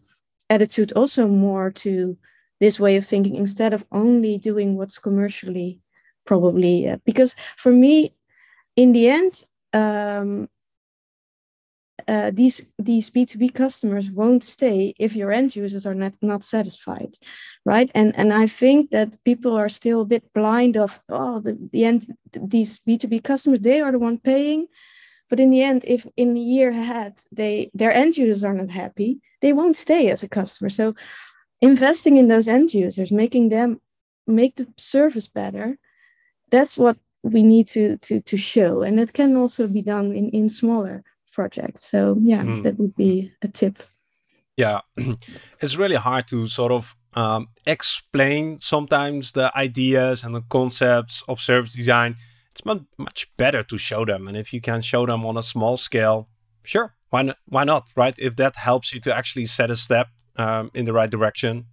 attitude 0.49 0.93
also 0.93 1.27
more 1.27 1.73
to 1.73 2.17
this 2.61 2.79
way 2.79 2.97
of 2.97 3.05
thinking 3.05 3.35
instead 3.35 3.73
of 3.73 3.85
only 3.91 4.39
doing 4.39 4.77
what's 4.77 4.99
commercially 5.01 5.81
probably 6.25 6.87
uh, 6.89 6.99
because 7.05 7.35
for 7.57 7.73
me 7.73 8.15
in 8.77 8.93
the 8.93 9.09
end 9.09 9.43
um, 9.73 10.49
uh, 12.09 12.31
these 12.33 12.63
these 12.79 13.11
b2b 13.11 13.55
customers 13.55 14.11
won't 14.11 14.43
stay 14.43 14.95
if 14.99 15.15
your 15.15 15.31
end 15.31 15.55
users 15.55 15.85
are 15.87 15.95
not, 15.95 16.15
not 16.23 16.43
satisfied 16.43 17.15
right? 17.65 17.91
And 17.95 18.17
and 18.17 18.33
i 18.33 18.47
think 18.47 18.91
that 18.91 19.23
people 19.25 19.55
are 19.57 19.69
still 19.69 20.01
a 20.01 20.11
bit 20.15 20.33
blind 20.33 20.77
of 20.77 21.01
oh 21.09 21.41
the, 21.41 21.55
the 21.73 21.85
end 21.85 22.07
these 22.33 22.81
b2b 22.81 23.23
customers 23.23 23.61
they 23.61 23.81
are 23.81 23.93
the 23.93 23.99
one 23.99 24.19
paying. 24.19 24.67
But 25.31 25.41
in 25.41 25.51
the 25.51 25.63
end 25.63 25.85
if 25.87 26.07
in 26.17 26.33
the 26.35 26.41
year 26.41 26.71
ahead 26.71 27.13
they 27.31 27.71
their 27.75 27.93
end 27.93 28.17
users 28.17 28.45
are 28.45 28.55
not 28.55 28.71
happy 28.71 29.21
they 29.43 29.53
won't 29.53 29.77
stay 29.77 30.11
as 30.11 30.23
a 30.23 30.29
customer. 30.29 30.71
So 30.71 30.95
investing 31.61 32.17
in 32.17 32.29
those 32.29 32.49
end 32.49 32.73
users 32.73 33.13
making 33.13 33.51
them 33.51 33.81
make 34.27 34.57
the 34.57 34.67
service 34.77 35.29
better 35.29 35.79
that's 36.51 36.79
what 36.79 36.97
we 37.23 37.43
need 37.43 37.69
to 37.69 37.99
to 37.99 38.21
to 38.21 38.37
show. 38.37 38.83
And 38.83 38.99
it 39.01 39.13
can 39.13 39.37
also 39.37 39.67
be 39.69 39.83
done 39.83 40.13
in 40.13 40.31
in 40.31 40.49
smaller 40.49 41.03
projects 41.39 41.83
so 41.93 42.01
yeah 42.33 42.43
mm. 42.43 42.63
that 42.65 42.75
would 42.79 42.95
be 42.97 43.13
a 43.47 43.49
tip 43.61 43.77
yeah 44.57 44.81
it's 45.63 45.77
really 45.83 46.01
hard 46.09 46.25
to 46.33 46.47
sort 46.47 46.73
of 46.73 46.95
um, 47.15 47.49
explain 47.67 48.61
sometimes 48.61 49.33
the 49.33 49.49
ideas 49.67 50.25
and 50.25 50.35
the 50.35 50.45
concepts 50.59 51.23
of 51.29 51.41
service 51.41 51.75
design 51.75 52.17
it's 52.53 52.65
much, 52.65 52.83
much 53.07 53.21
better 53.37 53.63
to 53.63 53.77
show 53.79 54.05
them 54.05 54.29
and 54.29 54.37
if 54.37 54.53
you 54.53 54.61
can 54.61 54.81
show 54.83 55.07
them 55.07 55.25
on 55.25 55.37
a 55.37 55.43
small 55.43 55.77
scale 55.77 56.29
sure 56.63 56.89
why 57.11 57.23
not 57.23 57.37
why 57.47 57.65
not 57.65 57.85
right 57.97 58.15
if 58.19 58.33
that 58.37 58.55
helps 58.57 58.93
you 58.93 59.01
to 59.01 59.11
actually 59.15 59.47
set 59.47 59.71
a 59.71 59.77
step 59.77 60.09
um, 60.39 60.71
in 60.73 60.85
the 60.85 60.93
right 60.93 61.11
direction. 61.11 61.67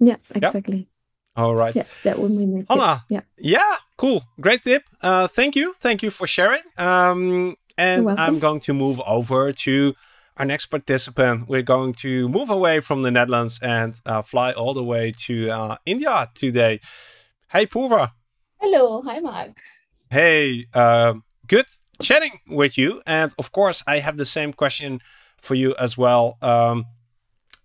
Yeah, 0.00 0.16
exactly. 0.34 0.88
Yeah? 1.36 1.42
All 1.42 1.54
right. 1.54 1.74
Yeah, 1.74 1.84
that 2.02 2.18
would 2.18 2.36
be 2.36 2.46
my 2.46 2.60
tip. 2.60 2.70
Anna, 2.70 3.04
yeah. 3.08 3.20
Yeah, 3.38 3.76
cool. 3.96 4.22
Great 4.40 4.62
tip. 4.62 4.84
Uh, 5.00 5.26
thank 5.28 5.56
you. 5.56 5.74
Thank 5.80 6.02
you 6.02 6.10
for 6.10 6.26
sharing. 6.26 6.62
Um, 6.76 7.56
and 7.76 8.08
I'm 8.08 8.38
going 8.38 8.60
to 8.60 8.74
move 8.74 9.00
over 9.06 9.52
to 9.52 9.94
our 10.36 10.44
next 10.44 10.66
participant. 10.66 11.48
We're 11.48 11.62
going 11.62 11.94
to 11.94 12.28
move 12.28 12.50
away 12.50 12.80
from 12.80 13.02
the 13.02 13.10
Netherlands 13.10 13.58
and 13.62 13.94
uh, 14.04 14.22
fly 14.22 14.52
all 14.52 14.74
the 14.74 14.84
way 14.84 15.12
to 15.26 15.50
uh, 15.50 15.76
India 15.86 16.30
today. 16.34 16.80
Hey, 17.48 17.66
Purva. 17.66 18.12
Hello. 18.60 19.02
Hi, 19.02 19.20
Marc. 19.20 19.52
Hey, 20.10 20.66
uh, 20.74 21.14
good 21.46 21.66
chatting 22.00 22.40
with 22.48 22.76
you. 22.78 23.02
And 23.06 23.32
of 23.38 23.52
course, 23.52 23.82
I 23.86 23.98
have 24.00 24.16
the 24.16 24.24
same 24.24 24.52
question 24.52 25.00
for 25.38 25.54
you 25.54 25.74
as 25.78 25.96
well. 25.96 26.38
Um, 26.42 26.86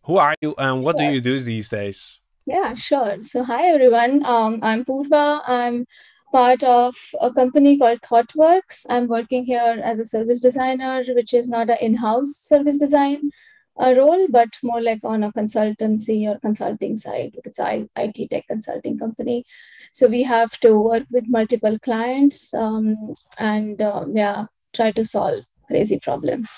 who 0.03 0.17
are 0.17 0.35
you 0.41 0.55
and 0.57 0.83
what 0.83 0.97
do 0.97 1.03
you 1.03 1.21
do 1.21 1.39
these 1.39 1.69
days? 1.69 2.19
Yeah, 2.45 2.73
sure. 2.73 3.21
So, 3.21 3.43
hi 3.43 3.67
everyone. 3.67 4.25
Um, 4.25 4.59
I'm 4.63 4.83
Purva. 4.83 5.41
I'm 5.45 5.85
part 6.31 6.63
of 6.63 6.95
a 7.21 7.31
company 7.33 7.77
called 7.77 8.01
ThoughtWorks. 8.01 8.85
I'm 8.89 9.07
working 9.07 9.45
here 9.45 9.81
as 9.83 9.99
a 9.99 10.05
service 10.05 10.39
designer, 10.39 11.03
which 11.09 11.33
is 11.33 11.49
not 11.49 11.69
an 11.69 11.77
in 11.81 11.95
house 11.95 12.39
service 12.43 12.77
design 12.77 13.31
uh, 13.81 13.93
role, 13.97 14.27
but 14.29 14.49
more 14.61 14.81
like 14.81 14.99
on 15.03 15.23
a 15.23 15.31
consultancy 15.31 16.27
or 16.27 16.39
consulting 16.39 16.97
side. 16.97 17.35
It's 17.45 17.59
an 17.59 17.89
IT 17.95 18.29
tech 18.29 18.45
consulting 18.47 18.97
company. 18.97 19.45
So, 19.91 20.07
we 20.07 20.23
have 20.23 20.51
to 20.59 20.79
work 20.79 21.05
with 21.11 21.25
multiple 21.27 21.79
clients 21.79 22.53
um, 22.53 23.13
and 23.37 23.81
uh, 23.81 24.05
yeah, 24.13 24.45
try 24.73 24.91
to 24.91 25.05
solve 25.05 25.43
crazy 25.67 25.99
problems. 25.99 26.51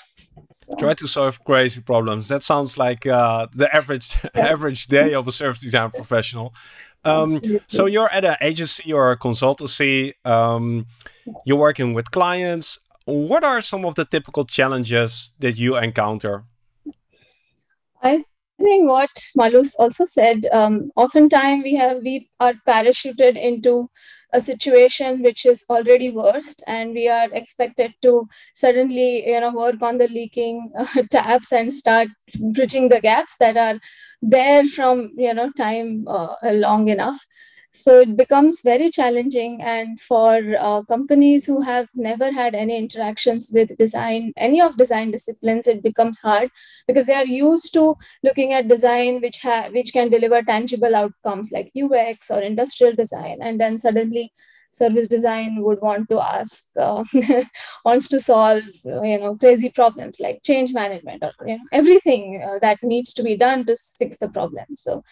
So. 0.52 0.74
Try 0.76 0.94
to 0.94 1.06
solve 1.06 1.44
crazy 1.44 1.80
problems. 1.80 2.28
That 2.28 2.42
sounds 2.42 2.78
like 2.78 3.06
uh, 3.06 3.46
the 3.54 3.74
average 3.74 4.16
yeah. 4.34 4.46
average 4.52 4.86
day 4.86 5.14
of 5.14 5.28
a 5.28 5.32
service 5.32 5.60
design 5.60 5.90
professional. 5.90 6.54
Um, 7.04 7.40
so 7.66 7.86
you're 7.86 8.10
at 8.10 8.24
an 8.24 8.36
agency 8.40 8.92
or 8.92 9.10
a 9.10 9.18
consultancy. 9.18 10.14
Um, 10.24 10.86
you're 11.44 11.58
working 11.58 11.94
with 11.94 12.10
clients. 12.10 12.78
What 13.04 13.42
are 13.44 13.60
some 13.60 13.84
of 13.84 13.96
the 13.96 14.04
typical 14.04 14.44
challenges 14.44 15.32
that 15.40 15.58
you 15.58 15.76
encounter? 15.76 16.44
I 18.02 18.24
think 18.58 18.88
what 18.88 19.10
Marloes 19.36 19.74
also 19.78 20.04
said. 20.04 20.46
Um, 20.52 20.90
oftentimes 20.96 21.64
we 21.64 21.74
have 21.74 21.98
we 22.02 22.28
are 22.38 22.54
parachuted 22.66 23.40
into 23.40 23.88
a 24.32 24.40
situation 24.40 25.22
which 25.22 25.44
is 25.44 25.64
already 25.68 26.10
worst 26.10 26.62
and 26.66 26.94
we 26.94 27.08
are 27.08 27.30
expected 27.32 27.92
to 28.00 28.26
suddenly 28.54 29.26
you 29.26 29.40
know 29.40 29.52
work 29.52 29.82
on 29.82 29.98
the 29.98 30.08
leaking 30.08 30.70
uh, 30.78 31.02
taps 31.10 31.52
and 31.52 31.72
start 31.72 32.08
bridging 32.52 32.88
the 32.88 33.00
gaps 33.00 33.34
that 33.38 33.56
are 33.56 33.78
there 34.22 34.66
from 34.66 35.10
you 35.16 35.34
know 35.34 35.50
time 35.52 36.06
uh, 36.08 36.34
long 36.44 36.88
enough. 36.88 37.26
So 37.74 38.00
it 38.00 38.16
becomes 38.18 38.60
very 38.62 38.90
challenging. 38.90 39.62
And 39.62 39.98
for 40.00 40.40
uh, 40.60 40.82
companies 40.84 41.46
who 41.46 41.62
have 41.62 41.88
never 41.94 42.30
had 42.30 42.54
any 42.54 42.76
interactions 42.76 43.50
with 43.52 43.76
design 43.78 44.32
any 44.36 44.60
of 44.60 44.76
design 44.76 45.10
disciplines 45.10 45.66
it 45.66 45.82
becomes 45.82 46.18
hard 46.18 46.50
because 46.86 47.06
they 47.06 47.14
are 47.14 47.24
used 47.26 47.72
to 47.74 47.94
looking 48.22 48.52
at 48.52 48.68
design 48.68 49.20
which 49.22 49.38
ha- 49.42 49.68
which 49.72 49.92
can 49.92 50.10
deliver 50.10 50.42
tangible 50.42 50.94
outcomes 50.94 51.50
like 51.52 51.72
ux 51.82 52.30
or 52.30 52.40
industrial 52.42 52.94
design. 52.94 53.38
And 53.40 53.60
then 53.60 53.78
suddenly 53.78 54.32
service 54.72 55.06
design 55.06 55.62
would 55.62 55.80
want 55.82 56.08
to 56.08 56.18
ask 56.18 56.64
uh, 56.80 57.04
wants 57.84 58.08
to 58.08 58.18
solve 58.18 58.62
you 58.84 59.18
know 59.18 59.36
crazy 59.36 59.68
problems 59.68 60.18
like 60.18 60.42
change 60.42 60.72
management 60.72 61.22
or 61.22 61.32
you 61.46 61.58
know 61.58 61.68
everything 61.72 62.42
uh, 62.44 62.58
that 62.60 62.82
needs 62.82 63.12
to 63.12 63.22
be 63.22 63.36
done 63.36 63.64
to 63.66 63.76
fix 63.98 64.16
the 64.16 64.28
problem. 64.28 64.64
So 64.74 65.04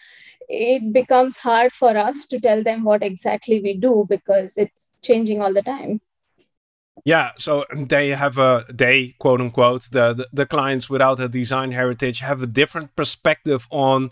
it 0.49 0.91
becomes 0.91 1.37
hard 1.37 1.71
for 1.71 1.95
us 1.95 2.25
to 2.27 2.39
tell 2.39 2.63
them 2.63 2.83
what 2.83 3.03
exactly 3.03 3.61
we 3.61 3.75
do 3.75 4.05
because 4.09 4.57
it's 4.57 4.91
changing 5.01 5.41
all 5.41 5.53
the 5.53 5.61
time. 5.61 6.01
Yeah, 7.05 7.31
so 7.37 7.65
they 7.75 8.09
have 8.09 8.37
a 8.37 8.65
they 8.69 9.15
quote 9.19 9.41
unquote 9.41 9.89
the, 9.91 10.13
the, 10.13 10.27
the 10.33 10.45
clients 10.45 10.89
without 10.89 11.19
a 11.19 11.29
design 11.29 11.71
heritage 11.71 12.19
have 12.19 12.41
a 12.41 12.47
different 12.47 12.95
perspective 12.95 13.67
on 13.71 14.09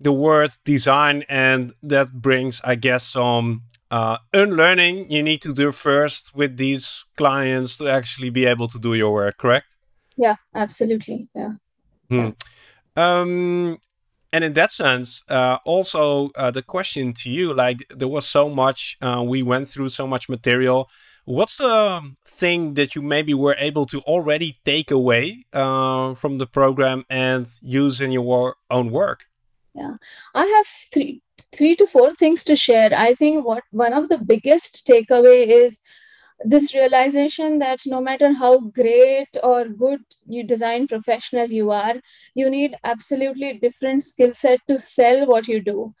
the 0.00 0.12
word 0.12 0.50
design, 0.64 1.24
and 1.28 1.72
that 1.82 2.12
brings, 2.12 2.60
I 2.64 2.74
guess, 2.74 3.04
some 3.04 3.62
uh, 3.92 4.16
unlearning 4.32 5.10
you 5.10 5.22
need 5.22 5.42
to 5.42 5.52
do 5.52 5.70
first 5.70 6.34
with 6.34 6.56
these 6.56 7.04
clients 7.16 7.76
to 7.76 7.88
actually 7.88 8.30
be 8.30 8.46
able 8.46 8.66
to 8.66 8.78
do 8.78 8.94
your 8.94 9.12
work. 9.12 9.36
Correct? 9.36 9.66
Yeah, 10.16 10.36
absolutely. 10.54 11.28
Yeah. 11.34 11.52
Hmm. 12.08 12.30
Um, 12.96 13.78
and 14.32 14.44
in 14.44 14.54
that 14.54 14.72
sense, 14.72 15.22
uh, 15.28 15.58
also 15.66 16.30
uh, 16.36 16.50
the 16.50 16.62
question 16.62 17.12
to 17.14 17.28
you, 17.28 17.52
like 17.52 17.86
there 17.94 18.08
was 18.08 18.26
so 18.26 18.48
much, 18.48 18.96
uh, 19.02 19.22
we 19.26 19.42
went 19.42 19.68
through 19.68 19.90
so 19.90 20.06
much 20.06 20.28
material. 20.28 20.88
What's 21.24 21.58
the 21.58 22.14
thing 22.26 22.74
that 22.74 22.96
you 22.96 23.02
maybe 23.02 23.34
were 23.34 23.56
able 23.58 23.86
to 23.86 24.00
already 24.00 24.58
take 24.64 24.90
away 24.90 25.44
uh, 25.52 26.14
from 26.14 26.38
the 26.38 26.46
program 26.46 27.04
and 27.10 27.46
use 27.60 28.00
in 28.00 28.10
your 28.10 28.56
own 28.70 28.90
work? 28.90 29.26
Yeah, 29.74 29.96
I 30.34 30.44
have 30.44 30.66
three, 30.92 31.21
three 31.56 31.76
to 31.76 31.86
four 31.86 32.14
things 32.14 32.44
to 32.44 32.56
share. 32.56 32.90
I 32.94 33.14
think 33.14 33.44
what 33.44 33.64
one 33.70 33.92
of 33.92 34.08
the 34.08 34.18
biggest 34.18 34.86
takeaway 34.86 35.46
is 35.46 35.80
this 36.44 36.74
realization 36.74 37.58
that 37.60 37.80
no 37.86 38.00
matter 38.00 38.32
how 38.32 38.58
great 38.60 39.28
or 39.42 39.66
good 39.68 40.00
you 40.26 40.42
design 40.44 40.88
professional 40.88 41.46
you 41.48 41.70
are 41.70 41.94
you 42.34 42.50
need 42.50 42.76
absolutely 42.84 43.58
different 43.58 44.02
skill 44.02 44.34
set 44.34 44.60
to 44.68 44.78
sell 44.78 45.26
what 45.26 45.46
you 45.46 45.60
do. 45.62 45.94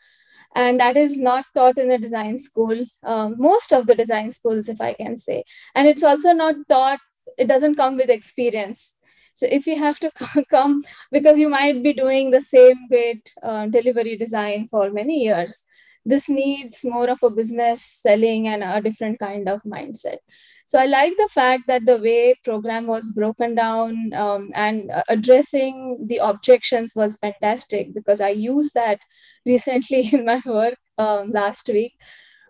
And 0.54 0.80
that 0.80 0.96
is 0.96 1.16
not 1.18 1.46
taught 1.54 1.78
in 1.78 1.90
a 1.90 1.98
design 1.98 2.38
school 2.38 2.84
um, 3.04 3.36
most 3.38 3.72
of 3.72 3.86
the 3.86 3.94
design 3.94 4.32
schools 4.32 4.68
if 4.68 4.80
i 4.80 4.94
can 4.94 5.16
say. 5.16 5.44
And 5.74 5.88
it's 5.88 6.02
also 6.02 6.32
not 6.32 6.56
taught 6.68 7.00
it 7.38 7.46
doesn't 7.46 7.76
come 7.76 7.96
with 7.96 8.10
experience 8.10 8.94
so 9.34 9.46
if 9.50 9.66
you 9.66 9.76
have 9.76 9.98
to 9.98 10.10
come 10.50 10.82
because 11.10 11.38
you 11.38 11.48
might 11.48 11.82
be 11.82 11.92
doing 11.92 12.30
the 12.30 12.40
same 12.40 12.88
great 12.88 13.32
uh, 13.42 13.66
delivery 13.66 14.16
design 14.16 14.66
for 14.68 14.90
many 14.90 15.20
years 15.24 15.62
this 16.04 16.28
needs 16.28 16.84
more 16.84 17.08
of 17.08 17.18
a 17.22 17.30
business 17.30 18.00
selling 18.02 18.48
and 18.48 18.62
a 18.64 18.80
different 18.80 19.18
kind 19.18 19.48
of 19.48 19.62
mindset. 19.62 20.18
So 20.66 20.78
I 20.78 20.86
like 20.86 21.12
the 21.16 21.28
fact 21.32 21.64
that 21.66 21.84
the 21.84 21.98
way 21.98 22.34
program 22.44 22.86
was 22.86 23.12
broken 23.12 23.54
down 23.54 24.12
um, 24.14 24.50
and 24.54 24.90
uh, 24.90 25.02
addressing 25.08 26.06
the 26.06 26.18
objections 26.18 26.92
was 26.96 27.18
fantastic 27.18 27.94
because 27.94 28.20
I 28.20 28.30
used 28.30 28.74
that 28.74 29.00
recently 29.44 30.08
in 30.12 30.24
my 30.24 30.40
work 30.46 30.76
um, 30.98 31.30
last 31.32 31.68
week 31.68 31.92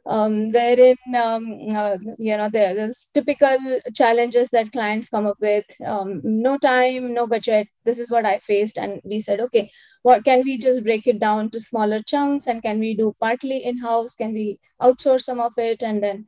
um, 0.04 0.50
wherein 0.50 0.96
um, 1.16 1.68
uh, 1.74 1.96
you 2.18 2.36
know 2.36 2.48
there, 2.50 2.74
there's 2.74 3.06
typical 3.14 3.80
challenges 3.94 4.50
that 4.50 4.72
clients 4.72 5.08
come 5.08 5.26
up 5.26 5.36
with 5.40 5.64
um, 5.86 6.20
no 6.24 6.58
time 6.58 7.14
no 7.14 7.26
budget. 7.26 7.68
This 7.84 7.98
is 7.98 8.10
what 8.10 8.24
i 8.24 8.38
faced. 8.40 8.78
And 8.78 9.00
we 9.04 9.20
said 9.20 9.40
okay 9.40 9.70
what 10.02 10.24
can 10.24 10.42
we 10.44 10.58
just 10.58 10.82
break 10.82 11.06
it 11.06 11.20
down 11.20 11.50
to 11.50 11.60
smaller 11.60 12.02
chunks? 12.02 12.46
And 12.46 12.62
can 12.62 12.80
we 12.80 12.94
do 12.94 13.14
partly 13.20 13.64
in-house? 13.64 14.16
Can 14.16 14.34
we 14.34 14.58
outsource 14.80 15.22
some 15.22 15.40
of 15.40 15.52
it? 15.56 15.82
And 15.82 16.02
then 16.02 16.26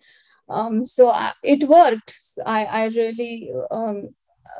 um, 0.48 0.84
so 0.86 1.08
I, 1.08 1.28
uh, 1.28 1.32
it 1.42 1.68
worked. 1.68 2.16
I, 2.46 2.64
I 2.64 2.84
really 2.86 3.50
um, 3.70 4.10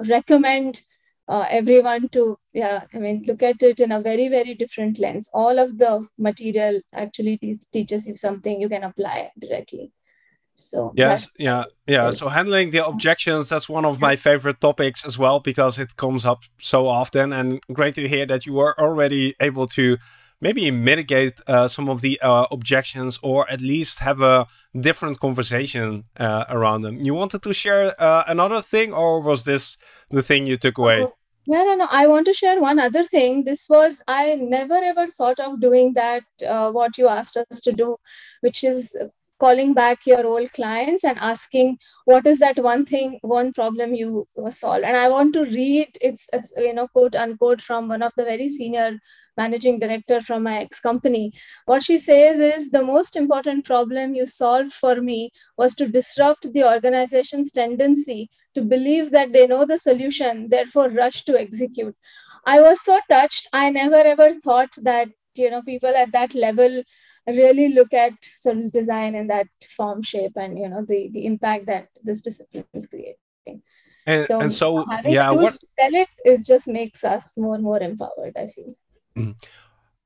recommend 0.08 0.80
uh, 1.28 1.46
everyone 1.48 2.08
to 2.10 2.36
yeah 2.52 2.84
i 2.92 2.98
mean 2.98 3.24
look 3.26 3.42
at 3.42 3.62
it 3.62 3.80
in 3.80 3.92
a 3.92 4.00
very 4.00 4.28
very 4.28 4.54
different 4.54 4.98
lens. 4.98 5.28
All 5.32 5.58
of 5.58 5.78
the 5.78 6.06
material 6.18 6.80
actually 6.92 7.38
te- 7.38 7.60
teaches 7.72 8.06
you 8.06 8.16
something 8.16 8.60
you 8.60 8.68
can 8.68 8.84
apply 8.84 9.30
directly. 9.38 9.92
So 10.56 10.92
yes 10.94 11.28
yeah 11.36 11.64
yeah. 11.86 12.12
so 12.12 12.28
handling 12.28 12.70
the 12.70 12.86
objections 12.86 13.48
that's 13.48 13.68
one 13.68 13.84
of 13.84 14.00
my 14.00 14.14
favorite 14.14 14.60
topics 14.60 15.04
as 15.04 15.18
well 15.18 15.40
because 15.40 15.80
it 15.80 15.96
comes 15.96 16.24
up 16.24 16.44
so 16.60 16.86
often 16.86 17.32
and 17.32 17.60
great 17.72 17.96
to 17.96 18.06
hear 18.06 18.24
that 18.26 18.46
you 18.46 18.52
were 18.52 18.78
already 18.78 19.34
able 19.40 19.66
to 19.66 19.98
maybe 20.44 20.70
mitigate 20.70 21.40
uh, 21.46 21.66
some 21.66 21.88
of 21.88 22.02
the 22.02 22.20
uh, 22.20 22.46
objections 22.56 23.18
or 23.22 23.50
at 23.50 23.60
least 23.72 23.94
have 24.00 24.20
a 24.20 24.46
different 24.88 25.18
conversation 25.18 26.04
uh, 26.20 26.44
around 26.56 26.82
them. 26.82 26.94
You 27.08 27.14
wanted 27.14 27.42
to 27.46 27.52
share 27.54 27.84
uh, 28.08 28.24
another 28.34 28.60
thing, 28.60 28.92
or 28.92 29.10
was 29.28 29.44
this 29.44 29.78
the 30.10 30.22
thing 30.28 30.46
you 30.46 30.58
took 30.58 30.76
away? 30.76 31.00
Oh, 31.02 31.14
no, 31.46 31.64
no, 31.68 31.74
no. 31.82 31.88
I 32.00 32.06
want 32.06 32.26
to 32.26 32.34
share 32.34 32.60
one 32.60 32.78
other 32.78 33.04
thing. 33.04 33.44
This 33.44 33.62
was, 33.74 34.02
I 34.06 34.34
never 34.34 34.78
ever 34.92 35.06
thought 35.18 35.40
of 35.40 35.60
doing 35.60 35.94
that, 35.94 36.24
uh, 36.46 36.70
what 36.78 36.98
you 36.98 37.08
asked 37.08 37.36
us 37.38 37.60
to 37.62 37.72
do, 37.72 37.96
which 38.42 38.62
is 38.64 38.94
calling 39.40 39.74
back 39.74 40.06
your 40.06 40.24
old 40.26 40.50
clients 40.52 41.04
and 41.04 41.18
asking 41.18 41.76
what 42.04 42.26
is 42.32 42.38
that 42.38 42.58
one 42.66 42.84
thing 42.90 43.18
one 43.22 43.52
problem 43.52 43.92
you 43.92 44.26
solve 44.50 44.84
and 44.90 44.96
i 44.96 45.08
want 45.14 45.34
to 45.34 45.42
read 45.56 45.98
it's, 46.00 46.26
it's 46.32 46.52
you 46.56 46.72
know 46.72 46.86
quote 46.88 47.16
unquote 47.16 47.60
from 47.60 47.88
one 47.88 48.00
of 48.00 48.12
the 48.16 48.24
very 48.24 48.48
senior 48.48 48.96
managing 49.36 49.78
director 49.78 50.20
from 50.20 50.42
my 50.42 50.58
ex 50.60 50.80
company. 50.80 51.32
What 51.66 51.82
she 51.82 51.98
says 51.98 52.40
is 52.40 52.70
the 52.70 52.84
most 52.84 53.16
important 53.16 53.64
problem 53.64 54.14
you 54.14 54.26
solved 54.26 54.72
for 54.72 55.00
me 55.00 55.30
was 55.56 55.74
to 55.76 55.88
disrupt 55.88 56.52
the 56.52 56.64
organization's 56.64 57.52
tendency 57.52 58.30
to 58.54 58.62
believe 58.62 59.10
that 59.10 59.32
they 59.32 59.46
know 59.46 59.64
the 59.64 59.78
solution, 59.78 60.48
therefore 60.48 60.88
rush 60.88 61.24
to 61.24 61.38
execute. 61.38 61.96
I 62.46 62.60
was 62.60 62.82
so 62.82 63.00
touched. 63.10 63.48
I 63.52 63.70
never 63.70 63.96
ever 63.96 64.38
thought 64.40 64.74
that 64.82 65.08
you 65.34 65.50
know 65.50 65.62
people 65.62 65.94
at 65.94 66.12
that 66.12 66.34
level 66.34 66.82
really 67.26 67.70
look 67.70 67.94
at 67.94 68.12
service 68.36 68.70
design 68.70 69.14
in 69.14 69.26
that 69.28 69.48
form 69.76 70.02
shape 70.02 70.36
and 70.36 70.58
you 70.58 70.68
know 70.68 70.84
the 70.86 71.10
the 71.12 71.26
impact 71.26 71.66
that 71.66 71.88
this 72.02 72.20
discipline 72.20 72.66
is 72.74 72.86
creating. 72.86 73.62
And 74.06 74.26
so, 74.26 74.40
and 74.40 74.52
so 74.52 74.84
yeah, 75.04 75.30
what 75.30 75.54
sell 75.54 75.94
it 75.94 76.08
is 76.26 76.46
just 76.46 76.68
makes 76.68 77.04
us 77.04 77.32
more 77.36 77.54
and 77.54 77.64
more 77.64 77.80
empowered. 77.80 78.36
I 78.36 78.48
feel. 78.48 78.74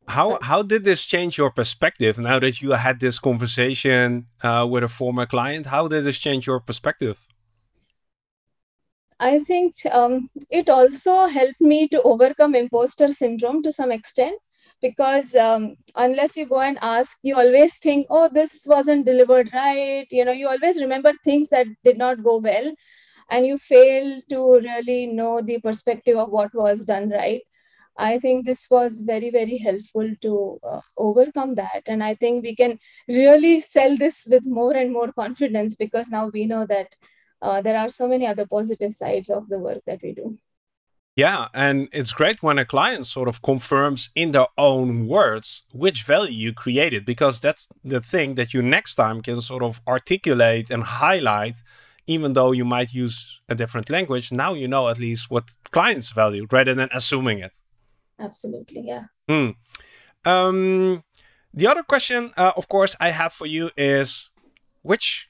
How 0.08 0.38
how 0.40 0.62
did 0.62 0.84
this 0.84 1.04
change 1.04 1.36
your 1.36 1.50
perspective 1.50 2.18
now 2.18 2.38
that 2.38 2.62
you 2.62 2.72
had 2.72 2.98
this 2.98 3.18
conversation 3.18 4.26
uh, 4.42 4.66
with 4.68 4.82
a 4.82 4.88
former 4.88 5.26
client? 5.26 5.66
How 5.66 5.86
did 5.86 6.04
this 6.04 6.18
change 6.18 6.46
your 6.46 6.60
perspective? 6.60 7.28
I 9.20 9.40
think 9.40 9.74
um, 9.90 10.30
it 10.48 10.70
also 10.70 11.26
helped 11.26 11.60
me 11.60 11.88
to 11.88 12.00
overcome 12.02 12.54
imposter 12.54 13.08
syndrome 13.08 13.62
to 13.64 13.72
some 13.72 13.90
extent 13.90 14.40
because 14.80 15.34
um, 15.34 15.76
unless 15.96 16.36
you 16.36 16.46
go 16.46 16.60
and 16.60 16.78
ask, 16.80 17.18
you 17.22 17.34
always 17.34 17.76
think, 17.78 18.06
oh, 18.10 18.30
this 18.32 18.62
wasn't 18.64 19.06
delivered 19.06 19.50
right. 19.52 20.06
You 20.10 20.24
know, 20.24 20.32
you 20.32 20.48
always 20.48 20.80
remember 20.80 21.12
things 21.24 21.48
that 21.50 21.66
did 21.84 21.98
not 21.98 22.22
go 22.22 22.38
well, 22.38 22.72
and 23.30 23.46
you 23.46 23.58
fail 23.58 24.22
to 24.30 24.60
really 24.60 25.08
know 25.08 25.42
the 25.42 25.60
perspective 25.60 26.16
of 26.16 26.30
what 26.30 26.54
was 26.54 26.84
done 26.84 27.10
right. 27.10 27.42
I 27.98 28.20
think 28.20 28.46
this 28.46 28.68
was 28.70 29.00
very, 29.00 29.30
very 29.30 29.58
helpful 29.58 30.08
to 30.22 30.60
uh, 30.62 30.80
overcome 30.96 31.56
that. 31.56 31.82
And 31.86 32.02
I 32.02 32.14
think 32.14 32.44
we 32.44 32.54
can 32.54 32.78
really 33.08 33.58
sell 33.58 33.96
this 33.96 34.24
with 34.30 34.46
more 34.46 34.72
and 34.72 34.92
more 34.92 35.12
confidence 35.12 35.74
because 35.74 36.08
now 36.08 36.30
we 36.32 36.46
know 36.46 36.64
that 36.66 36.94
uh, 37.42 37.60
there 37.60 37.76
are 37.76 37.88
so 37.88 38.06
many 38.06 38.26
other 38.26 38.46
positive 38.46 38.94
sides 38.94 39.28
of 39.28 39.48
the 39.48 39.58
work 39.58 39.82
that 39.86 39.98
we 40.02 40.12
do. 40.12 40.38
Yeah, 41.16 41.48
and 41.52 41.88
it's 41.92 42.12
great 42.12 42.44
when 42.44 42.58
a 42.60 42.64
client 42.64 43.04
sort 43.04 43.26
of 43.26 43.42
confirms 43.42 44.10
in 44.14 44.30
their 44.30 44.46
own 44.56 45.08
words 45.08 45.64
which 45.72 46.04
value 46.04 46.30
you 46.30 46.52
created, 46.52 47.04
because 47.04 47.40
that's 47.40 47.66
the 47.82 48.00
thing 48.00 48.36
that 48.36 48.54
you 48.54 48.62
next 48.62 48.94
time 48.94 49.20
can 49.22 49.40
sort 49.40 49.64
of 49.64 49.80
articulate 49.88 50.70
and 50.70 50.84
highlight, 50.84 51.56
even 52.06 52.34
though 52.34 52.52
you 52.52 52.64
might 52.64 52.92
use 52.92 53.40
a 53.48 53.56
different 53.56 53.90
language. 53.90 54.30
Now 54.30 54.54
you 54.54 54.68
know 54.68 54.88
at 54.88 55.00
least 55.00 55.28
what 55.28 55.56
clients 55.72 56.10
value 56.10 56.46
rather 56.52 56.74
than 56.74 56.88
assuming 56.92 57.40
it 57.40 57.57
absolutely 58.18 58.82
yeah. 58.84 59.04
Mm. 59.28 59.54
um, 60.24 61.02
the 61.54 61.66
other 61.66 61.82
question 61.82 62.32
uh, 62.36 62.52
of 62.56 62.68
course 62.68 62.96
i 63.00 63.10
have 63.10 63.32
for 63.32 63.46
you 63.46 63.70
is 63.76 64.30
which 64.82 65.28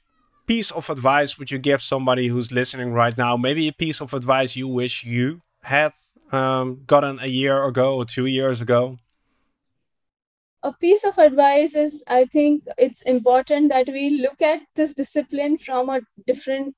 piece 0.49 0.71
of 0.71 0.89
advice 0.89 1.39
would 1.39 1.51
you 1.51 1.59
give 1.59 1.83
somebody 1.83 2.27
who's 2.29 2.51
listening 2.51 2.93
right 2.93 3.17
now? 3.17 3.37
Maybe 3.37 3.69
a 3.69 3.73
piece 3.73 4.01
of 4.01 4.15
advice 4.15 4.57
you 4.57 4.67
wish 4.67 5.05
you 5.05 5.43
had 5.63 5.93
um, 6.33 6.83
gotten 6.87 7.21
a 7.21 7.27
year 7.27 7.63
ago 7.65 7.97
or 7.97 8.07
two 8.07 8.27
years 8.27 8.61
ago. 8.63 8.97
A 10.63 10.73
piece 10.73 11.05
of 11.05 11.17
advice 11.19 11.77
is 11.77 12.03
i 12.09 12.25
think 12.25 12.65
it's 12.77 13.03
important 13.03 13.69
that 13.69 13.87
we 13.87 14.05
look 14.25 14.43
at 14.43 14.61
this 14.75 14.93
discipline 14.93 15.57
from 15.57 15.89
a 15.89 16.01
different 16.27 16.75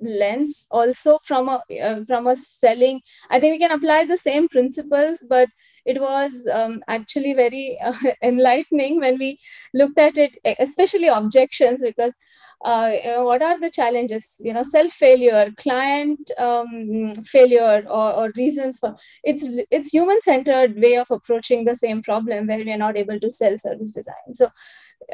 lens 0.00 0.66
also 0.70 1.18
from 1.24 1.48
a 1.48 1.62
uh, 1.82 2.04
from 2.06 2.26
a 2.26 2.36
selling 2.36 3.00
i 3.30 3.40
think 3.40 3.52
we 3.52 3.58
can 3.58 3.76
apply 3.76 4.04
the 4.04 4.16
same 4.16 4.48
principles 4.48 5.24
but 5.28 5.48
it 5.84 6.00
was 6.00 6.48
um, 6.52 6.82
actually 6.88 7.32
very 7.32 7.78
uh, 7.82 7.94
enlightening 8.22 9.00
when 9.00 9.18
we 9.18 9.38
looked 9.72 9.98
at 9.98 10.18
it 10.18 10.38
especially 10.58 11.08
objections 11.08 11.80
because 11.82 12.14
uh, 12.64 13.22
what 13.22 13.42
are 13.42 13.60
the 13.60 13.70
challenges? 13.70 14.36
You 14.38 14.54
know 14.54 14.62
self 14.62 14.92
failure 14.92 15.52
client 15.56 16.30
um, 16.38 17.14
failure 17.24 17.84
or, 17.88 18.12
or 18.12 18.32
reasons 18.36 18.78
for 18.78 18.96
it's 19.24 19.44
it's 19.70 19.90
human 19.90 20.20
centered 20.22 20.76
way 20.76 20.96
of 20.96 21.10
approaching 21.10 21.64
the 21.64 21.74
same 21.74 22.02
problem 22.02 22.46
where 22.46 22.58
we 22.58 22.72
are 22.72 22.78
not 22.78 22.96
able 22.96 23.20
to 23.20 23.30
sell 23.30 23.58
service 23.58 23.92
design. 23.92 24.32
So 24.32 24.48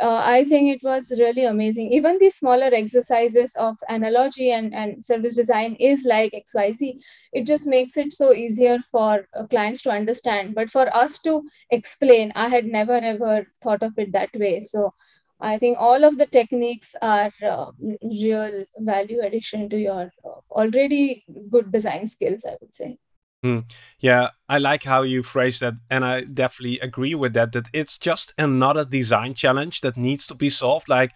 uh, 0.01 0.23
I 0.25 0.45
think 0.45 0.75
it 0.75 0.83
was 0.83 1.13
really 1.19 1.45
amazing. 1.45 1.93
Even 1.93 2.19
these 2.19 2.37
smaller 2.37 2.71
exercises 2.73 3.55
of 3.57 3.77
analogy 3.89 4.51
and, 4.51 4.75
and 4.75 5.05
service 5.05 5.35
design 5.35 5.75
is 5.79 6.05
like 6.05 6.33
XYZ. 6.33 6.99
It 7.33 7.47
just 7.47 7.67
makes 7.67 7.97
it 7.97 8.13
so 8.13 8.33
easier 8.33 8.79
for 8.91 9.27
uh, 9.37 9.47
clients 9.47 9.83
to 9.83 9.91
understand. 9.91 10.55
But 10.55 10.71
for 10.71 10.95
us 10.97 11.19
to 11.23 11.43
explain, 11.71 12.33
I 12.35 12.49
had 12.49 12.67
never 12.67 12.95
ever 12.95 13.47
thought 13.63 13.83
of 13.83 13.93
it 13.99 14.13
that 14.13 14.31
way. 14.35 14.61
So 14.61 14.95
I 15.41 15.59
think 15.59 15.77
all 15.79 16.05
of 16.05 16.19
the 16.19 16.27
techniques 16.27 16.95
are 17.03 17.33
uh, 17.45 17.73
real 18.03 18.65
value 18.79 19.21
addition 19.23 19.69
to 19.71 19.77
your 19.77 20.11
uh, 20.25 20.41
already 20.51 21.25
good 21.51 21.73
design 21.73 22.07
skills, 22.07 22.45
I 22.47 22.57
would 22.61 22.75
say. 22.75 22.99
Mm. 23.45 23.65
Yeah, 23.99 24.31
I 24.49 24.59
like 24.59 24.85
how 24.85 25.03
you 25.03 25.23
phrase 25.23 25.59
that, 25.59 25.75
and 25.91 26.05
I 26.05 26.23
definitely 26.23 26.79
agree 26.79 27.15
with 27.15 27.35
that. 27.35 27.53
That 27.53 27.69
it's 27.73 27.99
just 27.99 28.33
another 28.39 28.85
design 28.85 29.35
challenge 29.35 29.81
that 29.81 29.97
needs 29.97 30.27
to 30.29 30.35
be 30.35 30.49
solved. 30.49 30.89
Like, 30.89 31.11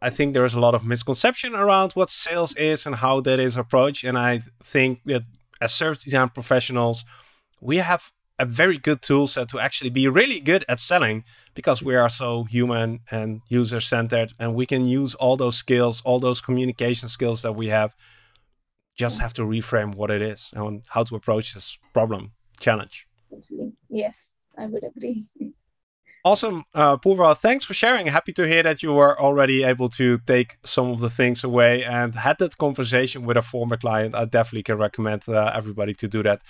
I 0.00 0.10
think 0.10 0.34
there 0.34 0.44
is 0.44 0.54
a 0.54 0.60
lot 0.60 0.74
of 0.74 0.84
misconception 0.84 1.54
around 1.54 1.92
what 1.92 2.10
sales 2.10 2.54
is 2.56 2.86
and 2.86 2.96
how 2.96 3.20
that 3.22 3.40
is 3.40 3.56
approached. 3.56 4.04
And 4.04 4.18
I 4.18 4.40
think 4.62 5.00
that 5.06 5.22
as 5.60 5.74
service 5.74 6.04
design 6.04 6.28
professionals, 6.28 7.04
we 7.60 7.78
have 7.78 8.12
a 8.38 8.44
very 8.44 8.78
good 8.78 9.00
tool 9.00 9.26
set 9.26 9.48
to 9.48 9.58
actually 9.58 9.90
be 9.90 10.06
really 10.08 10.40
good 10.40 10.64
at 10.68 10.80
selling 10.80 11.24
because 11.54 11.82
we 11.82 11.94
are 11.94 12.08
so 12.08 12.44
human 12.44 13.00
and 13.10 13.40
user 13.48 13.80
centered, 13.80 14.32
and 14.38 14.54
we 14.54 14.66
can 14.66 14.84
use 14.86 15.14
all 15.16 15.36
those 15.36 15.56
skills, 15.56 16.02
all 16.04 16.20
those 16.20 16.40
communication 16.40 17.08
skills 17.08 17.42
that 17.42 17.52
we 17.52 17.68
have 17.68 17.94
just 18.94 19.20
have 19.20 19.34
to 19.34 19.42
reframe 19.42 19.94
what 19.94 20.10
it 20.10 20.22
is 20.22 20.52
and 20.54 20.82
how 20.88 21.04
to 21.04 21.16
approach 21.16 21.54
this 21.54 21.78
problem 21.92 22.32
challenge. 22.60 23.06
Yes, 23.88 24.32
I 24.56 24.66
would 24.66 24.84
agree. 24.84 25.28
Awesome, 26.26 26.64
uh, 26.72 26.96
Purva. 26.96 27.36
Thanks 27.36 27.66
for 27.66 27.74
sharing. 27.74 28.06
Happy 28.06 28.32
to 28.32 28.48
hear 28.48 28.62
that 28.62 28.82
you 28.82 28.94
were 28.94 29.20
already 29.20 29.62
able 29.62 29.90
to 29.90 30.16
take 30.26 30.56
some 30.64 30.90
of 30.90 31.00
the 31.00 31.10
things 31.10 31.44
away 31.44 31.84
and 31.84 32.14
had 32.14 32.38
that 32.38 32.56
conversation 32.56 33.26
with 33.26 33.36
a 33.36 33.42
former 33.42 33.76
client. 33.76 34.14
I 34.14 34.24
definitely 34.24 34.62
can 34.62 34.78
recommend 34.78 35.28
uh, 35.28 35.52
everybody 35.54 35.92
to 35.92 36.08
do 36.08 36.22
that. 36.22 36.40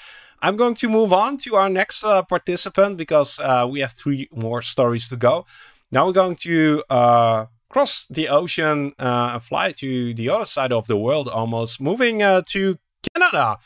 I'm 0.40 0.56
going 0.56 0.76
to 0.76 0.88
move 0.88 1.12
on 1.12 1.38
to 1.38 1.56
our 1.56 1.68
next 1.68 2.04
uh, 2.04 2.22
participant 2.22 2.96
because 2.96 3.40
uh, 3.40 3.66
we 3.68 3.80
have 3.80 3.90
three 3.90 4.28
more 4.32 4.62
stories 4.62 5.08
to 5.08 5.16
go. 5.16 5.44
Now 5.90 6.06
we're 6.06 6.12
going 6.12 6.36
to 6.36 6.84
uh, 6.88 7.46
cross 7.74 8.06
the 8.08 8.28
ocean 8.28 8.92
uh, 9.00 9.40
fly 9.40 9.72
to 9.72 10.14
the 10.14 10.30
other 10.30 10.44
side 10.44 10.72
of 10.72 10.86
the 10.86 10.96
world 10.96 11.26
almost, 11.28 11.80
moving 11.80 12.22
uh, 12.22 12.40
to 12.48 12.78
Canada. 13.12 13.56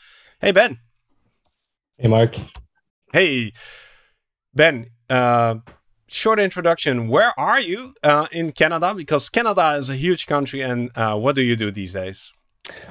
Hey, 0.41 0.51
Ben. 0.51 0.79
Hey, 1.95 2.07
Marc. 2.07 2.35
Hey, 3.13 3.53
Ben. 4.51 4.87
Uh, 5.11 5.55
short 6.07 6.39
introduction. 6.39 7.07
Where 7.07 7.33
are 7.37 7.59
you 7.59 7.93
uh, 8.01 8.25
in 8.31 8.51
Canada? 8.51 8.95
Because 8.95 9.29
Canada 9.29 9.75
is 9.77 9.91
a 9.91 9.95
huge 9.95 10.25
country, 10.25 10.61
and 10.61 10.89
uh, 10.97 11.15
what 11.15 11.35
do 11.35 11.43
you 11.43 11.55
do 11.55 11.69
these 11.69 11.93
days? 11.93 12.33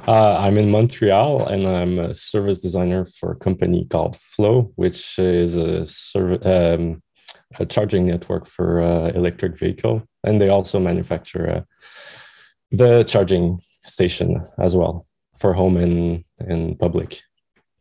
Uh, 0.06 0.36
I'm 0.38 0.56
in 0.56 0.70
Montreal, 0.70 1.48
and 1.48 1.66
I'm 1.66 1.98
a 1.98 2.14
service 2.14 2.60
designer 2.60 3.04
for 3.04 3.32
a 3.32 3.36
company 3.36 3.84
called 3.86 4.16
FLO, 4.16 4.70
which 4.76 5.18
is 5.18 5.56
a, 5.56 5.84
um, 6.44 7.02
a 7.58 7.66
charging 7.66 8.06
network 8.06 8.46
for 8.46 8.80
uh, 8.80 9.08
electric 9.08 9.58
vehicle, 9.58 10.07
and 10.24 10.40
they 10.40 10.48
also 10.48 10.80
manufacture 10.80 11.48
uh, 11.48 11.60
the 12.70 13.04
charging 13.04 13.58
station 13.60 14.44
as 14.58 14.76
well 14.76 15.06
for 15.38 15.54
home 15.54 15.76
and 15.76 16.24
in 16.46 16.76
public. 16.76 17.22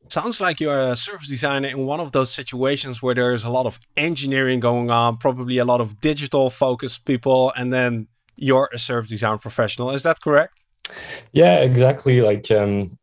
Sounds 0.10 0.40
like 0.40 0.62
you're 0.62 0.92
a 0.92 0.96
service 0.96 1.28
designer 1.28 1.68
in 1.68 1.86
one 1.86 2.00
of 2.00 2.14
those 2.14 2.32
situations 2.32 3.02
where 3.02 3.14
there's 3.14 3.44
a 3.44 3.50
lot 3.50 3.66
of 3.66 3.80
engineering 3.98 4.62
going 4.62 4.90
on, 4.90 5.18
probably 5.18 5.58
a 5.58 5.66
lot 5.66 5.82
of 5.82 6.00
digital 6.00 6.50
focused 6.50 7.04
people, 7.04 7.52
and 7.58 7.74
then 7.74 8.08
you're 8.38 8.70
a 8.74 8.78
service 8.78 9.10
design 9.10 9.38
professional. 9.40 9.92
Is 9.92 10.04
that 10.04 10.22
correct? 10.22 10.64
Yeah, 11.34 11.60
exactly. 11.60 12.22
Like, 12.22 12.50
um, 12.52 12.98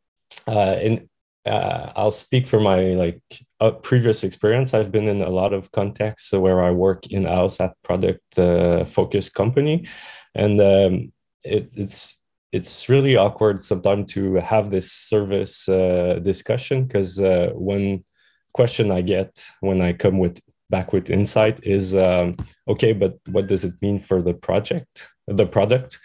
uh, 0.46 0.76
in 0.80 1.08
uh, 1.46 1.92
I'll 1.94 2.10
speak 2.10 2.46
for 2.46 2.60
my 2.60 2.94
like 2.94 3.20
uh, 3.60 3.72
previous 3.72 4.24
experience. 4.24 4.74
I've 4.74 4.92
been 4.92 5.08
in 5.08 5.22
a 5.22 5.30
lot 5.30 5.52
of 5.52 5.70
contexts 5.72 6.32
where 6.32 6.62
I 6.62 6.70
work 6.70 7.06
in 7.08 7.24
house 7.24 7.60
at 7.60 7.74
product 7.82 8.38
uh, 8.38 8.84
focused 8.84 9.34
company, 9.34 9.86
and 10.34 10.60
um, 10.60 11.12
it, 11.44 11.72
it's 11.76 12.18
it's 12.52 12.88
really 12.88 13.16
awkward 13.16 13.60
sometimes 13.60 14.12
to 14.12 14.34
have 14.36 14.70
this 14.70 14.92
service 14.92 15.68
uh, 15.68 16.20
discussion 16.22 16.84
because 16.84 17.18
uh, 17.18 17.50
one 17.54 18.04
question 18.52 18.90
I 18.90 19.02
get 19.02 19.44
when 19.60 19.82
I 19.82 19.92
come 19.92 20.18
with 20.18 20.40
back 20.70 20.92
with 20.92 21.10
insight 21.10 21.60
is 21.64 21.94
um, 21.94 22.36
okay, 22.68 22.92
but 22.92 23.18
what 23.28 23.48
does 23.48 23.64
it 23.64 23.74
mean 23.82 23.98
for 23.98 24.22
the 24.22 24.34
project, 24.34 25.10
the 25.26 25.46
product? 25.46 25.98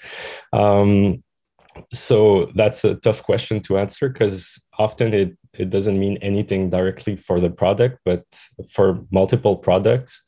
Um, 0.52 1.24
so 1.94 2.52
that's 2.56 2.84
a 2.84 2.96
tough 2.96 3.24
question 3.24 3.62
to 3.62 3.78
answer 3.78 4.10
because 4.10 4.60
often 4.80 5.14
it 5.14 5.38
it 5.54 5.70
doesn't 5.70 6.00
mean 6.00 6.18
anything 6.22 6.70
directly 6.70 7.16
for 7.16 7.40
the 7.40 7.50
product, 7.50 8.00
but 8.06 8.24
for 8.70 9.06
multiple 9.12 9.58
products, 9.58 10.24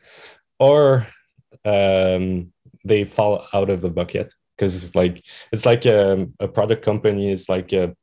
or 0.59 1.07
um, 1.65 2.51
they 2.83 3.03
fall 3.03 3.47
out 3.53 3.69
of 3.69 3.81
the 3.81 3.89
bucket. 3.89 4.33
Because 4.57 4.75
it's 4.75 4.95
like 4.95 5.25
it's 5.51 5.65
like 5.65 5.85
a, 5.85 6.13
um, 6.13 6.33
a 6.39 6.47
product 6.47 6.83
company 6.85 7.31
is 7.31 7.49
like 7.49 7.73
a, 7.73 7.95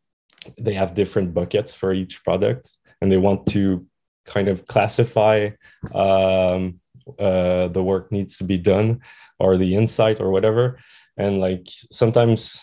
they 0.59 0.75
have 0.75 0.95
different 0.95 1.33
buckets 1.33 1.75
for 1.75 1.93
each 1.93 2.25
product 2.25 2.77
and 3.01 3.13
they 3.13 3.17
want 3.17 3.47
to 3.49 3.87
kind 4.27 4.49
of 4.49 4.67
classify 4.67 5.51
um, 5.95 6.81
uh, 7.19 7.69
the 7.69 7.83
work 7.83 8.11
needs 8.11 8.39
to 8.39 8.45
be 8.45 8.59
done 8.59 9.01
or 9.39 9.57
the 9.57 9.77
insight 9.77 10.21
or 10.21 10.31
whatever. 10.31 10.79
And 11.17 11.39
like 11.39 11.69
sometimes 11.93 12.61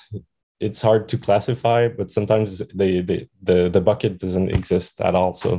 it's 0.65 0.81
hard 0.81 1.07
to 1.07 1.17
classify 1.17 1.87
but 1.87 2.11
sometimes 2.11 2.47
they, 2.73 3.01
they 3.01 3.27
the 3.41 3.69
the 3.69 3.81
bucket 3.81 4.19
doesn't 4.19 4.49
exist 4.49 5.01
at 5.01 5.15
all 5.15 5.33
so 5.33 5.49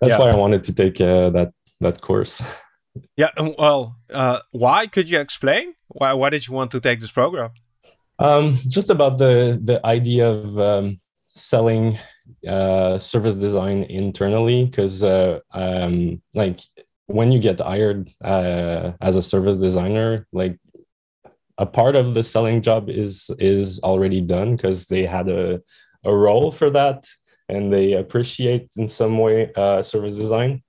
that's 0.00 0.12
yeah. 0.12 0.18
why 0.18 0.28
i 0.30 0.36
wanted 0.36 0.62
to 0.62 0.72
take 0.74 1.00
uh, 1.00 1.30
that 1.30 1.50
that 1.80 2.00
course 2.00 2.42
yeah 3.16 3.30
well 3.58 3.96
uh, 4.12 4.38
why 4.50 4.86
could 4.86 5.08
you 5.08 5.18
explain 5.18 5.74
why, 5.92 6.12
why 6.12 6.30
did 6.30 6.46
you 6.46 6.54
want 6.54 6.70
to 6.72 6.80
take 6.80 7.00
this 7.00 7.10
program? 7.10 7.50
Um, 8.18 8.56
just 8.68 8.90
about 8.90 9.18
the 9.18 9.60
the 9.62 9.84
idea 9.84 10.30
of 10.30 10.58
um, 10.58 10.96
selling 11.14 11.98
uh, 12.46 12.98
service 12.98 13.34
design 13.34 13.84
internally, 13.84 14.66
because 14.66 15.02
uh, 15.02 15.40
um, 15.52 16.20
like 16.34 16.60
when 17.06 17.32
you 17.32 17.40
get 17.40 17.60
hired 17.60 18.12
uh, 18.22 18.92
as 19.00 19.16
a 19.16 19.22
service 19.22 19.56
designer, 19.56 20.26
like 20.32 20.58
a 21.60 21.66
part 21.66 21.94
of 21.94 22.14
the 22.14 22.24
selling 22.24 22.60
job 22.62 22.82
is 22.88 23.30
is 23.38 23.80
already 23.90 24.20
done 24.20 24.56
because 24.56 24.86
they 24.86 25.04
had 25.16 25.28
a 25.28 25.60
a 26.04 26.14
role 26.26 26.50
for 26.50 26.70
that 26.70 27.06
and 27.48 27.72
they 27.72 27.92
appreciate 27.92 28.66
in 28.76 28.88
some 28.88 29.18
way 29.18 29.52
uh, 29.54 29.82
service 29.82 30.16
design 30.16 30.62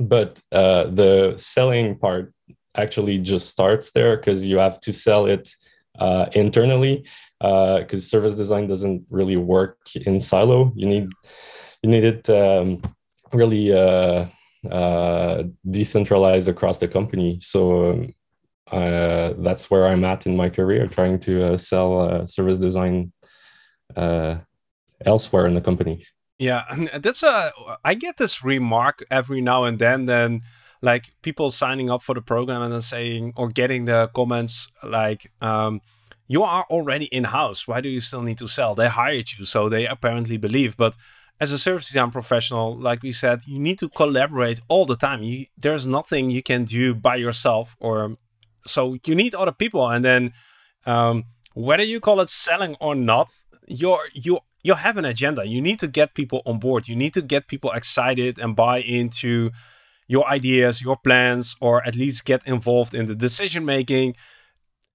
but 0.00 0.40
uh, 0.52 0.84
the 1.00 1.34
selling 1.36 1.96
part 1.98 2.32
actually 2.74 3.18
just 3.18 3.48
starts 3.48 3.90
there 3.90 4.16
because 4.16 4.44
you 4.44 4.58
have 4.58 4.80
to 4.80 4.92
sell 4.92 5.26
it 5.26 5.54
uh, 5.98 6.26
internally 6.32 7.04
because 7.40 8.04
uh, 8.04 8.10
service 8.12 8.36
design 8.36 8.66
doesn't 8.66 9.04
really 9.10 9.36
work 9.36 9.78
in 9.94 10.20
silo. 10.20 10.72
You 10.74 10.86
need 10.86 11.08
you 11.82 11.90
need 11.90 12.04
it 12.04 12.30
um, 12.30 12.82
really 13.32 13.72
uh, 13.72 14.26
uh, 14.70 15.44
decentralized 15.68 16.48
across 16.48 16.78
the 16.78 16.88
company. 16.88 17.38
So 17.40 17.90
um, 17.90 18.14
uh, 18.70 19.34
that's 19.38 19.70
where 19.70 19.86
I'm 19.86 20.04
at 20.04 20.26
in 20.26 20.36
my 20.36 20.48
career, 20.48 20.86
trying 20.86 21.18
to 21.20 21.52
uh, 21.52 21.56
sell 21.56 22.26
service 22.26 22.58
design 22.58 23.12
elsewhere 23.96 25.46
in 25.46 25.54
the 25.54 25.60
company. 25.60 26.04
Yeah, 26.38 26.64
that's 27.00 27.22
a. 27.22 27.52
I 27.84 27.94
get 27.94 28.16
this 28.16 28.42
remark 28.42 29.04
every 29.10 29.40
now 29.40 29.64
and 29.64 29.78
then. 29.78 30.06
Then 30.06 30.42
like 30.82 31.12
people 31.22 31.50
signing 31.50 31.90
up 31.90 32.02
for 32.02 32.14
the 32.14 32.22
program 32.22 32.62
and 32.62 32.72
then 32.72 32.80
saying 32.80 33.32
or 33.36 33.48
getting 33.48 33.84
the 33.84 34.10
comments 34.14 34.68
like 34.82 35.30
um, 35.40 35.80
you 36.28 36.42
are 36.42 36.64
already 36.70 37.06
in 37.06 37.24
house 37.24 37.68
why 37.68 37.80
do 37.80 37.88
you 37.88 38.00
still 38.00 38.22
need 38.22 38.38
to 38.38 38.48
sell 38.48 38.74
they 38.74 38.88
hired 38.88 39.30
you 39.38 39.44
so 39.44 39.68
they 39.68 39.86
apparently 39.86 40.36
believe 40.36 40.76
but 40.76 40.94
as 41.40 41.52
a 41.52 41.58
service 41.58 41.88
design 41.88 42.10
professional 42.10 42.76
like 42.78 43.02
we 43.02 43.12
said 43.12 43.40
you 43.46 43.58
need 43.58 43.78
to 43.78 43.88
collaborate 43.90 44.60
all 44.68 44.86
the 44.86 44.96
time 44.96 45.22
you, 45.22 45.46
there's 45.56 45.86
nothing 45.86 46.30
you 46.30 46.42
can 46.42 46.64
do 46.64 46.94
by 46.94 47.16
yourself 47.16 47.76
or 47.78 48.16
so 48.66 48.96
you 49.06 49.14
need 49.14 49.34
other 49.34 49.52
people 49.52 49.88
and 49.88 50.04
then 50.04 50.32
um, 50.86 51.24
whether 51.54 51.82
you 51.82 52.00
call 52.00 52.20
it 52.20 52.30
selling 52.30 52.76
or 52.80 52.94
not 52.94 53.28
you're 53.66 54.08
you 54.14 54.38
you 54.62 54.74
have 54.74 54.96
an 54.96 55.04
agenda 55.04 55.46
you 55.46 55.60
need 55.62 55.78
to 55.78 55.88
get 55.88 56.14
people 56.14 56.42
on 56.44 56.58
board 56.58 56.88
you 56.88 56.96
need 56.96 57.14
to 57.14 57.22
get 57.22 57.48
people 57.48 57.70
excited 57.72 58.38
and 58.38 58.56
buy 58.56 58.80
into 58.80 59.50
your 60.10 60.28
ideas, 60.28 60.82
your 60.82 60.96
plans, 60.96 61.54
or 61.60 61.86
at 61.86 61.94
least 61.94 62.24
get 62.24 62.44
involved 62.44 62.94
in 62.94 63.06
the 63.06 63.14
decision 63.14 63.64
making. 63.64 64.16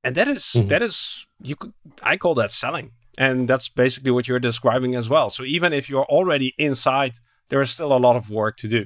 And 0.03 0.13
that 0.15 0.27
is, 0.27 0.51
mm 0.53 0.61
-hmm. 0.61 0.67
that 0.67 0.81
is 0.81 1.25
you 1.39 1.55
could 1.55 1.73
I 2.13 2.17
call 2.17 2.35
that 2.35 2.51
selling. 2.51 2.91
And 3.17 3.47
that's 3.47 3.69
basically 3.73 4.11
what 4.11 4.25
you're 4.27 4.47
describing 4.51 4.95
as 4.95 5.07
well. 5.07 5.29
So 5.29 5.43
even 5.43 5.73
if 5.73 5.87
you're 5.87 6.09
already 6.17 6.53
inside, 6.57 7.13
there 7.47 7.61
is 7.61 7.69
still 7.71 7.91
a 7.91 7.99
lot 7.99 8.15
of 8.15 8.29
work 8.29 8.57
to 8.57 8.67
do. 8.67 8.81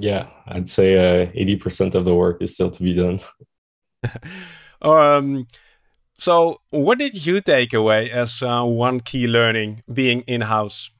Yeah, 0.00 0.26
I'd 0.56 0.68
say 0.68 0.88
uh, 0.94 1.32
80% 1.32 1.94
of 1.94 2.04
the 2.04 2.14
work 2.14 2.40
is 2.40 2.52
still 2.52 2.70
to 2.70 2.84
be 2.84 2.94
done. 2.94 3.18
um, 4.82 5.46
so 6.16 6.60
what 6.70 6.98
did 6.98 7.26
you 7.26 7.40
take 7.40 7.72
away 7.72 8.10
as 8.10 8.42
uh, 8.42 8.62
one 8.64 9.00
key 9.00 9.26
learning 9.26 9.82
being 9.92 10.20
in-house? 10.22 10.90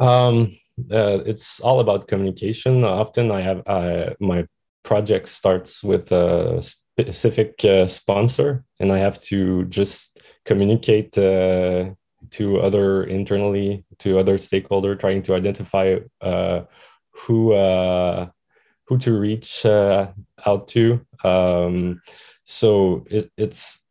Um, 0.00 0.48
uh, 0.90 1.22
it's 1.24 1.60
all 1.60 1.80
about 1.80 2.08
communication. 2.08 2.84
Often 2.84 3.30
I 3.30 3.40
have 3.42 3.62
uh, 3.66 4.14
my 4.20 4.46
project 4.82 5.28
starts 5.28 5.82
with 5.82 6.10
a 6.12 6.60
specific 6.62 7.64
uh, 7.64 7.86
sponsor, 7.86 8.64
and 8.80 8.92
I 8.92 8.98
have 8.98 9.20
to 9.22 9.64
just 9.66 10.20
communicate 10.44 11.16
uh, 11.16 11.90
to 12.30 12.60
other 12.60 13.04
internally 13.04 13.84
to 13.98 14.18
other 14.18 14.38
stakeholder, 14.38 14.96
trying 14.96 15.22
to 15.22 15.34
identify 15.34 15.98
uh, 16.20 16.62
who 17.12 17.54
uh, 17.54 18.28
who 18.86 18.98
to 18.98 19.18
reach 19.18 19.64
out 19.66 20.68
to. 20.68 21.04
Um, 21.22 22.02
so 22.44 23.04
it, 23.10 23.30
it's 23.36 23.84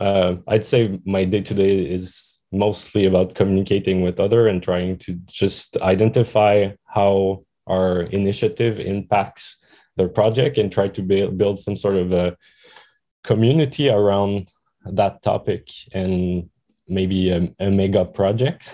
I'd 0.00 0.64
say 0.64 0.98
my 1.04 1.24
day 1.24 1.42
to 1.42 1.54
day 1.54 1.90
is 1.90 2.40
mostly 2.52 3.06
about 3.06 3.34
communicating 3.34 4.02
with 4.02 4.20
other 4.20 4.46
and 4.46 4.62
trying 4.62 4.96
to 4.98 5.14
just 5.26 5.76
identify 5.82 6.70
how 6.86 7.44
our 7.66 8.02
initiative 8.02 8.78
impacts 8.80 9.64
their 9.96 10.08
project 10.08 10.58
and 10.58 10.72
try 10.72 10.88
to 10.88 11.02
build 11.02 11.58
some 11.58 11.76
sort 11.76 11.96
of 11.96 12.12
a 12.12 12.36
community 13.22 13.88
around 13.88 14.48
that 14.84 15.22
topic 15.22 15.70
and 15.92 16.48
maybe 16.88 17.30
a, 17.30 17.52
a 17.58 17.70
mega 17.70 18.04
project 18.04 18.68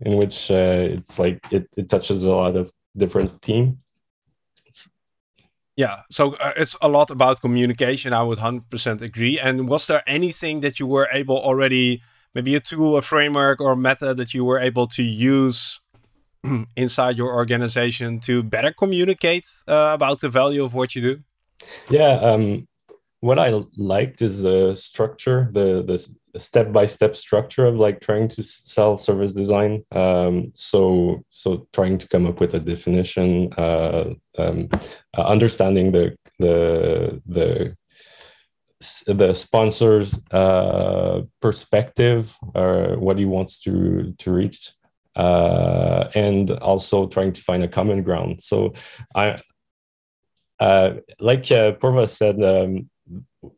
in 0.00 0.16
which 0.16 0.50
uh, 0.50 0.54
it's 0.94 1.18
like 1.18 1.40
it, 1.50 1.66
it 1.76 1.88
touches 1.88 2.24
a 2.24 2.30
lot 2.30 2.56
of 2.56 2.70
different 2.96 3.40
teams 3.42 3.76
yeah, 5.78 6.02
so 6.10 6.34
uh, 6.34 6.52
it's 6.56 6.76
a 6.82 6.88
lot 6.88 7.08
about 7.08 7.40
communication. 7.40 8.12
I 8.12 8.24
would 8.24 8.38
100% 8.38 9.00
agree. 9.00 9.38
And 9.38 9.68
was 9.68 9.86
there 9.86 10.02
anything 10.08 10.58
that 10.60 10.80
you 10.80 10.88
were 10.88 11.08
able 11.12 11.38
already 11.38 12.02
maybe 12.34 12.56
a 12.56 12.60
tool, 12.60 12.96
a 12.96 13.02
framework, 13.02 13.60
or 13.60 13.72
a 13.72 13.76
method 13.76 14.16
that 14.16 14.34
you 14.34 14.44
were 14.44 14.58
able 14.58 14.88
to 14.88 15.04
use 15.04 15.80
inside 16.76 17.16
your 17.16 17.32
organization 17.32 18.18
to 18.20 18.42
better 18.42 18.72
communicate 18.76 19.46
uh, 19.68 19.90
about 19.94 20.20
the 20.20 20.28
value 20.28 20.64
of 20.64 20.74
what 20.74 20.96
you 20.96 21.00
do? 21.00 21.20
Yeah, 21.88 22.14
um, 22.14 22.66
what 23.20 23.38
I 23.38 23.62
liked 23.76 24.20
is 24.20 24.42
the 24.42 24.74
structure, 24.74 25.48
the 25.52 25.84
the 25.84 26.04
step 26.36 26.72
by 26.72 26.86
step 26.86 27.16
structure 27.16 27.66
of 27.66 27.76
like 27.76 28.00
trying 28.00 28.28
to 28.28 28.42
sell 28.42 28.98
service 28.98 29.32
design. 29.32 29.84
Um, 29.92 30.52
so 30.54 31.24
so 31.30 31.66
trying 31.72 31.98
to 31.98 32.08
come 32.08 32.26
up 32.26 32.40
with 32.40 32.54
a 32.54 32.60
definition, 32.60 33.52
uh, 33.54 34.14
um, 34.38 34.68
uh, 35.16 35.22
understanding 35.22 35.92
the 35.92 36.16
the 36.38 37.22
the 37.26 37.76
the 39.06 39.34
sponsor's 39.34 40.24
uh, 40.30 41.22
perspective 41.40 42.36
or 42.54 42.98
what 42.98 43.18
he 43.18 43.24
wants 43.24 43.60
to 43.60 44.14
to 44.18 44.32
reach 44.32 44.72
uh, 45.16 46.08
and 46.14 46.50
also 46.52 47.08
trying 47.08 47.32
to 47.32 47.40
find 47.40 47.64
a 47.64 47.68
common 47.68 48.04
ground 48.04 48.40
so 48.40 48.72
i 49.16 49.40
uh, 50.60 50.94
like 51.20 51.50
uh, 51.52 51.72
Purva 51.72 52.08
said 52.08 52.42
um, 52.42 52.90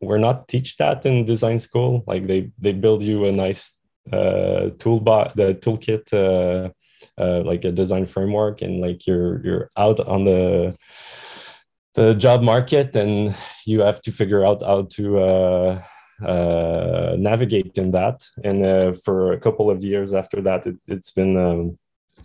we're 0.01 0.17
not 0.17 0.47
teach 0.47 0.77
that 0.77 1.05
in 1.05 1.25
design 1.25 1.59
school. 1.59 2.03
Like 2.07 2.27
they 2.27 2.51
they 2.59 2.73
build 2.73 3.03
you 3.03 3.25
a 3.25 3.31
nice 3.31 3.77
uh, 4.11 4.71
toolbar 4.77 5.33
the 5.35 5.53
toolkit 5.55 6.11
uh, 6.13 6.69
uh, 7.17 7.41
like 7.43 7.63
a 7.65 7.71
design 7.71 8.05
framework 8.05 8.61
and 8.61 8.81
like 8.81 9.05
you're 9.05 9.45
you're 9.45 9.69
out 9.77 9.99
on 9.99 10.25
the 10.25 10.75
the 11.93 12.13
job 12.15 12.41
market 12.41 12.95
and 12.95 13.35
you 13.65 13.81
have 13.81 14.01
to 14.01 14.11
figure 14.11 14.45
out 14.45 14.61
how 14.61 14.83
to 14.83 15.19
uh, 15.19 15.81
uh, 16.25 17.15
navigate 17.17 17.77
in 17.77 17.91
that. 17.91 18.23
And 18.43 18.65
uh, 18.65 18.93
for 18.93 19.33
a 19.33 19.39
couple 19.39 19.69
of 19.69 19.83
years 19.83 20.13
after 20.13 20.41
that 20.41 20.67
it, 20.67 20.77
has 20.87 21.11
been 21.11 21.37
um, 21.37 21.77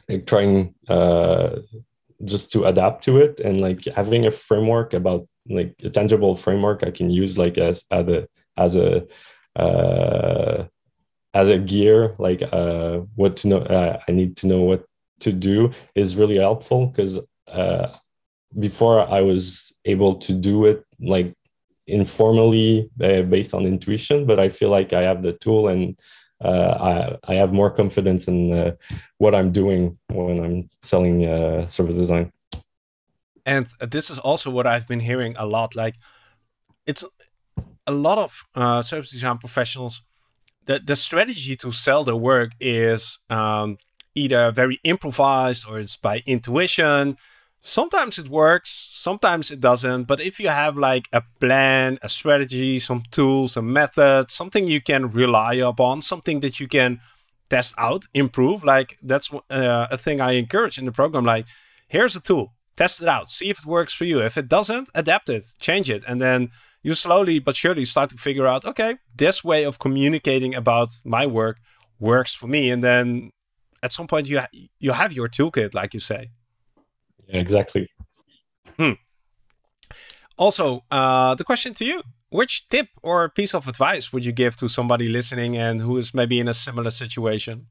like 0.08 0.26
trying 0.26 0.74
uh, 0.88 1.56
just 2.24 2.52
to 2.52 2.64
adapt 2.64 3.04
to 3.04 3.18
it 3.18 3.40
and 3.40 3.60
like 3.60 3.84
having 3.96 4.26
a 4.26 4.30
framework 4.30 4.94
about 4.94 5.26
like 5.49 5.74
a 5.82 5.90
tangible 5.90 6.34
framework 6.34 6.82
i 6.82 6.90
can 6.90 7.11
use 7.11 7.38
like 7.38 7.59
as 7.59 7.84
as 7.90 8.09
a 8.09 8.28
as 8.57 8.76
a 8.76 9.07
uh, 9.57 10.64
as 11.34 11.49
a 11.49 11.59
gear 11.59 12.14
like 12.18 12.42
uh, 12.53 12.99
what 13.14 13.36
to 13.36 13.49
know 13.49 13.59
uh, 13.59 13.99
i 14.09 14.12
need 14.12 14.36
to 14.36 14.47
know 14.47 14.62
what 14.62 14.84
to 15.20 15.32
do 15.32 15.70
is 15.94 16.16
really 16.16 16.36
helpful 16.36 16.86
because 16.86 17.18
uh, 17.49 17.88
before 18.59 19.09
I 19.09 19.22
was 19.22 19.72
able 19.84 20.16
to 20.16 20.32
do 20.32 20.64
it 20.66 20.84
like 21.01 21.34
informally 21.86 22.90
uh, 23.03 23.22
based 23.22 23.55
on 23.55 23.64
intuition, 23.64 24.26
but 24.26 24.40
I 24.40 24.49
feel 24.49 24.70
like 24.70 24.92
I 24.92 25.03
have 25.03 25.22
the 25.22 25.32
tool 25.32 25.68
and 25.68 25.99
uh, 26.44 27.16
I, 27.28 27.32
I 27.32 27.34
have 27.36 27.53
more 27.53 27.70
confidence 27.70 28.28
in 28.28 28.53
uh, 28.53 28.72
what 29.18 29.34
I'm 29.34 29.53
doing 29.53 29.99
when 30.09 30.44
I'm 30.44 30.68
selling 30.82 31.26
uh, 31.26 31.66
service 31.68 31.97
design. 31.97 32.32
And 33.47 33.66
this 33.80 34.11
is 34.11 34.18
also 34.18 34.51
what 34.51 34.66
I've 34.66 34.86
been 34.86 35.01
hearing 35.01 35.34
a 35.38 35.47
lot. 35.47 35.74
Like, 35.74 35.94
it's 36.86 37.05
a 37.86 37.92
lot 37.92 38.18
of 38.18 38.44
uh, 38.55 38.82
service 38.82 39.11
design 39.11 39.38
professionals. 39.38 40.03
The 40.66 40.80
the 40.80 40.97
strategy 40.97 41.57
to 41.57 41.72
sell 41.72 42.05
their 42.05 42.16
work 42.16 42.51
is 42.61 43.20
um, 43.30 43.78
either 44.14 44.51
very 44.51 44.80
improvised 44.82 45.64
or 45.68 45.78
it's 45.78 45.97
by 45.97 46.22
intuition 46.26 47.16
sometimes 47.66 48.18
it 48.18 48.28
works, 48.28 48.70
sometimes 48.92 49.51
it 49.51 49.61
doesn't. 49.61 50.05
But 50.05 50.20
if 50.20 50.38
you 50.40 50.49
have 50.49 50.78
like 50.78 51.09
a 51.12 51.22
plan, 51.40 51.99
a 52.03 52.09
strategy, 52.09 52.78
some 52.78 53.03
tools, 53.11 53.57
a 53.57 53.62
method, 53.62 54.30
something 54.30 54.66
you 54.68 54.80
can 54.80 55.11
rely 55.11 55.55
upon, 55.55 56.03
something 56.03 56.40
that 56.40 56.61
you 56.61 56.68
can 56.68 57.01
test 57.51 57.74
out, 57.76 58.07
improve, 58.14 58.64
like 58.64 58.97
that's 59.03 59.30
uh, 59.51 59.86
a 59.90 59.99
thing 59.99 60.20
I 60.20 60.32
encourage 60.32 60.78
in 60.78 60.84
the 60.84 60.92
program. 60.92 61.24
Like, 61.24 61.47
here's 61.88 62.16
a 62.16 62.20
tool, 62.20 62.55
test 62.77 63.03
it 63.03 63.09
out, 63.09 63.31
see 63.31 63.51
if 63.51 63.61
it 63.61 63.66
works 63.66 63.95
for 63.95 64.05
you. 64.05 64.20
If 64.20 64.37
it 64.37 64.49
doesn't, 64.49 64.89
adapt 64.95 65.29
it, 65.29 65.45
change 65.59 65.91
it, 65.91 66.03
and 66.07 66.20
then 66.20 66.51
you 66.83 66.95
slowly 66.95 67.39
but 67.39 67.57
surely 67.57 67.85
start 67.85 68.11
to 68.11 68.16
figure 68.16 68.47
out, 68.47 68.64
okay, 68.64 68.97
this 69.14 69.43
way 69.43 69.64
of 69.64 69.79
communicating 69.79 70.55
about 70.55 70.91
my 71.05 71.27
work 71.27 71.59
works 71.99 72.35
for 72.35 72.47
me, 72.47 72.70
and 72.70 72.83
then 72.83 73.31
at 73.83 73.93
some 73.93 74.07
point 74.07 74.27
you 74.29 74.39
ha 74.41 74.47
you 74.79 74.93
have 74.93 75.12
your 75.12 75.29
toolkit, 75.29 75.74
like 75.74 75.95
you 75.95 76.01
say. 76.01 76.31
Yeah, 77.29 77.41
exactly. 77.41 77.89
Hmm. 78.77 78.93
Also, 80.37 80.85
uh, 80.91 81.35
the 81.35 81.45
question 81.45 81.74
to 81.74 81.85
you: 81.85 82.03
Which 82.31 82.68
tip 82.68 82.89
or 83.03 83.29
piece 83.31 83.55
of 83.55 83.68
advice 83.68 84.12
would 84.12 84.24
you 84.24 84.33
give 84.33 84.57
to 84.57 84.68
somebody 84.68 85.09
listening 85.09 85.57
and 85.57 85.81
who 85.81 85.97
is 85.97 86.12
maybe 86.14 86.39
in 86.39 86.49
a 86.49 86.55
similar 86.55 86.91
situation? 86.91 87.66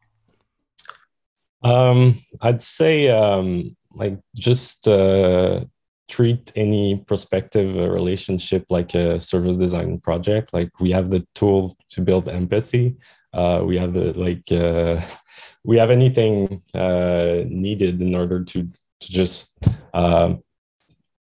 Um, 1.63 2.15
I'd 2.41 2.61
say 2.61 3.09
um, 3.09 3.75
like 3.95 4.19
just 4.35 4.87
uh, 4.87 5.63
treat 6.07 6.51
any 6.55 7.03
prospective 7.07 7.75
uh, 7.77 7.89
relationship 7.89 8.65
like 8.69 8.93
a 8.93 9.19
service 9.19 9.57
design 9.57 9.99
project. 9.99 10.53
Like 10.53 10.69
we 10.79 10.91
have 10.91 11.09
the 11.09 11.25
tool 11.33 11.75
to 11.89 12.01
build 12.01 12.27
empathy. 12.27 12.97
Uh, 13.33 13.63
we 13.65 13.77
have 13.77 13.93
the 13.93 14.13
like 14.13 14.51
uh, 14.51 15.01
we 15.63 15.77
have 15.77 15.89
anything 15.89 16.61
uh, 16.73 17.43
needed 17.47 18.01
in 18.01 18.15
order 18.15 18.43
to 18.43 18.67
to 19.01 19.11
just 19.11 19.57
um, 19.93 20.41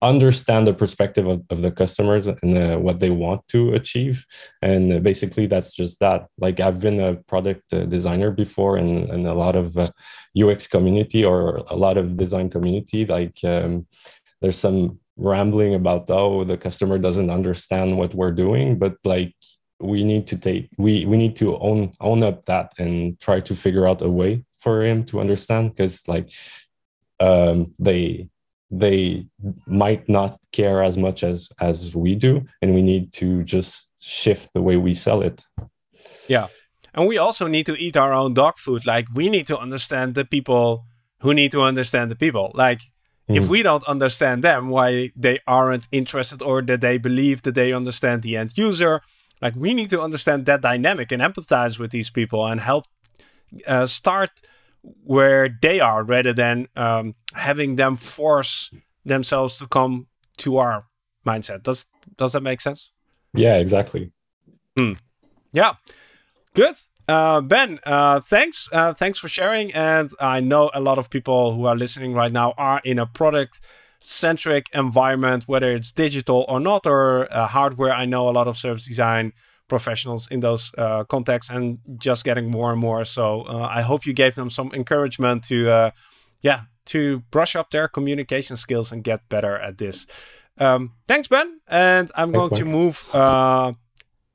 understand 0.01 0.67
the 0.67 0.73
perspective 0.73 1.27
of, 1.27 1.43
of 1.49 1.61
the 1.61 1.71
customers 1.71 2.27
and 2.27 2.57
uh, 2.57 2.77
what 2.77 2.99
they 2.99 3.09
want 3.09 3.47
to 3.49 3.73
achieve. 3.73 4.25
And 4.61 4.93
uh, 4.93 4.99
basically 4.99 5.47
that's 5.47 5.73
just 5.73 5.99
that. 5.99 6.27
Like 6.37 6.59
i've 6.59 6.79
been 6.79 6.99
a 6.99 7.15
product 7.15 7.73
uh, 7.73 7.85
designer 7.85 8.31
before 8.31 8.77
and, 8.77 9.09
in 9.09 9.25
a 9.25 9.33
lot 9.33 9.55
of 9.55 9.77
ux 9.77 10.65
uh, 10.65 10.69
community 10.71 11.25
or 11.25 11.57
a 11.67 11.75
lot 11.75 11.97
of 11.97 12.17
design 12.17 12.49
community. 12.49 13.05
Like 13.05 13.43
um, 13.43 13.87
there's 14.41 14.57
some 14.57 14.99
rambling 15.17 15.75
about 15.75 16.09
oh 16.09 16.45
the 16.45 16.57
customer 16.57 16.97
doesn't 16.97 17.29
understand 17.29 17.97
what 17.97 18.15
we're 18.15 18.31
doing 18.31 18.79
but 18.79 18.95
like 19.03 19.35
we 19.81 20.01
need 20.03 20.25
to 20.27 20.37
take 20.37 20.69
we 20.77 21.05
we 21.05 21.17
need 21.17 21.35
to 21.35 21.57
own 21.57 21.91
own 21.99 22.23
up 22.23 22.45
that 22.45 22.71
and 22.77 23.19
try 23.19 23.41
to 23.41 23.53
figure 23.53 23.85
out 23.85 24.01
a 24.01 24.09
way 24.09 24.45
for 24.55 24.81
him 24.81 25.03
to 25.03 25.19
understand 25.19 25.71
because 25.71 26.07
like 26.07 26.31
um, 27.19 27.73
they 27.79 28.29
they 28.71 29.25
might 29.65 30.07
not 30.07 30.37
care 30.51 30.83
as 30.83 30.97
much 30.97 31.23
as 31.23 31.49
as 31.59 31.95
we 31.95 32.15
do 32.15 32.45
and 32.61 32.75
we 32.75 32.81
need 32.81 33.11
to 33.13 33.43
just 33.43 33.89
shift 33.99 34.49
the 34.53 34.61
way 34.61 34.77
we 34.77 34.93
sell 34.93 35.21
it. 35.21 35.43
Yeah. 36.27 36.47
And 36.93 37.07
we 37.07 37.17
also 37.17 37.47
need 37.47 37.65
to 37.67 37.75
eat 37.75 37.97
our 37.97 38.13
own 38.13 38.33
dog 38.33 38.57
food. 38.57 38.85
Like 38.85 39.07
we 39.13 39.29
need 39.29 39.47
to 39.47 39.57
understand 39.57 40.15
the 40.15 40.25
people 40.25 40.85
who 41.21 41.33
need 41.33 41.51
to 41.51 41.61
understand 41.61 42.09
the 42.11 42.15
people. 42.15 42.51
Like 42.53 42.81
mm. 43.29 43.37
if 43.37 43.47
we 43.47 43.63
don't 43.63 43.83
understand 43.85 44.43
them 44.43 44.69
why 44.69 45.11
they 45.15 45.39
aren't 45.47 45.87
interested 45.91 46.41
or 46.41 46.61
that 46.61 46.81
they 46.81 46.97
believe 46.97 47.41
that 47.43 47.55
they 47.55 47.73
understand 47.73 48.21
the 48.21 48.37
end 48.37 48.57
user 48.57 49.01
like 49.41 49.55
we 49.55 49.73
need 49.73 49.89
to 49.89 50.01
understand 50.01 50.45
that 50.45 50.61
dynamic 50.61 51.11
and 51.11 51.21
empathize 51.21 51.79
with 51.79 51.91
these 51.91 52.09
people 52.09 52.45
and 52.45 52.61
help 52.61 52.85
uh, 53.67 53.85
start 53.85 54.31
where 54.81 55.49
they 55.61 55.79
are 55.79 56.03
rather 56.03 56.33
than 56.33 56.67
um, 56.75 57.15
having 57.33 57.75
them 57.75 57.97
force 57.97 58.71
themselves 59.05 59.57
to 59.57 59.67
come 59.67 60.07
to 60.37 60.57
our 60.57 60.85
mindset. 61.25 61.63
Does 61.63 61.85
does 62.17 62.33
that 62.33 62.41
make 62.41 62.61
sense? 62.61 62.91
Yeah, 63.33 63.57
exactly. 63.57 64.11
Hmm. 64.77 64.93
Yeah, 65.51 65.73
good. 66.53 66.75
Uh, 67.07 67.41
ben, 67.41 67.79
uh, 67.85 68.19
thanks. 68.19 68.69
Uh, 68.71 68.93
thanks 68.93 69.17
for 69.17 69.27
sharing. 69.27 69.73
And 69.73 70.11
I 70.19 70.39
know 70.41 70.69
a 70.73 70.79
lot 70.79 70.99
of 70.99 71.09
people 71.09 71.55
who 71.55 71.65
are 71.65 71.75
listening 71.75 72.13
right 72.13 72.31
now 72.31 72.53
are 72.55 72.81
in 72.83 72.99
a 72.99 73.07
product 73.07 73.61
centric 73.99 74.67
environment, 74.73 75.47
whether 75.47 75.71
it's 75.71 75.91
digital 75.91 76.45
or 76.47 76.59
not, 76.59 76.85
or 76.85 77.27
uh, 77.33 77.47
hardware. 77.47 77.93
I 77.93 78.05
know 78.05 78.29
a 78.29 78.31
lot 78.31 78.47
of 78.47 78.57
service 78.57 78.87
design 78.87 79.33
professionals 79.69 80.27
in 80.27 80.41
those 80.41 80.71
uh, 80.77 81.03
contexts 81.05 81.49
and 81.49 81.79
just 81.97 82.25
getting 82.25 82.51
more 82.51 82.71
and 82.71 82.79
more. 82.79 83.05
So 83.05 83.43
uh, 83.43 83.67
I 83.71 83.81
hope 83.81 84.05
you 84.05 84.13
gave 84.13 84.35
them 84.35 84.49
some 84.49 84.71
encouragement 84.73 85.45
to, 85.45 85.69
uh, 85.69 85.91
yeah, 86.41 86.61
to 86.87 87.19
brush 87.31 87.55
up 87.55 87.71
their 87.71 87.87
communication 87.87 88.57
skills 88.57 88.91
and 88.91 89.03
get 89.03 89.29
better 89.29 89.57
at 89.57 89.77
this. 89.77 90.07
Um, 90.57 90.93
thanks, 91.07 91.27
Ben. 91.27 91.61
And 91.67 92.11
I'm 92.15 92.33
thanks, 92.33 92.49
going 92.49 92.59
to 92.59 92.65
move 92.65 93.15
uh, 93.15 93.73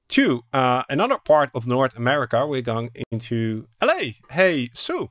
to 0.08 0.44
uh, 0.52 0.84
another 0.88 1.18
part 1.18 1.50
of 1.54 1.66
North 1.66 1.96
America. 1.96 2.46
We're 2.46 2.62
going 2.62 2.90
into 3.10 3.66
LA. 3.82 4.14
Hey, 4.30 4.70
Sue. 4.72 5.10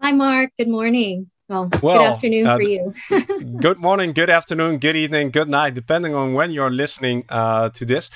Hi, 0.00 0.12
Marc. 0.12 0.52
Good 0.56 0.68
morning. 0.68 1.30
Well, 1.50 1.68
well 1.82 1.98
good 1.98 2.06
afternoon 2.06 2.46
uh, 2.46 2.56
for 2.56 2.62
you. 2.62 2.94
good 3.56 3.80
morning, 3.80 4.12
good 4.12 4.30
afternoon, 4.30 4.78
good 4.78 4.94
evening, 4.94 5.30
good 5.32 5.48
night, 5.48 5.74
depending 5.74 6.14
on 6.14 6.32
when 6.32 6.52
you're 6.52 6.70
listening 6.70 7.24
uh, 7.28 7.70
to 7.70 7.84
this. 7.84 8.08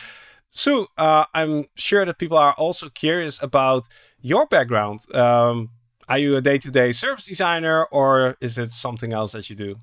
Sue, 0.57 0.86
uh, 0.96 1.24
I'm 1.34 1.64
sure 1.74 2.05
that 2.05 2.18
people 2.18 2.38
are 2.38 2.52
also 2.52 2.88
curious 2.88 3.42
about 3.42 3.88
your 4.20 4.46
background. 4.46 5.00
Um, 5.12 5.70
are 6.09 6.18
you 6.18 6.36
a 6.36 6.40
day-to-day 6.40 6.92
service 6.92 7.24
designer, 7.24 7.86
or 7.86 8.36
is 8.40 8.57
it 8.57 8.70
something 8.70 9.12
else 9.12 9.32
that 9.32 9.50
you 9.50 9.57
do? 9.57 9.76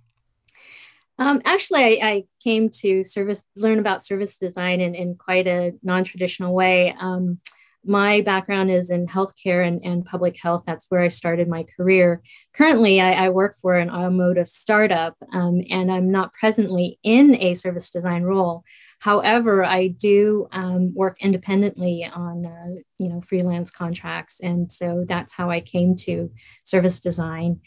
Um, 1.20 1.42
actually, 1.44 2.02
I, 2.02 2.08
I, 2.08 2.24
came 2.42 2.70
to 2.70 3.04
service 3.04 3.44
learn 3.56 3.78
about 3.78 4.04
service 4.04 4.38
design 4.38 4.82
in, 4.82 4.96
in 4.96 5.14
quite 5.16 5.46
a 5.46 5.74
non-traditional 5.84 6.56
way. 6.56 6.96
Um, 7.00 7.40
my 7.84 8.22
background 8.22 8.72
is 8.72 8.90
in 8.90 9.08
healthcare 9.08 9.68
and, 9.68 9.84
and 9.84 10.06
public 10.06 10.38
health. 10.42 10.64
That's 10.66 10.86
where 10.90 11.02
I 11.02 11.10
started 11.10 11.48
my 11.48 11.66
career. 11.78 12.22
Currently, 12.54 13.02
I, 13.02 13.26
I 13.26 13.30
work 13.30 13.56
for 13.62 13.76
an 13.76 13.90
automotive 13.90 14.48
startup, 14.48 15.18
um, 15.34 15.62
and 15.70 15.92
I'm 15.92 16.12
not 16.12 16.34
presently 16.34 16.98
in 17.04 17.36
a 17.36 17.56
service 17.56 17.92
design 17.92 18.24
role. 18.24 18.64
However, 19.02 19.64
I 19.64 19.88
do 19.88 20.48
um, 20.52 20.94
work 20.94 21.18
independently 21.22 22.08
on 22.14 22.46
uh, 22.46 22.76
you 23.00 23.10
know 23.10 23.20
freelance 23.22 23.72
contracts, 23.72 24.40
and 24.40 24.72
so 24.72 25.06
that's 25.08 25.34
how 25.34 25.50
I 25.50 25.60
came 25.60 25.96
to 26.08 26.32
service 26.64 27.02
design. 27.02 27.62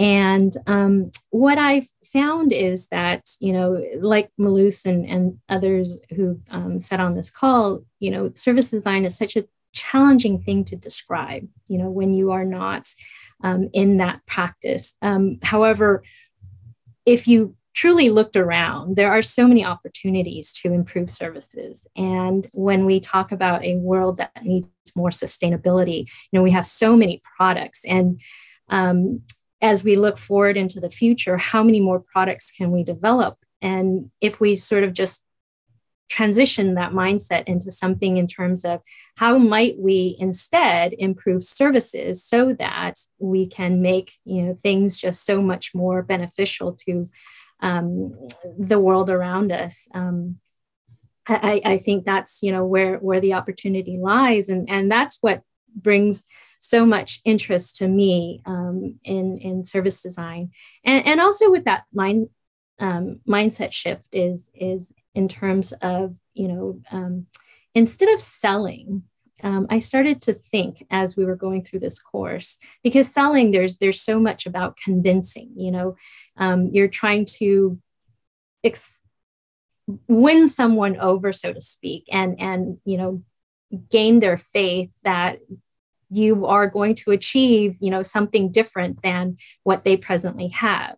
And 0.00 0.52
um, 0.66 1.10
what 1.30 1.58
I've 1.58 1.88
found 2.04 2.52
is 2.52 2.86
that, 2.88 3.28
you 3.40 3.52
know, 3.52 3.84
like 4.00 4.30
Marloes 4.38 4.86
and, 4.86 5.04
and 5.04 5.38
others 5.48 5.98
who've 6.14 6.40
um, 6.50 6.78
said 6.78 7.00
on 7.00 7.16
this 7.16 7.30
call, 7.30 7.80
you 7.98 8.12
know, 8.12 8.30
service 8.32 8.70
design 8.70 9.04
is 9.04 9.18
such 9.18 9.34
a 9.34 9.46
challenging 9.72 10.40
thing 10.40 10.64
to 10.66 10.76
describe, 10.76 11.48
you 11.68 11.78
know, 11.78 11.90
when 11.90 12.14
you 12.14 12.30
are 12.30 12.44
not 12.44 12.88
um, 13.42 13.68
in 13.72 13.96
that 13.96 14.24
practice. 14.24 14.96
Um, 15.02 15.40
however, 15.42 16.04
if 17.04 17.26
you 17.26 17.56
truly 17.78 18.10
looked 18.10 18.34
around, 18.34 18.96
there 18.96 19.12
are 19.12 19.22
so 19.22 19.46
many 19.46 19.64
opportunities 19.64 20.52
to 20.52 20.72
improve 20.72 21.08
services. 21.08 21.86
And 21.94 22.48
when 22.52 22.84
we 22.84 22.98
talk 22.98 23.30
about 23.30 23.64
a 23.64 23.76
world 23.76 24.16
that 24.16 24.42
needs 24.42 24.68
more 24.96 25.10
sustainability, 25.10 26.00
you 26.00 26.32
know, 26.32 26.42
we 26.42 26.50
have 26.50 26.66
so 26.66 26.96
many 26.96 27.22
products 27.36 27.82
and 27.84 28.20
um, 28.68 29.22
as 29.62 29.84
we 29.84 29.94
look 29.94 30.18
forward 30.18 30.56
into 30.56 30.80
the 30.80 30.90
future, 30.90 31.36
how 31.36 31.62
many 31.62 31.80
more 31.80 32.00
products 32.00 32.50
can 32.50 32.72
we 32.72 32.82
develop? 32.82 33.38
And 33.62 34.10
if 34.20 34.40
we 34.40 34.56
sort 34.56 34.82
of 34.82 34.92
just 34.92 35.24
transition 36.08 36.74
that 36.74 36.92
mindset 36.92 37.44
into 37.44 37.70
something 37.70 38.16
in 38.16 38.26
terms 38.26 38.64
of 38.64 38.80
how 39.16 39.38
might 39.38 39.76
we 39.78 40.16
instead 40.18 40.94
improve 40.98 41.44
services 41.44 42.24
so 42.24 42.54
that 42.54 42.98
we 43.18 43.46
can 43.46 43.82
make 43.82 44.12
you 44.24 44.40
know 44.40 44.54
things 44.54 44.98
just 44.98 45.26
so 45.26 45.42
much 45.42 45.74
more 45.74 46.02
beneficial 46.02 46.72
to 46.72 47.04
um, 47.60 48.14
the 48.58 48.78
world 48.78 49.10
around 49.10 49.52
us 49.52 49.76
um, 49.94 50.38
I, 51.26 51.60
I 51.64 51.76
think 51.78 52.04
that's 52.04 52.42
you 52.42 52.52
know 52.52 52.64
where 52.64 52.96
where 52.96 53.20
the 53.20 53.34
opportunity 53.34 53.96
lies 53.98 54.48
and 54.48 54.68
and 54.70 54.90
that's 54.90 55.18
what 55.20 55.42
brings 55.74 56.24
so 56.60 56.84
much 56.84 57.20
interest 57.24 57.76
to 57.76 57.88
me 57.88 58.42
um, 58.46 58.98
in 59.04 59.38
in 59.38 59.64
service 59.64 60.02
design, 60.02 60.50
and 60.84 61.06
and 61.06 61.20
also 61.20 61.50
with 61.50 61.64
that 61.64 61.84
mind 61.92 62.28
um, 62.78 63.20
mindset 63.28 63.72
shift 63.72 64.08
is 64.12 64.50
is 64.54 64.92
in 65.14 65.28
terms 65.28 65.72
of 65.82 66.16
you 66.34 66.48
know 66.48 66.80
um, 66.92 67.26
instead 67.74 68.08
of 68.10 68.20
selling. 68.20 69.04
Um, 69.42 69.66
I 69.70 69.78
started 69.78 70.22
to 70.22 70.32
think 70.32 70.84
as 70.90 71.16
we 71.16 71.24
were 71.24 71.36
going 71.36 71.62
through 71.62 71.80
this 71.80 71.98
course 71.98 72.58
because 72.82 73.08
selling 73.08 73.50
there's 73.50 73.78
there's 73.78 74.00
so 74.00 74.18
much 74.18 74.46
about 74.46 74.76
convincing. 74.76 75.52
You 75.56 75.70
know, 75.70 75.96
um, 76.36 76.70
you're 76.72 76.88
trying 76.88 77.24
to 77.38 77.78
ex- 78.64 79.00
win 80.06 80.48
someone 80.48 80.96
over, 80.98 81.32
so 81.32 81.52
to 81.52 81.60
speak, 81.60 82.04
and 82.10 82.40
and 82.40 82.78
you 82.84 82.96
know 82.96 83.22
gain 83.90 84.18
their 84.18 84.36
faith 84.36 84.98
that 85.04 85.40
you 86.10 86.46
are 86.46 86.66
going 86.66 86.94
to 86.94 87.10
achieve 87.10 87.76
you 87.80 87.90
know 87.90 88.02
something 88.02 88.50
different 88.50 89.02
than 89.02 89.36
what 89.62 89.84
they 89.84 89.96
presently 89.96 90.48
have 90.48 90.96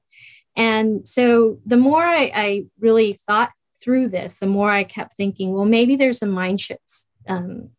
and 0.57 1.07
so 1.07 1.59
the 1.66 1.76
more 1.76 2.03
I, 2.03 2.30
I 2.34 2.64
really 2.78 3.12
thought 3.12 3.51
through 3.82 4.09
this 4.09 4.34
the 4.34 4.47
more 4.47 4.70
i 4.70 4.84
kept 4.84 5.16
thinking 5.16 5.53
well 5.53 5.64
maybe 5.64 5.97
there's 5.97 6.22
a 6.22 6.26
mind 6.26 6.61
shift 6.61 7.07
um, 7.28 7.70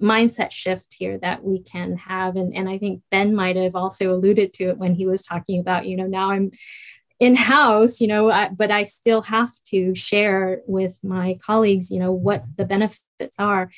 mindset 0.00 0.50
shift 0.50 0.94
here 0.98 1.18
that 1.18 1.44
we 1.44 1.60
can 1.60 1.96
have 1.96 2.36
and, 2.36 2.54
and 2.54 2.68
i 2.68 2.78
think 2.78 3.02
ben 3.10 3.34
might 3.34 3.56
have 3.56 3.76
also 3.76 4.12
alluded 4.12 4.52
to 4.52 4.64
it 4.64 4.78
when 4.78 4.94
he 4.94 5.06
was 5.06 5.22
talking 5.22 5.60
about 5.60 5.86
you 5.86 5.96
know 5.96 6.06
now 6.06 6.30
i'm 6.30 6.50
in 7.18 7.34
house 7.34 8.00
you 8.00 8.06
know 8.06 8.30
I, 8.30 8.48
but 8.48 8.70
i 8.70 8.84
still 8.84 9.22
have 9.22 9.50
to 9.68 9.94
share 9.94 10.60
with 10.66 10.98
my 11.02 11.38
colleagues 11.40 11.90
you 11.90 11.98
know 11.98 12.12
what 12.12 12.44
the 12.56 12.64
benefits 12.64 13.36
are 13.38 13.70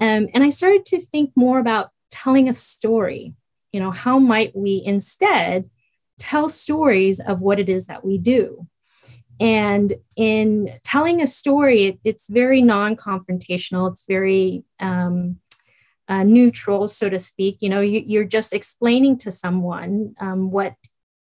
um, 0.00 0.28
and 0.34 0.42
i 0.42 0.50
started 0.50 0.84
to 0.86 1.00
think 1.00 1.32
more 1.36 1.58
about 1.58 1.90
telling 2.12 2.48
a 2.48 2.52
story. 2.52 3.34
You 3.72 3.80
know, 3.80 3.90
how 3.90 4.20
might 4.20 4.54
we 4.54 4.80
instead 4.84 5.68
tell 6.18 6.48
stories 6.48 7.18
of 7.18 7.40
what 7.40 7.58
it 7.58 7.68
is 7.68 7.86
that 7.86 8.04
we 8.04 8.18
do? 8.18 8.68
And 9.40 9.94
in 10.16 10.70
telling 10.84 11.20
a 11.20 11.26
story, 11.26 11.84
it, 11.84 11.98
it's 12.04 12.28
very 12.28 12.62
non 12.62 12.94
confrontational, 12.94 13.90
it's 13.90 14.04
very 14.06 14.64
um, 14.78 15.38
uh, 16.12 16.24
neutral, 16.24 16.88
so 16.88 17.08
to 17.08 17.18
speak. 17.18 17.56
You 17.60 17.70
know, 17.70 17.80
you, 17.80 18.20
are 18.20 18.24
just 18.24 18.52
explaining 18.52 19.16
to 19.18 19.32
someone 19.32 20.14
um, 20.20 20.50
what 20.50 20.74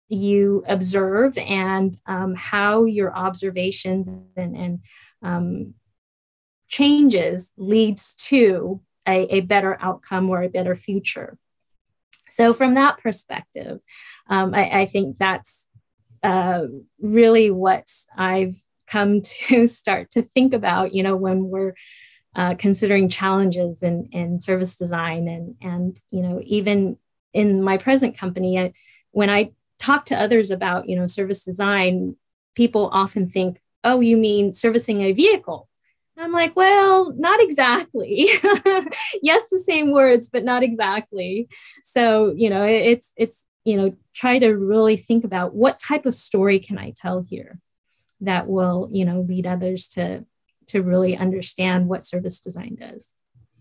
you 0.08 0.64
observe 0.68 1.36
and 1.40 1.98
um, 2.06 2.36
how 2.36 2.86
your 2.86 3.12
observations 3.12 4.08
and, 4.36 4.56
and 4.56 4.80
um, 5.24 5.74
changes 6.68 7.52
leads 7.58 8.14
to 8.30 8.80
a, 9.08 9.38
a 9.38 9.42
better 9.42 9.80
outcome 9.82 10.30
or 10.30 10.44
a 10.44 10.50
better 10.50 10.76
future. 10.76 11.40
So, 12.30 12.54
from 12.54 12.76
that 12.76 13.00
perspective, 13.00 13.80
um, 14.30 14.54
I, 14.54 14.82
I, 14.82 14.86
think 14.86 15.18
that's 15.18 15.66
uh, 16.22 16.66
really 17.02 17.50
what 17.50 17.88
I've 18.16 18.56
come 18.86 19.22
to 19.48 19.66
start 19.66 20.12
to 20.12 20.22
think 20.22 20.54
about, 20.54 20.94
you 20.94 21.02
know, 21.02 21.16
when 21.16 21.50
we're 21.50 21.74
uh, 22.38 22.54
considering 22.56 23.10
challenges 23.10 23.84
in, 23.84 24.08
in 24.12 24.40
service 24.40 24.76
design. 24.76 25.28
And, 25.28 25.56
and, 25.62 26.00
you 26.12 26.22
know, 26.22 26.40
even 26.46 26.98
in 27.34 27.62
my 27.62 27.78
present 27.78 28.18
company, 28.18 28.60
I, 28.60 28.74
when 29.12 29.30
I 29.30 29.52
talk 29.80 30.06
to 30.06 30.16
others 30.16 30.52
about, 30.52 30.88
you 30.88 30.96
know, 30.96 31.08
service 31.08 31.44
design, 31.44 32.16
people 32.56 32.90
often 32.94 33.28
think, 33.28 33.60
oh, 33.84 34.00
you 34.00 34.18
mean 34.18 34.54
servicing 34.54 35.02
a 35.02 35.12
vehicle? 35.12 35.68
I'm 36.16 36.32
like, 36.32 36.56
well, 36.56 37.14
not 37.14 37.42
exactly. 37.42 38.28
yes, 39.22 39.44
the 39.52 39.64
same 39.66 39.92
words, 39.92 40.28
but 40.28 40.44
not 40.44 40.64
exactly. 40.64 41.48
So, 41.84 42.34
you 42.36 42.50
know, 42.50 42.64
it's 42.66 43.12
it's 43.16 43.44
you 43.68 43.76
know, 43.76 43.94
try 44.14 44.40
to 44.40 44.48
really 44.52 44.96
think 44.96 45.26
about 45.26 45.54
what 45.54 45.78
type 45.78 46.06
of 46.06 46.16
story 46.16 46.58
can 46.58 46.78
I 46.78 46.94
tell 46.96 47.22
here 47.22 47.60
that 48.22 48.48
will, 48.48 48.88
you 48.94 49.04
know, 49.04 49.20
lead 49.20 49.46
others 49.46 49.90
to 49.90 50.26
to 50.68 50.84
really 50.84 51.18
understand 51.18 51.88
what 51.88 52.04
service 52.04 52.40
design 52.40 52.76
does. 52.80 53.08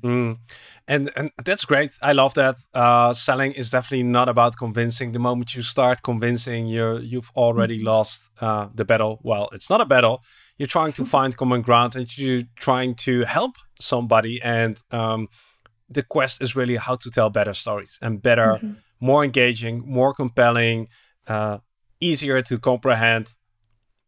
Mm. 0.02 0.38
And 0.86 1.10
and 1.16 1.30
that's 1.44 1.64
great. 1.64 1.92
I 2.02 2.12
love 2.12 2.34
that. 2.34 2.56
Uh, 2.74 3.14
selling 3.14 3.52
is 3.52 3.70
definitely 3.70 4.04
not 4.04 4.28
about 4.28 4.56
convincing. 4.56 5.12
The 5.12 5.18
moment 5.18 5.54
you 5.54 5.62
start 5.62 6.02
convincing, 6.02 6.66
you're 6.66 7.00
you've 7.00 7.32
already 7.34 7.78
mm-hmm. 7.78 7.86
lost 7.86 8.30
uh, 8.40 8.68
the 8.74 8.84
battle. 8.84 9.18
Well, 9.22 9.48
it's 9.52 9.70
not 9.70 9.80
a 9.80 9.86
battle 9.86 10.20
you're 10.58 10.66
trying 10.66 10.92
to 10.92 11.04
find 11.04 11.36
common 11.42 11.62
ground 11.62 11.96
and 11.96 12.18
you're 12.18 12.44
trying 12.56 12.94
to 12.94 13.24
help 13.24 13.56
somebody 13.80 14.40
and 14.42 14.78
um, 14.90 15.28
the 15.88 16.02
quest 16.02 16.42
is 16.42 16.56
really 16.56 16.76
how 16.76 16.96
to 16.96 17.10
tell 17.10 17.30
better 17.30 17.54
stories 17.54 17.98
and 18.02 18.22
better 18.22 18.54
mm 18.54 18.58
-hmm. 18.60 18.76
more 18.98 19.24
engaging 19.24 19.82
more 19.86 20.12
compelling 20.14 20.88
uh, 21.28 21.58
easier 22.00 22.42
to 22.42 22.58
comprehend 22.58 23.35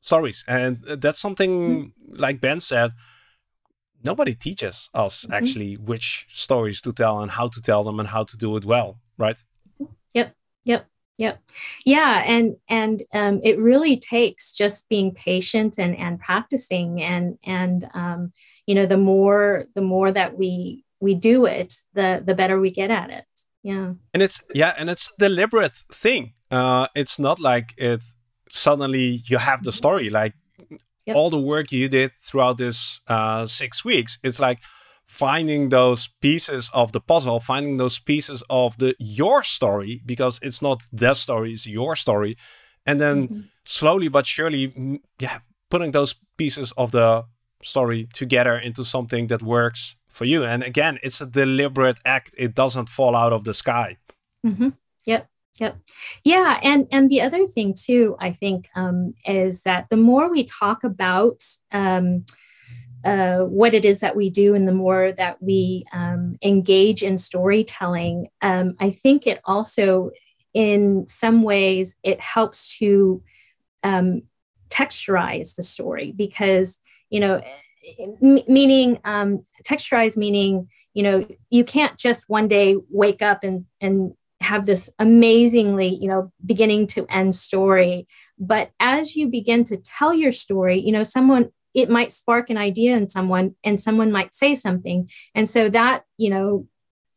stories 0.01 0.45
and 0.47 0.83
that's 0.83 1.21
something 1.21 1.53
mm 1.53 1.93
like 2.11 2.41
ben 2.41 2.59
said 2.59 2.93
nobody 4.03 4.35
teaches 4.35 4.89
us 4.95 5.25
mm 5.25 5.31
-hmm. 5.31 5.37
actually 5.37 5.77
which 5.77 6.27
stories 6.31 6.81
to 6.81 6.91
tell 6.93 7.19
and 7.23 7.31
how 7.31 7.49
to 7.49 7.61
tell 7.61 7.85
them 7.85 8.01
and 8.01 8.09
how 8.09 8.25
to 8.25 8.37
do 8.37 8.57
it 8.57 8.65
well 8.65 8.99
right 9.19 9.45
yep 10.15 10.35
yep 10.65 10.87
Yep. 11.19 11.41
Yeah. 11.85 12.23
And 12.27 12.57
and 12.69 13.03
um, 13.13 13.41
it 13.43 13.59
really 13.59 13.97
takes 13.97 14.53
just 14.53 14.89
being 14.89 15.13
patient 15.13 15.79
and 15.79 15.97
and 15.97 16.21
practicing 16.21 17.03
and 17.03 17.39
and 17.45 17.91
um, 17.93 18.33
you 18.67 18.75
know 18.75 18.87
the 18.87 18.97
more 18.97 19.65
the 19.75 19.81
more 19.83 20.13
that 20.13 20.39
we 20.39 20.85
we 21.01 21.15
do 21.15 21.47
it, 21.47 21.75
the 21.95 22.23
the 22.25 22.35
better 22.35 22.61
we 22.61 22.71
get 22.71 22.91
at 22.91 23.11
it. 23.11 23.25
Yeah. 23.65 23.95
And 24.15 24.23
it's 24.23 24.43
yeah, 24.55 24.75
and 24.79 24.89
it's 24.89 25.11
a 25.11 25.19
deliberate 25.19 25.75
thing. 25.93 26.35
Uh, 26.53 26.87
it's 26.95 27.19
not 27.19 27.41
like 27.41 27.75
it 27.77 28.05
suddenly 28.51 29.23
you 29.27 29.39
have 29.39 29.63
the 29.63 29.73
story 29.73 30.11
like 30.11 30.35
yep. 31.07 31.17
all 31.17 31.31
the 31.31 31.41
work 31.41 31.73
you 31.73 31.89
did 31.89 32.13
throughout 32.15 32.59
this 32.59 33.01
uh, 33.09 33.47
six 33.47 33.85
weeks. 33.85 34.19
It's 34.23 34.39
like 34.39 34.61
finding 35.05 35.71
those 35.71 36.09
pieces 36.21 36.71
of 36.73 36.93
the 36.93 37.01
puzzle, 37.01 37.41
finding 37.41 37.79
those 37.79 37.99
pieces 37.99 38.43
of 38.51 38.77
the 38.79 38.95
your 38.99 39.43
story, 39.43 40.03
because 40.05 40.39
it's 40.43 40.61
not 40.61 40.83
their 40.93 41.15
story, 41.15 41.53
it's 41.53 41.67
your 41.67 41.97
story. 41.97 42.37
And 42.85 42.99
then 43.01 43.19
mm 43.19 43.29
-hmm. 43.29 43.43
slowly 43.65 44.09
but 44.09 44.27
surely, 44.27 44.73
yeah, 45.19 45.41
putting 45.69 45.93
those 45.93 46.15
pieces 46.37 46.73
of 46.75 46.91
the 46.91 47.25
story 47.63 48.07
together 48.19 48.61
into 48.61 48.85
something 48.85 49.29
that 49.29 49.43
works 49.43 49.97
for 50.09 50.27
you. 50.27 50.45
And 50.45 50.63
again, 50.63 50.99
it's 51.03 51.23
a 51.23 51.27
deliberate 51.27 52.01
act. 52.05 52.31
It 52.37 52.55
doesn't 52.55 52.89
fall 52.89 53.15
out 53.15 53.33
of 53.33 53.45
the 53.45 53.55
sky. 53.55 53.97
Mm 54.41 54.57
-hmm. 54.57 54.73
Yep. 55.05 55.29
Yep. 55.59 55.77
Yeah. 56.25 56.61
And 56.63 56.87
and 56.93 57.09
the 57.09 57.21
other 57.21 57.47
thing 57.47 57.75
too, 57.75 58.17
I 58.21 58.33
think, 58.33 58.69
um, 58.75 59.15
is 59.25 59.63
that 59.63 59.89
the 59.91 59.97
more 59.97 60.31
we 60.31 60.45
talk 60.45 60.85
about 60.85 61.43
um, 61.73 62.25
uh, 63.05 63.39
what 63.41 63.75
it 63.75 63.85
is 63.85 64.01
that 64.01 64.17
we 64.17 64.31
do 64.31 64.55
and 64.55 64.67
the 64.69 64.73
more 64.73 65.13
that 65.13 65.43
we 65.43 65.85
um, 65.93 66.37
engage 66.43 67.03
in 67.03 67.19
storytelling, 67.19 68.29
um, 68.43 68.75
I 68.81 68.91
think 68.91 69.27
it 69.27 69.41
also, 69.45 70.11
in 70.55 71.07
some 71.07 71.43
ways, 71.43 71.97
it 72.03 72.21
helps 72.21 72.77
to 72.79 73.23
um, 73.83 74.23
texturize 74.69 75.55
the 75.55 75.63
story 75.63 76.13
because, 76.13 76.79
you 77.11 77.21
know, 77.21 77.43
meaning 78.21 79.01
um, 79.05 79.43
texturized 79.65 80.17
meaning 80.17 80.69
you 80.95 81.03
know 81.03 81.27
you 81.49 81.65
can't 81.65 81.97
just 81.97 82.25
one 82.29 82.49
day 82.49 82.77
wake 82.91 83.23
up 83.23 83.45
and 83.45 83.63
and 83.81 84.13
have 84.41 84.67
this 84.67 84.89
amazingly 84.99 85.89
you 85.89 86.09
know 86.09 86.33
beginning 86.45 86.87
to 86.89 87.07
end 87.09 87.35
story. 87.35 88.07
But 88.39 88.71
as 88.79 89.17
you 89.17 89.29
begin 89.29 89.65
to 89.65 89.77
tell 89.77 90.15
your 90.15 90.33
story 90.33 90.81
you 90.81 90.93
know 90.93 91.05
someone 91.05 91.51
it 91.75 91.91
might 91.91 92.11
spark 92.11 92.51
an 92.51 92.57
idea 92.57 92.97
in 92.97 93.07
someone 93.07 93.55
and 93.63 93.81
someone 93.81 94.11
might 94.11 94.35
say 94.35 94.55
something. 94.55 95.09
And 95.35 95.49
so 95.49 95.69
that 95.69 96.05
you 96.17 96.31
know 96.31 96.67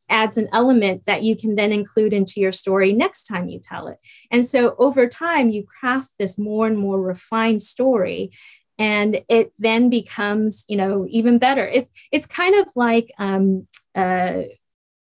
adds 0.09 0.35
an 0.35 0.49
element 0.51 1.05
that 1.05 1.23
you 1.23 1.37
can 1.37 1.55
then 1.55 1.71
include 1.71 2.11
into 2.11 2.41
your 2.41 2.51
story 2.51 2.91
next 2.91 3.23
time 3.23 3.47
you 3.47 3.59
tell 3.59 3.87
it. 3.87 3.97
And 4.29 4.45
so 4.45 4.75
over 4.77 5.07
time 5.07 5.49
you 5.49 5.63
craft 5.63 6.11
this 6.19 6.37
more 6.37 6.67
and 6.67 6.77
more 6.77 7.01
refined 7.01 7.61
story 7.61 8.31
and 8.77 9.21
it 9.29 9.53
then 9.59 9.89
becomes 9.89 10.65
you 10.67 10.75
know 10.75 11.05
even 11.09 11.37
better. 11.37 11.65
It, 11.65 11.89
it's 12.11 12.25
kind 12.25 12.55
of 12.55 12.67
like 12.75 13.11
um, 13.17 13.67
uh, 13.95 14.43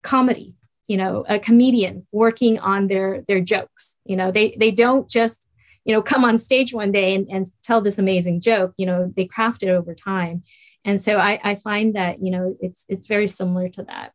comedy 0.03 0.58
you 0.89 0.97
know 0.97 1.25
a 1.29 1.39
comedian 1.39 2.07
working 2.11 2.59
on 2.59 2.89
their 2.89 3.23
their 3.29 3.41
jokes 3.41 3.95
you 4.05 4.17
know 4.17 4.33
they 4.33 4.57
they 4.59 4.71
don't 4.71 5.09
just 5.09 5.47
you 5.85 5.93
know 5.93 6.03
come 6.03 6.25
on 6.25 6.37
stage 6.37 6.73
one 6.73 6.91
day 6.91 7.15
and, 7.15 7.29
and 7.31 7.47
tell 7.63 7.81
this 7.81 7.99
amazing 7.99 8.41
joke 8.41 8.73
you 8.77 8.87
know 8.87 9.13
they 9.15 9.25
craft 9.25 9.63
it 9.63 9.69
over 9.69 9.95
time 9.95 10.43
and 10.85 11.01
so 11.01 11.19
I, 11.19 11.39
I 11.45 11.55
find 11.55 11.95
that 11.95 12.21
you 12.21 12.31
know 12.31 12.57
it's 12.61 12.85
it's 12.89 13.07
very 13.07 13.27
similar 13.27 13.69
to 13.69 13.83
that 13.85 14.13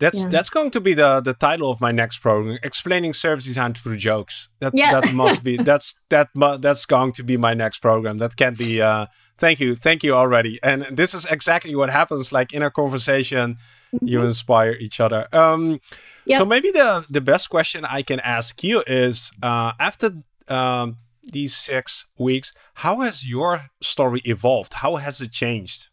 that's 0.00 0.22
yeah. 0.22 0.28
that's 0.28 0.50
going 0.50 0.70
to 0.70 0.80
be 0.80 0.94
the 0.94 1.20
the 1.20 1.34
title 1.34 1.70
of 1.70 1.80
my 1.80 1.92
next 1.92 2.18
program, 2.18 2.58
explaining 2.62 3.12
service 3.12 3.44
design 3.44 3.74
through 3.74 3.98
jokes. 3.98 4.48
That 4.60 4.72
yeah. 4.74 4.98
that 4.98 5.12
must 5.12 5.44
be 5.44 5.56
that's 5.70 5.94
that 6.08 6.28
that's 6.34 6.86
going 6.86 7.12
to 7.12 7.22
be 7.22 7.36
my 7.36 7.52
next 7.52 7.80
program. 7.80 8.18
That 8.18 8.34
can't 8.34 8.58
be. 8.58 8.80
Uh, 8.80 9.06
thank 9.40 9.58
you, 9.58 9.74
thank 9.74 10.04
you 10.04 10.14
already. 10.14 10.60
And 10.62 10.86
this 10.92 11.14
is 11.14 11.24
exactly 11.24 11.74
what 11.74 11.90
happens. 11.90 12.30
Like 12.30 12.52
in 12.52 12.62
a 12.62 12.70
conversation, 12.70 13.46
mm 13.50 13.98
-hmm. 13.98 14.08
you 14.08 14.24
inspire 14.24 14.74
each 14.84 15.00
other. 15.00 15.26
Um, 15.32 15.80
yep. 16.24 16.38
So 16.38 16.44
maybe 16.44 16.70
the 16.72 17.04
the 17.10 17.20
best 17.20 17.48
question 17.48 17.84
I 17.98 18.02
can 18.02 18.20
ask 18.20 18.62
you 18.62 18.82
is 18.86 19.32
uh, 19.42 19.72
after 19.78 20.08
um, 20.48 20.96
these 21.32 21.54
six 21.56 22.06
weeks, 22.16 22.52
how 22.74 23.00
has 23.00 23.26
your 23.26 23.70
story 23.80 24.20
evolved? 24.24 24.72
How 24.74 24.96
has 24.96 25.20
it 25.20 25.32
changed? 25.32 25.88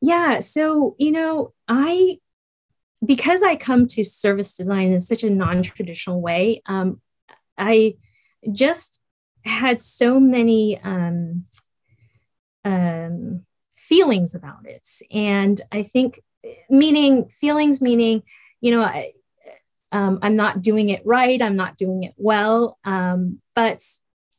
Yeah, 0.00 0.40
so 0.40 0.94
you 0.98 1.10
know, 1.10 1.52
I 1.68 2.18
because 3.00 3.42
I 3.52 3.56
come 3.56 3.86
to 3.86 4.04
service 4.04 4.56
design 4.56 4.92
in 4.92 5.00
such 5.00 5.24
a 5.24 5.30
non 5.30 5.62
traditional 5.62 6.20
way, 6.20 6.62
um, 6.66 7.00
I 7.56 7.94
just 8.52 9.00
had 9.44 9.80
so 9.80 10.20
many 10.20 10.78
um, 10.82 11.44
um, 12.64 13.44
feelings 13.76 14.34
about 14.34 14.66
it. 14.66 14.86
And 15.10 15.60
I 15.72 15.82
think, 15.82 16.20
meaning, 16.68 17.28
feelings 17.28 17.80
meaning, 17.80 18.22
you 18.60 18.72
know, 18.72 18.82
I, 18.82 19.12
um, 19.92 20.18
I'm 20.22 20.36
not 20.36 20.62
doing 20.62 20.90
it 20.90 21.02
right, 21.06 21.40
I'm 21.40 21.56
not 21.56 21.76
doing 21.76 22.02
it 22.02 22.14
well. 22.16 22.78
Um, 22.84 23.40
but 23.54 23.82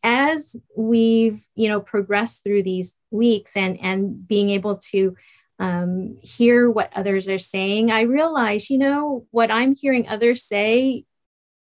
as 0.03 0.55
we've, 0.77 1.43
you 1.55 1.67
know, 1.67 1.81
progressed 1.81 2.43
through 2.43 2.63
these 2.63 2.93
weeks 3.11 3.51
and, 3.55 3.79
and 3.81 4.27
being 4.27 4.49
able 4.51 4.77
to 4.77 5.15
um, 5.59 6.17
hear 6.21 6.69
what 6.69 6.91
others 6.95 7.27
are 7.27 7.39
saying, 7.39 7.91
I 7.91 8.01
realize, 8.01 8.69
you 8.69 8.77
know, 8.77 9.25
what 9.31 9.51
I'm 9.51 9.75
hearing 9.75 10.07
others 10.07 10.45
say 10.45 11.03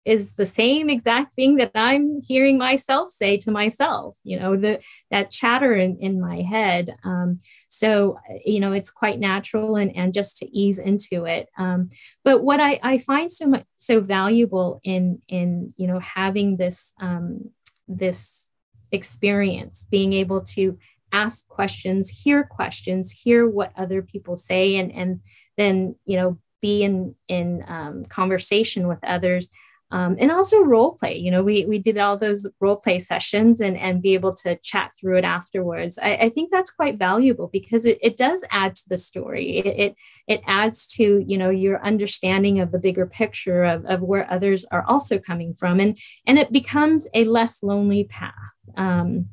is 0.06 0.34
the 0.34 0.45
same 0.45 0.89
exact 0.89 1.34
thing 1.34 1.56
that 1.56 1.72
I'm 1.74 2.20
hearing 2.22 2.58
myself 2.58 3.10
say 3.10 3.38
to 3.38 3.51
myself, 3.51 4.18
you 4.24 4.39
know, 4.39 4.56
the, 4.56 4.80
that 5.12 5.32
chatter 5.32 5.74
in, 5.74 5.97
in 5.99 6.22
my 6.22 6.41
head. 6.41 6.95
Um, 7.03 7.39
so, 7.70 8.20
you 8.45 8.60
know, 8.60 8.72
it's 8.72 8.91
quite 8.91 9.20
natural 9.20 9.76
and, 9.76 9.95
and 9.95 10.14
just 10.14 10.38
to 10.38 10.45
ease 10.45 10.78
into 10.78 11.26
it. 11.26 11.49
Um, 11.58 11.89
but 12.24 12.43
what 12.43 12.60
I, 12.60 12.80
I 12.84 12.97
find 12.99 13.32
so 13.32 13.47
much, 13.47 13.66
so 13.78 13.99
valuable 13.99 14.80
in, 14.84 15.22
in, 15.28 15.74
you 15.76 15.88
know, 15.88 15.99
having 15.99 16.58
this, 16.58 16.93
um, 17.01 17.49
this 17.88 18.45
experience, 18.91 19.86
being 19.89 20.14
able 20.14 20.41
to 20.41 20.78
ask 21.12 21.47
questions, 21.47 22.10
hear 22.10 22.43
questions, 22.43 23.12
hear 23.12 23.47
what 23.47 23.72
other 23.78 24.01
people 24.01 24.36
say, 24.36 24.76
and 24.76 24.91
and 24.91 25.22
then 25.58 25.95
you 26.06 26.18
know 26.18 26.38
be 26.62 26.84
in 26.84 27.16
in 27.28 27.64
um, 27.68 28.06
conversation 28.06 28.88
with 28.88 28.99
others. 29.03 29.49
Um, 29.92 30.18
and 30.20 30.32
also 30.32 30.64
role 30.64 30.94
play. 30.94 31.16
You 31.16 31.30
know, 31.30 31.44
we 31.44 31.64
we 31.66 31.78
did 31.78 32.00
all 32.00 32.18
those 32.18 32.46
role 32.60 32.76
play 32.76 32.98
sessions 32.98 33.62
and 33.62 33.78
and 33.78 34.02
be 34.02 34.16
able 34.16 34.34
to 34.38 34.56
chat 34.58 34.92
through 35.00 35.18
it 35.18 35.24
afterwards. 35.24 36.00
I, 36.02 36.16
I 36.16 36.30
think 36.30 36.50
that's 36.52 36.72
quite 36.72 36.98
valuable 36.98 37.50
because 37.54 37.86
it, 37.86 38.00
it 38.02 38.18
does 38.18 38.44
add 38.50 38.76
to 38.76 38.90
the 38.90 38.98
story. 38.98 39.58
It, 39.60 39.66
it, 39.68 39.96
it 40.28 40.42
adds 40.48 40.88
to 40.96 41.24
you 41.26 41.38
know 41.38 41.52
your 41.52 41.82
understanding 41.84 42.60
of 42.60 42.72
the 42.72 42.80
bigger 42.80 43.06
picture 43.06 43.64
of 43.64 43.86
of 43.86 44.02
where 44.02 44.30
others 44.32 44.66
are 44.72 44.84
also 44.88 45.20
coming 45.20 45.54
from, 45.54 45.80
and 45.80 45.98
and 46.26 46.40
it 46.40 46.52
becomes 46.52 47.08
a 47.14 47.24
less 47.24 47.62
lonely 47.62 48.06
path. 48.06 48.34
Um, 48.76 49.30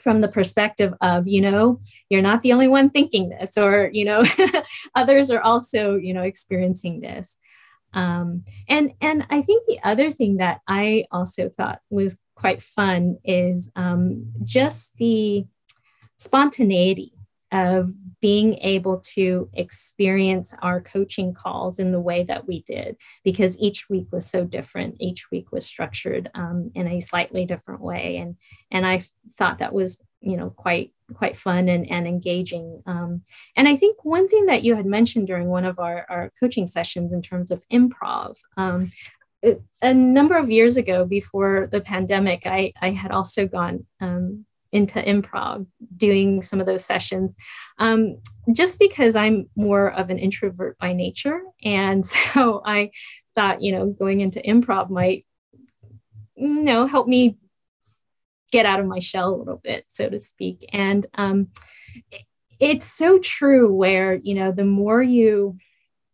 from 0.00 0.20
the 0.20 0.28
perspective 0.28 0.94
of 1.00 1.28
you 1.28 1.40
know 1.40 1.78
you're 2.08 2.22
not 2.22 2.42
the 2.42 2.52
only 2.52 2.68
one 2.68 2.88
thinking 2.90 3.28
this 3.28 3.56
or 3.56 3.90
you 3.92 4.04
know 4.04 4.24
others 4.94 5.30
are 5.30 5.42
also 5.42 5.96
you 5.96 6.14
know 6.14 6.22
experiencing 6.22 7.00
this 7.00 7.36
um, 7.92 8.44
and 8.68 8.92
and 9.00 9.26
i 9.30 9.40
think 9.42 9.64
the 9.66 9.78
other 9.84 10.10
thing 10.10 10.36
that 10.36 10.60
i 10.66 11.04
also 11.10 11.48
thought 11.48 11.80
was 11.90 12.18
quite 12.34 12.62
fun 12.62 13.16
is 13.24 13.70
um, 13.76 14.32
just 14.44 14.96
the 14.96 15.44
spontaneity 16.16 17.12
of 17.52 17.90
being 18.20 18.54
able 18.58 19.00
to 19.00 19.48
experience 19.54 20.54
our 20.62 20.80
coaching 20.80 21.34
calls 21.34 21.78
in 21.78 21.90
the 21.90 22.00
way 22.00 22.22
that 22.22 22.46
we 22.46 22.62
did 22.62 22.96
because 23.24 23.58
each 23.58 23.88
week 23.88 24.06
was 24.12 24.26
so 24.26 24.44
different. 24.44 24.96
Each 25.00 25.30
week 25.30 25.50
was 25.50 25.64
structured 25.64 26.30
um, 26.34 26.70
in 26.74 26.86
a 26.86 27.00
slightly 27.00 27.46
different 27.46 27.80
way. 27.80 28.18
And 28.18 28.36
and 28.70 28.86
i 28.86 29.02
thought 29.36 29.58
that 29.58 29.72
was 29.72 29.98
you 30.20 30.36
know 30.36 30.50
quite 30.50 30.92
quite 31.14 31.36
fun 31.36 31.68
and, 31.68 31.90
and 31.90 32.06
engaging. 32.06 32.82
Um, 32.86 33.22
and 33.56 33.68
i 33.68 33.76
think 33.76 34.04
one 34.04 34.28
thing 34.28 34.46
that 34.46 34.62
you 34.62 34.74
had 34.74 34.86
mentioned 34.86 35.26
during 35.26 35.48
one 35.48 35.64
of 35.64 35.78
our, 35.78 36.06
our 36.08 36.32
coaching 36.38 36.66
sessions 36.66 37.12
in 37.12 37.22
terms 37.22 37.50
of 37.50 37.66
improv 37.68 38.36
um, 38.56 38.88
a 39.82 39.94
number 39.94 40.36
of 40.36 40.50
years 40.50 40.76
ago 40.76 41.04
before 41.04 41.68
the 41.70 41.80
pandemic 41.80 42.42
i, 42.46 42.72
I 42.80 42.90
had 42.90 43.10
also 43.10 43.46
gone 43.46 43.86
um, 44.00 44.44
into 44.72 45.00
improv 45.02 45.66
doing 45.96 46.42
some 46.42 46.60
of 46.60 46.66
those 46.66 46.84
sessions 46.84 47.36
um, 47.78 48.20
just 48.52 48.78
because 48.78 49.16
i'm 49.16 49.48
more 49.56 49.92
of 49.92 50.10
an 50.10 50.18
introvert 50.18 50.78
by 50.78 50.92
nature. 50.92 51.42
And 51.64 52.06
so 52.34 52.62
i 52.64 52.90
thought 53.34 53.62
you 53.62 53.72
know 53.72 53.86
going 53.86 54.20
into 54.20 54.40
improv 54.40 54.90
might 54.90 55.26
you 56.36 56.62
know 56.62 56.86
help 56.86 57.08
me 57.08 57.36
get 58.50 58.66
out 58.66 58.80
of 58.80 58.86
my 58.86 58.98
shell 58.98 59.34
a 59.34 59.36
little 59.36 59.60
bit 59.62 59.84
so 59.88 60.08
to 60.08 60.20
speak 60.20 60.68
and 60.72 61.06
um, 61.14 61.48
it's 62.58 62.86
so 62.86 63.18
true 63.18 63.72
where 63.72 64.14
you 64.14 64.34
know 64.34 64.52
the 64.52 64.64
more 64.64 65.02
you 65.02 65.56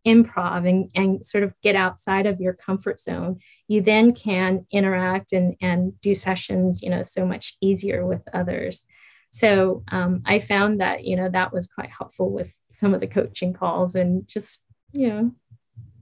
improv 0.06 0.68
and, 0.68 0.90
and 0.94 1.26
sort 1.26 1.42
of 1.42 1.52
get 1.62 1.74
outside 1.74 2.26
of 2.26 2.40
your 2.40 2.54
comfort 2.54 3.00
zone, 3.00 3.40
you 3.66 3.80
then 3.80 4.14
can 4.14 4.64
interact 4.70 5.32
and, 5.32 5.56
and 5.60 6.00
do 6.00 6.14
sessions, 6.14 6.80
you 6.80 6.88
know, 6.88 7.02
so 7.02 7.26
much 7.26 7.56
easier 7.60 8.06
with 8.06 8.22
others. 8.32 8.86
So 9.30 9.82
um, 9.90 10.22
I 10.24 10.38
found 10.38 10.80
that, 10.80 11.04
you 11.04 11.16
know, 11.16 11.28
that 11.28 11.52
was 11.52 11.66
quite 11.66 11.90
helpful 11.90 12.30
with 12.30 12.54
some 12.70 12.94
of 12.94 13.00
the 13.00 13.08
coaching 13.08 13.52
calls 13.52 13.96
and 13.96 14.26
just, 14.28 14.62
you 14.92 15.08
know, 15.08 15.32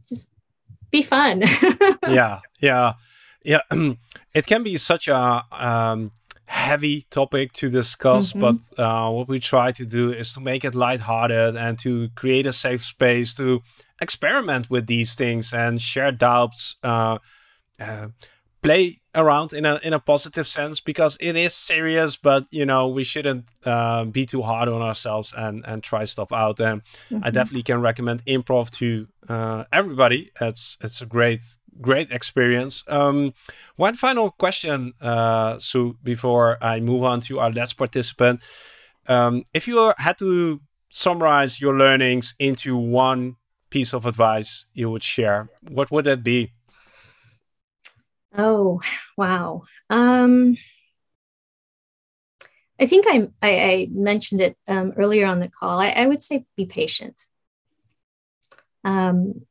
just 0.07 0.27
be 0.91 1.01
fun. 1.01 1.43
yeah. 2.07 2.41
Yeah. 2.61 2.93
Yeah. 3.43 3.61
it 4.35 4.47
can 4.47 4.63
be 4.63 4.77
such 4.77 5.09
a, 5.09 5.45
um, 5.51 6.13
heavy 6.55 7.07
topic 7.11 7.53
to 7.53 7.69
discuss, 7.69 8.33
mm 8.33 8.41
-hmm. 8.41 8.47
but 8.47 8.79
uh, 8.79 9.09
what 9.17 9.29
we 9.29 9.39
try 9.39 9.73
to 9.73 9.85
do 9.99 10.13
is 10.13 10.33
to 10.33 10.41
make 10.41 10.67
it 10.69 10.75
lighthearted 10.75 11.57
and 11.57 11.83
to 11.83 11.91
create 12.15 12.49
a 12.49 12.53
safe 12.53 12.83
space 12.85 13.35
to 13.35 13.63
experiment 14.01 14.67
with 14.71 14.87
these 14.87 15.15
things 15.15 15.53
and 15.53 15.81
share 15.81 16.13
doubts, 16.13 16.77
uh, 16.83 17.17
uh, 17.81 18.07
play 18.61 19.01
around 19.15 19.53
in 19.53 19.65
a 19.67 19.75
in 19.83 19.93
a 19.93 19.99
positive 19.99 20.47
sense 20.47 20.83
because 20.85 21.19
it 21.21 21.37
is 21.37 21.55
serious, 21.55 22.17
but 22.17 22.43
you 22.51 22.65
know 22.65 22.95
we 22.99 23.05
shouldn't 23.05 23.47
uh, 23.65 24.05
be 24.05 24.25
too 24.27 24.43
hard 24.43 24.69
on 24.69 24.83
ourselves 24.83 25.35
and 25.37 25.65
and 25.67 25.83
try 25.83 26.05
stuff 26.07 26.33
out. 26.33 26.61
And 26.61 26.81
mm 26.81 26.85
-hmm. 26.85 27.17
I 27.17 27.19
mm-hmm. 27.19 27.35
definitely 27.39 27.63
can 27.63 27.83
recommend 27.83 28.23
improv 28.25 28.71
to 28.71 28.87
uh, 29.35 29.61
everybody. 29.71 30.21
It's 30.41 30.77
it's 30.85 31.03
a 31.03 31.07
great 31.07 31.43
great 31.81 32.11
experience. 32.11 32.85
Um, 32.89 33.35
one 33.77 33.95
final 33.95 34.31
question, 34.31 34.95
uh, 35.01 35.59
Sue, 35.59 35.97
before 36.03 36.59
I 36.63 36.81
move 36.81 37.05
on 37.05 37.21
to 37.23 37.41
our 37.41 37.53
last 37.53 37.75
participant. 37.75 38.43
Um, 39.07 39.45
if 39.53 39.69
you 39.69 39.93
had 39.99 40.19
to 40.19 40.61
summarize 40.89 41.61
your 41.61 41.77
learnings 41.77 42.35
into 42.39 42.77
one 42.77 43.37
piece 43.71 43.93
of 43.93 44.07
advice 44.07 44.67
you 44.73 44.91
would 44.91 45.03
share, 45.03 45.51
what 45.69 45.91
would 45.91 46.05
that 46.05 46.23
be? 46.23 46.53
Oh, 48.37 48.81
wow. 49.17 49.63
Um, 49.91 50.57
I 52.81 52.87
think 52.87 53.07
I, 53.07 53.29
I, 53.41 53.51
I 53.51 53.89
mentioned 53.93 54.41
it 54.41 54.57
um, 54.67 54.93
earlier 54.97 55.27
on 55.27 55.41
the 55.41 55.49
call. 55.49 55.79
I, 55.79 55.91
I, 55.91 56.07
would 56.07 56.23
say 56.23 56.45
be 56.57 56.67
patient, 56.67 57.23
um, 58.83 59.47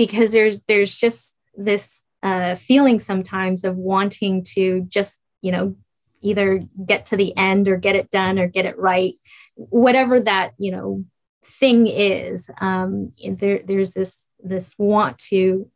because 0.00 0.32
there's 0.32 0.62
there's 0.62 0.96
just 0.96 1.36
this 1.54 2.00
uh, 2.22 2.54
feeling 2.54 2.98
sometimes 2.98 3.64
of 3.64 3.76
wanting 3.76 4.42
to 4.42 4.80
just 4.88 5.20
you 5.42 5.52
know 5.52 5.76
either 6.22 6.62
get 6.86 7.04
to 7.04 7.18
the 7.18 7.36
end 7.36 7.68
or 7.68 7.76
get 7.76 7.96
it 7.96 8.10
done 8.10 8.38
or 8.38 8.46
get 8.46 8.64
it 8.64 8.78
right, 8.78 9.12
whatever 9.56 10.18
that 10.18 10.52
you 10.56 10.72
know 10.72 11.04
thing 11.44 11.86
is. 11.86 12.48
Um, 12.62 13.12
there 13.22 13.60
there's 13.62 13.90
this 13.90 14.16
this 14.42 14.72
want 14.78 15.18
to 15.18 15.68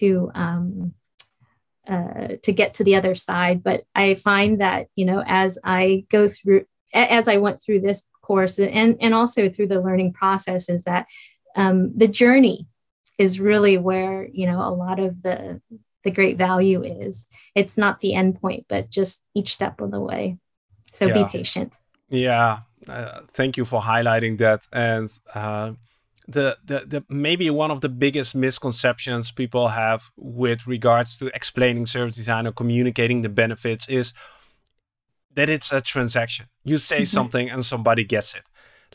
to 0.00 0.32
um, 0.34 0.94
uh, 1.88 2.30
to 2.42 2.52
get 2.52 2.74
to 2.74 2.84
the 2.84 2.96
other 2.96 3.14
side. 3.14 3.62
But 3.62 3.84
I 3.94 4.14
find 4.14 4.60
that 4.60 4.88
you 4.96 5.04
know 5.04 5.22
as 5.24 5.56
I 5.62 6.04
go 6.08 6.26
through 6.26 6.64
as 6.92 7.28
I 7.28 7.36
went 7.36 7.62
through 7.62 7.82
this 7.82 8.02
course 8.22 8.58
and 8.58 8.96
and 9.00 9.14
also 9.14 9.48
through 9.48 9.68
the 9.68 9.80
learning 9.80 10.14
process 10.14 10.68
is 10.68 10.82
that 10.82 11.06
um, 11.54 11.96
the 11.96 12.08
journey 12.08 12.66
is 13.20 13.38
really 13.38 13.76
where 13.76 14.26
you 14.32 14.46
know 14.46 14.60
a 14.60 14.74
lot 14.84 14.98
of 14.98 15.22
the 15.22 15.60
the 16.04 16.10
great 16.10 16.36
value 16.38 16.82
is. 16.82 17.26
It's 17.54 17.76
not 17.76 18.00
the 18.00 18.14
end 18.14 18.40
point, 18.40 18.64
but 18.68 18.90
just 18.90 19.22
each 19.34 19.52
step 19.52 19.80
of 19.80 19.90
the 19.90 20.00
way. 20.00 20.38
So 20.92 21.06
yeah. 21.06 21.14
be 21.14 21.24
patient. 21.24 21.78
Yeah, 22.08 22.60
uh, 22.88 23.20
thank 23.28 23.56
you 23.56 23.64
for 23.64 23.80
highlighting 23.82 24.38
that 24.38 24.66
and. 24.72 25.10
Uh, 25.34 25.72
the, 26.28 26.56
the, 26.64 26.78
the 26.86 27.04
maybe 27.08 27.50
one 27.50 27.72
of 27.72 27.80
the 27.80 27.88
biggest 27.88 28.36
misconceptions 28.36 29.32
people 29.32 29.66
have 29.66 30.12
with 30.16 30.64
regards 30.64 31.18
to 31.18 31.26
explaining 31.34 31.86
service 31.86 32.14
design 32.14 32.46
or 32.46 32.52
communicating 32.52 33.22
the 33.22 33.28
benefits 33.28 33.88
is 33.88 34.12
that 35.34 35.48
it's 35.48 35.72
a 35.72 35.80
transaction. 35.80 36.46
You 36.62 36.78
say 36.78 36.98
mm 36.98 37.02
-hmm. 37.02 37.14
something 37.18 37.50
and 37.50 37.66
somebody 37.66 38.04
gets 38.04 38.34
it. 38.34 38.44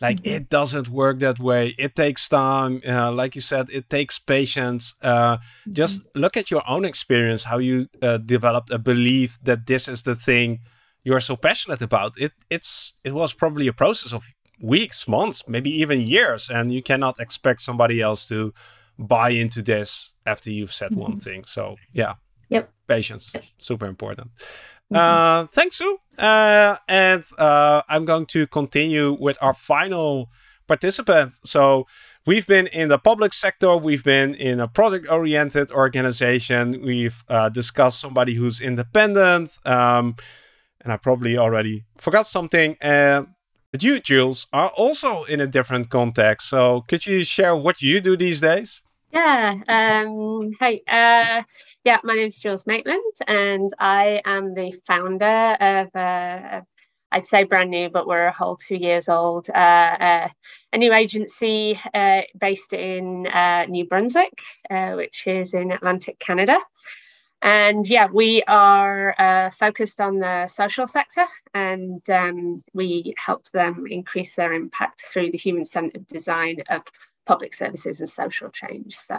Like 0.02 0.22
mm 0.22 0.24
-hmm. 0.24 0.36
it 0.36 0.50
doesn't 0.50 0.88
work 0.90 1.20
that 1.20 1.40
way. 1.40 1.74
It 1.78 1.96
takes 1.96 2.28
time. 2.28 2.82
Uh, 2.86 3.12
like 3.22 3.36
you 3.36 3.42
said, 3.42 3.70
it 3.70 3.90
takes 3.90 4.20
patience. 4.20 4.96
Uh, 5.02 5.10
mm 5.10 5.38
-hmm. 5.38 5.72
Just 5.72 6.02
look 6.14 6.38
at 6.38 6.50
your 6.50 6.64
own 6.68 6.86
experience, 6.86 7.48
how 7.48 7.60
you 7.60 7.88
uh, 8.02 8.18
developed 8.26 8.72
a 8.72 8.78
belief 8.78 9.38
that 9.44 9.66
this 9.66 9.88
is 9.88 10.02
the 10.02 10.16
thing 10.16 10.60
you're 11.04 11.22
so 11.22 11.36
passionate 11.36 11.84
about. 11.84 12.18
It 12.18 12.34
it's 12.50 13.00
it 13.04 13.14
was 13.14 13.34
probably 13.34 13.68
a 13.68 13.74
process 13.74 14.14
of 14.14 14.24
weeks, 14.60 15.08
months, 15.08 15.44
maybe 15.48 15.70
even 15.70 16.08
years. 16.08 16.50
And 16.50 16.72
you 16.72 16.82
cannot 16.82 17.20
expect 17.20 17.62
somebody 17.62 18.02
else 18.02 18.28
to 18.36 18.52
buy 18.98 19.30
into 19.42 19.62
this 19.62 20.14
after 20.24 20.52
you've 20.52 20.74
said 20.74 20.92
mm 20.92 20.98
-hmm. 20.98 21.06
one 21.06 21.16
mm-hmm. 21.16 21.30
thing. 21.30 21.46
So 21.48 21.76
yeah. 21.92 22.16
Yep. 22.50 22.70
Patience. 22.86 23.32
Yep. 23.34 23.44
Super 23.58 23.88
important. 23.88 24.32
Uh, 24.94 25.46
thanks, 25.48 25.78
Sue. 25.78 25.98
Uh, 26.18 26.78
and 26.88 27.24
uh, 27.38 27.82
I'm 27.90 28.06
going 28.06 28.26
to 28.28 28.48
continue 28.48 29.18
with 29.20 29.38
our 29.42 29.54
final 29.54 30.30
participant. 30.68 31.34
So 31.44 31.88
we've 32.26 32.48
been 32.48 32.68
in 32.68 32.90
the 32.90 32.98
public 32.98 33.34
sector. 33.34 33.76
We've 33.76 34.04
been 34.04 34.34
in 34.36 34.60
a 34.60 34.68
product-oriented 34.68 35.72
organization. 35.72 36.82
We've 36.82 37.24
uh, 37.28 37.50
discussed 37.50 38.00
somebody 38.00 38.36
who's 38.36 38.62
independent. 38.62 39.58
Um, 39.66 40.16
and 40.82 40.94
I 40.94 40.98
probably 40.98 41.38
already 41.38 41.86
forgot 41.98 42.28
something. 42.28 42.78
Uh, 42.82 43.24
but 43.72 43.84
you, 43.84 44.00
Jules, 44.00 44.48
are 44.54 44.70
also 44.70 45.24
in 45.24 45.42
a 45.42 45.48
different 45.48 45.90
context. 45.90 46.48
So 46.48 46.82
could 46.88 47.06
you 47.06 47.26
share 47.26 47.56
what 47.56 47.82
you 47.82 48.00
do 48.00 48.16
these 48.16 48.40
days? 48.40 48.82
Yeah. 49.16 49.62
Um, 49.70 50.52
hey, 50.60 50.84
uh, 50.86 51.44
yeah, 51.86 52.00
my 52.04 52.16
name 52.16 52.28
is 52.28 52.36
Jules 52.36 52.68
Maitland, 52.68 53.14
and 53.26 53.72
I 53.80 54.22
am 54.26 54.54
the 54.54 54.74
founder 54.86 55.56
of, 55.58 55.96
uh, 55.96 56.62
I'd 57.14 57.26
say 57.26 57.46
brand 57.46 57.70
new, 57.70 57.90
but 57.90 58.08
we're 58.08 58.26
a 58.26 58.34
whole 58.34 58.58
two 58.58 58.76
years 58.76 59.08
old, 59.08 59.50
uh, 59.50 59.54
uh 59.54 60.28
a 60.74 60.78
new 60.78 60.92
agency 60.92 61.80
uh, 61.94 62.24
based 62.38 62.74
in 62.74 63.24
New 63.70 63.86
Brunswick, 63.86 64.38
which 64.70 65.24
is 65.26 65.54
in 65.54 65.72
Atlantic 65.72 66.20
Canada. 66.20 66.60
And 67.42 67.88
yeah, 67.88 68.08
we 68.12 68.44
are 68.50 69.50
focused 69.58 70.02
on 70.02 70.20
the 70.20 70.48
social 70.48 70.88
sector 70.88 71.24
and 71.54 72.02
um, 72.10 72.62
we 72.74 73.14
help 73.18 73.50
them 73.52 73.86
increase 73.90 74.34
their 74.34 74.52
impact 74.52 75.04
through 75.06 75.32
the 75.32 75.38
human 75.38 75.64
centered 75.64 76.06
design 76.06 76.58
of 76.70 76.82
public 77.26 77.54
services 77.54 78.00
and 78.00 78.10
social 78.10 78.50
change. 78.50 78.98
So, 79.08 79.18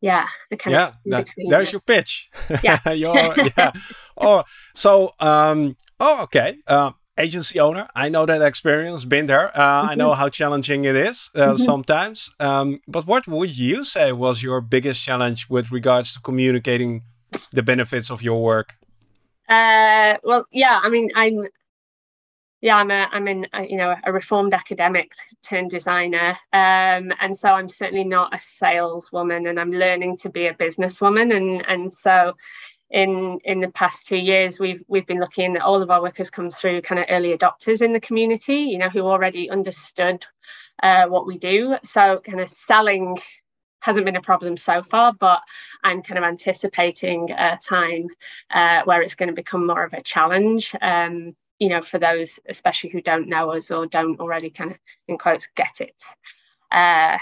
yeah, 0.00 0.26
yeah, 0.66 0.92
that, 1.06 1.28
there's 1.48 1.72
your 1.72 1.80
pitch. 1.80 2.30
Yeah. 2.62 2.78
yeah. 2.92 3.72
Oh, 4.16 4.44
so, 4.74 5.12
um, 5.20 5.76
oh, 6.00 6.22
okay. 6.22 6.58
Uh, 6.66 6.92
agency 7.18 7.60
owner. 7.60 7.88
I 7.94 8.08
know 8.08 8.26
that 8.26 8.42
experience, 8.42 9.04
been 9.04 9.26
there. 9.26 9.56
Uh, 9.56 9.62
mm 9.62 9.86
-hmm. 9.86 9.92
I 9.92 9.94
know 9.94 10.10
mm-hmm. 10.10 10.20
how 10.20 10.28
challenging 10.28 10.84
it 10.84 10.96
is 10.96 11.30
uh, 11.34 11.42
mm 11.42 11.50
-hmm. 11.50 11.64
sometimes. 11.64 12.18
Um, 12.38 12.80
but 12.86 13.04
what 13.04 13.24
would 13.26 13.52
you 13.56 13.84
say 13.84 14.12
was 14.12 14.40
your 14.40 14.60
biggest 14.60 15.04
challenge 15.04 15.46
with 15.48 15.66
regards 15.70 16.12
to 16.14 16.20
communicating 16.20 17.02
the 17.52 17.62
benefits 17.62 18.10
of 18.10 18.20
your 18.22 18.40
work? 18.40 18.68
Uh, 19.48 20.14
well, 20.22 20.44
yeah, 20.50 20.80
I 20.86 20.88
mean, 20.88 21.10
I'm, 21.14 21.48
yeah, 22.62 22.76
I'm 22.76 22.90
a, 22.90 23.08
I'm 23.12 23.28
in, 23.28 23.46
a, 23.52 23.66
you 23.66 23.76
know, 23.76 23.94
a 24.04 24.12
reformed 24.12 24.54
academic 24.54 25.12
turned 25.42 25.70
designer, 25.70 26.30
um, 26.52 27.12
and 27.20 27.36
so 27.36 27.48
I'm 27.48 27.68
certainly 27.68 28.04
not 28.04 28.34
a 28.34 28.40
saleswoman, 28.40 29.48
and 29.48 29.60
I'm 29.60 29.72
learning 29.72 30.16
to 30.18 30.30
be 30.30 30.46
a 30.46 30.54
businesswoman, 30.54 31.36
and 31.36 31.66
and 31.68 31.92
so. 31.92 32.36
In, 32.94 33.38
in 33.46 33.60
the 33.60 33.70
past 33.70 34.06
two 34.06 34.18
years, 34.18 34.60
we've 34.60 34.82
we've 34.86 35.06
been 35.06 35.18
looking 35.18 35.56
at 35.56 35.62
all 35.62 35.80
of 35.80 35.90
our 35.90 36.02
workers 36.02 36.28
come 36.28 36.50
through 36.50 36.82
kind 36.82 36.98
of 36.98 37.06
early 37.08 37.34
adopters 37.34 37.80
in 37.80 37.94
the 37.94 38.00
community, 38.00 38.56
you 38.56 38.76
know, 38.76 38.90
who 38.90 39.00
already 39.00 39.48
understood 39.48 40.26
uh, 40.82 41.06
what 41.06 41.26
we 41.26 41.38
do. 41.38 41.74
So 41.84 42.20
kind 42.22 42.40
of 42.40 42.50
selling 42.50 43.18
hasn't 43.80 44.04
been 44.04 44.16
a 44.16 44.20
problem 44.20 44.58
so 44.58 44.82
far, 44.82 45.14
but 45.14 45.40
I'm 45.82 46.02
kind 46.02 46.18
of 46.18 46.24
anticipating 46.24 47.30
a 47.30 47.58
time 47.66 48.08
uh, 48.50 48.82
where 48.84 49.00
it's 49.00 49.14
going 49.14 49.30
to 49.30 49.34
become 49.34 49.66
more 49.66 49.84
of 49.84 49.94
a 49.94 50.02
challenge. 50.02 50.74
Um, 50.82 51.34
you 51.62 51.68
know, 51.68 51.80
for 51.80 52.00
those 52.00 52.40
especially 52.48 52.90
who 52.90 53.00
don't 53.00 53.28
know 53.28 53.52
us 53.52 53.70
or 53.70 53.86
don't 53.86 54.18
already 54.18 54.50
kind 54.50 54.72
of 54.72 54.78
in 55.06 55.16
quotes 55.16 55.46
get 55.54 55.80
it. 55.80 55.94
Uh, 56.72 57.18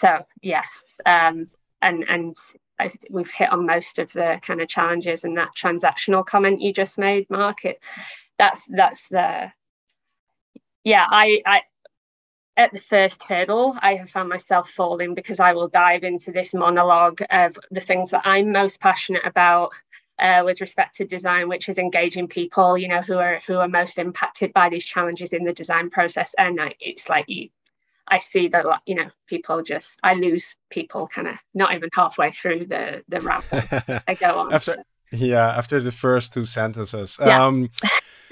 so 0.00 0.26
yes, 0.42 0.66
um, 1.06 1.46
and 1.80 2.04
and 2.08 2.34
I, 2.76 2.90
we've 3.08 3.30
hit 3.30 3.52
on 3.52 3.66
most 3.66 4.00
of 4.00 4.12
the 4.12 4.40
kind 4.42 4.60
of 4.60 4.66
challenges 4.66 5.22
and 5.22 5.38
that 5.38 5.54
transactional 5.56 6.26
comment 6.26 6.60
you 6.60 6.72
just 6.72 6.98
made, 6.98 7.30
Marc. 7.30 7.64
It, 7.64 7.78
that's 8.36 8.66
that's 8.66 9.06
the 9.10 9.52
yeah. 10.82 11.06
I 11.08 11.40
I 11.46 11.60
at 12.56 12.72
the 12.72 12.80
first 12.80 13.22
hurdle, 13.22 13.76
I 13.80 13.94
have 13.94 14.10
found 14.10 14.28
myself 14.28 14.70
falling 14.70 15.14
because 15.14 15.38
I 15.38 15.52
will 15.52 15.68
dive 15.68 16.02
into 16.02 16.32
this 16.32 16.52
monologue 16.52 17.22
of 17.30 17.56
the 17.70 17.80
things 17.80 18.10
that 18.10 18.22
I'm 18.24 18.50
most 18.50 18.80
passionate 18.80 19.24
about 19.24 19.70
uh, 20.18 20.42
with 20.44 20.60
respect 20.60 20.96
to 20.96 21.04
design, 21.04 21.48
which 21.48 21.68
is 21.68 21.78
engaging 21.78 22.28
people, 22.28 22.78
you 22.78 22.88
know, 22.88 23.00
who 23.00 23.18
are 23.18 23.40
who 23.46 23.56
are 23.56 23.68
most 23.68 23.98
impacted 23.98 24.52
by 24.52 24.68
these 24.68 24.84
challenges 24.84 25.32
in 25.32 25.44
the 25.44 25.52
design 25.52 25.90
process. 25.90 26.34
And 26.38 26.60
I, 26.60 26.74
it's 26.80 27.08
like 27.08 27.24
you, 27.28 27.48
I 28.06 28.18
see 28.18 28.48
that, 28.48 28.64
you 28.86 28.94
know, 28.94 29.10
people 29.26 29.62
just 29.62 29.96
I 30.02 30.14
lose 30.14 30.54
people 30.70 31.08
kind 31.08 31.28
of 31.28 31.36
not 31.52 31.74
even 31.74 31.90
halfway 31.92 32.30
through 32.30 32.66
the 32.66 33.02
the 33.08 33.20
rap. 33.20 33.44
I 34.08 34.14
go 34.14 34.40
on. 34.40 34.52
After, 34.52 34.84
yeah, 35.12 35.48
after 35.48 35.80
the 35.80 35.92
first 35.92 36.32
two 36.32 36.44
sentences. 36.44 37.18
Yeah. 37.20 37.46
Um, 37.46 37.70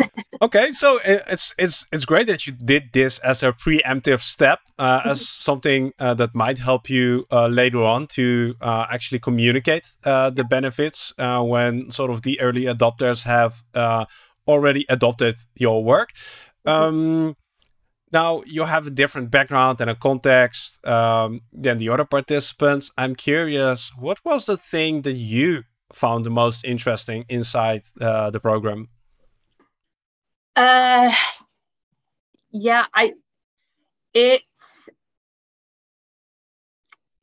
okay, 0.43 0.73
so 0.73 0.99
it's 1.05 1.55
it's 1.57 1.87
it's 1.93 2.05
great 2.05 2.27
that 2.27 2.47
you 2.47 2.53
did 2.53 2.93
this 2.93 3.19
as 3.21 3.43
a 3.43 3.53
preemptive 3.53 4.21
step, 4.21 4.59
uh, 4.79 5.01
as 5.05 5.21
mm-hmm. 5.21 5.43
something 5.43 5.93
uh, 5.99 6.15
that 6.15 6.35
might 6.35 6.59
help 6.59 6.91
you 6.91 7.25
uh, 7.31 7.47
later 7.47 7.83
on 7.83 8.07
to 8.09 8.55
uh, 8.61 8.87
actually 8.91 9.21
communicate 9.21 9.87
uh, 10.05 10.31
the 10.31 10.45
benefits 10.45 11.15
uh, 11.19 11.41
when 11.41 11.91
sort 11.91 12.11
of 12.11 12.23
the 12.23 12.41
early 12.41 12.65
adopters 12.65 13.25
have 13.25 13.63
already 14.47 14.85
adopted 14.89 15.37
your 15.55 15.85
work. 15.85 16.11
Mm-hmm. 16.67 16.71
Um, 16.71 17.37
now 18.13 18.43
you 18.45 18.65
have 18.65 18.87
a 18.87 18.91
different 18.91 19.31
background 19.31 19.81
and 19.81 19.89
a 19.89 19.95
context 19.95 20.85
um, 20.87 21.41
than 21.53 21.79
the 21.79 21.89
other 21.89 22.05
participants. 22.05 22.91
I'm 22.99 23.15
curious, 23.15 23.91
what 23.97 24.19
was 24.25 24.45
the 24.45 24.59
thing 24.59 25.03
that 25.03 25.15
you 25.15 25.63
found 25.95 26.25
the 26.25 26.31
most 26.31 26.65
interesting 26.65 27.25
inside 27.29 27.83
the 27.97 28.41
program? 28.43 28.89
Uh, 30.57 31.13
yeah, 32.51 32.87
I 32.95 33.15
it's 34.15 34.89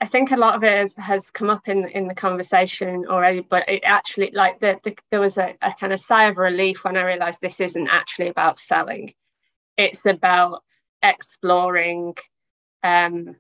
I 0.02 0.06
think 0.06 0.32
a 0.32 0.38
lot 0.38 0.56
of 0.56 0.64
it 0.64 0.72
has, 0.78 0.96
has 0.96 1.30
come 1.32 1.50
up 1.50 1.68
in 1.68 1.88
in 1.90 2.08
the 2.08 2.16
conversation 2.16 3.06
already, 3.08 3.42
but 3.42 3.68
it 3.68 3.84
actually 3.86 4.32
like 4.34 4.60
the, 4.60 4.80
the 4.84 4.98
there 5.12 5.20
was 5.20 5.38
a, 5.38 5.56
a 5.62 5.74
kind 5.74 5.92
of 5.92 6.00
sigh 6.00 6.30
of 6.30 6.38
relief 6.38 6.84
when 6.84 6.96
I 6.96 7.04
realized 7.04 7.40
this 7.42 7.60
isn't 7.60 7.90
actually 7.90 8.30
about 8.30 8.58
selling. 8.60 9.14
It's 9.78 10.06
about 10.06 10.64
exploring 11.04 12.16
um 12.84 13.36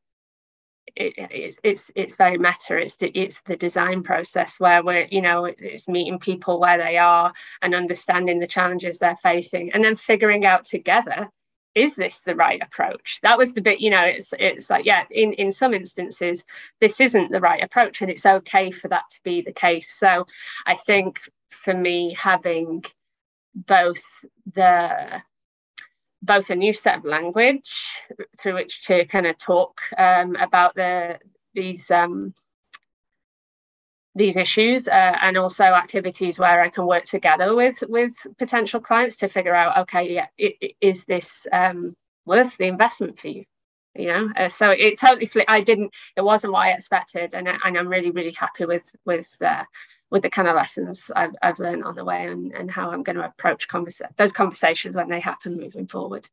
it, 0.95 1.13
it's 1.17 1.57
it's 1.63 1.91
it's 1.95 2.15
very 2.15 2.37
meta. 2.37 2.77
It's 2.77 2.95
the 2.95 3.07
it's 3.07 3.41
the 3.45 3.55
design 3.55 4.03
process 4.03 4.59
where 4.59 4.83
we're 4.83 5.07
you 5.09 5.21
know 5.21 5.45
it's 5.45 5.87
meeting 5.87 6.19
people 6.19 6.59
where 6.59 6.77
they 6.77 6.97
are 6.97 7.33
and 7.61 7.75
understanding 7.75 8.39
the 8.39 8.47
challenges 8.47 8.97
they're 8.97 9.17
facing, 9.17 9.71
and 9.73 9.83
then 9.83 9.95
figuring 9.95 10.45
out 10.45 10.65
together 10.65 11.29
is 11.75 11.95
this 11.95 12.19
the 12.25 12.35
right 12.35 12.61
approach 12.63 13.19
that 13.21 13.37
was 13.37 13.53
the 13.53 13.61
bit 13.61 13.79
you 13.79 13.91
know 13.91 14.03
it's 14.03 14.29
it's 14.33 14.69
like 14.69 14.85
yeah 14.85 15.03
in 15.11 15.33
in 15.33 15.51
some 15.51 15.73
instances 15.73 16.43
this 16.81 16.99
isn't 16.99 17.31
the 17.31 17.39
right 17.39 17.63
approach 17.63 18.01
and 18.01 18.09
it's 18.09 18.25
okay 18.25 18.71
for 18.71 18.87
that 18.87 19.03
to 19.11 19.19
be 19.23 19.41
the 19.41 19.53
case 19.53 19.95
so 19.95 20.25
i 20.65 20.75
think 20.75 21.21
for 21.49 21.73
me 21.73 22.15
having 22.17 22.83
both 23.55 24.01
the 24.53 25.21
both 26.21 26.49
a 26.49 26.55
new 26.55 26.73
set 26.73 26.97
of 26.97 27.05
language 27.05 27.69
through 28.37 28.55
which 28.55 28.85
to 28.85 29.05
kind 29.05 29.27
of 29.27 29.37
talk 29.37 29.81
um, 29.97 30.35
about 30.35 30.75
the 30.75 31.19
these 31.53 31.89
um, 31.91 32.33
these 34.15 34.37
issues 34.37 34.87
uh, 34.87 35.17
and 35.21 35.37
also 35.37 35.63
activities 35.63 36.37
where 36.37 36.61
I 36.61 36.69
can 36.69 36.85
work 36.85 37.03
together 37.03 37.55
with 37.55 37.83
with 37.87 38.13
potential 38.37 38.79
clients 38.79 39.17
to 39.17 39.29
figure 39.29 39.55
out 39.55 39.77
okay 39.79 40.13
yeah 40.13 40.27
is 40.81 41.05
this 41.05 41.47
um, 41.51 41.95
worth 42.25 42.57
the 42.57 42.65
investment 42.65 43.19
for 43.19 43.29
you 43.29 43.45
you 43.95 44.07
know 44.07 44.29
uh, 44.35 44.49
so 44.49 44.69
it 44.69 44.99
totally 44.99 45.25
flipped. 45.25 45.49
I 45.49 45.61
didn't 45.61 45.93
it 46.15 46.21
wasn't 46.21 46.53
what 46.53 46.67
I 46.67 46.71
expected 46.71 47.33
and, 47.33 47.47
and 47.47 47.77
I'm 47.77 47.87
really 47.87 48.11
really 48.11 48.33
happy 48.33 48.65
with 48.65 48.95
with 49.05 49.35
uh, 49.41 49.63
with 50.09 50.23
the 50.23 50.29
kind 50.29 50.47
of 50.47 50.55
lessons 50.55 51.09
I've, 51.15 51.35
I've 51.41 51.59
learned 51.59 51.83
on 51.83 51.95
the 51.95 52.03
way 52.03 52.25
and, 52.25 52.51
and 52.53 52.69
how 52.69 52.91
I'm 52.91 53.03
going 53.03 53.15
to 53.15 53.25
approach 53.25 53.67
conversa- 53.67 54.15
those 54.15 54.31
conversations 54.31 54.95
when 54.95 55.09
they 55.09 55.19
happen 55.19 55.57
moving 55.57 55.87
forward. 55.87 56.27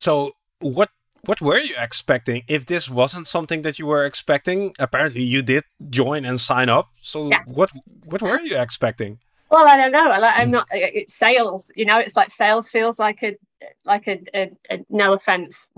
So, 0.00 0.32
what 0.60 0.90
what 1.24 1.40
were 1.40 1.58
you 1.58 1.74
expecting? 1.78 2.44
If 2.46 2.66
this 2.66 2.88
wasn't 2.88 3.26
something 3.26 3.62
that 3.62 3.78
you 3.78 3.86
were 3.86 4.04
expecting, 4.04 4.74
apparently 4.78 5.22
you 5.22 5.42
did 5.42 5.64
join 5.90 6.24
and 6.24 6.40
sign 6.40 6.68
up. 6.68 6.90
So, 7.00 7.28
yeah. 7.28 7.42
what 7.46 7.70
what 8.04 8.22
were 8.22 8.40
you 8.40 8.58
expecting? 8.58 9.18
Well, 9.50 9.66
I 9.66 9.76
don't 9.76 9.92
know. 9.92 10.06
I'm 10.06 10.50
not. 10.50 10.66
It's 10.70 11.14
sales. 11.14 11.70
You 11.76 11.84
know, 11.84 11.98
it's 11.98 12.16
like 12.16 12.30
sales 12.30 12.68
feels 12.68 12.98
like 12.98 13.22
a 13.22 13.36
like 13.84 14.06
a, 14.08 14.20
a, 14.34 14.50
a 14.70 14.84
no 14.88 15.12
offense. 15.12 15.68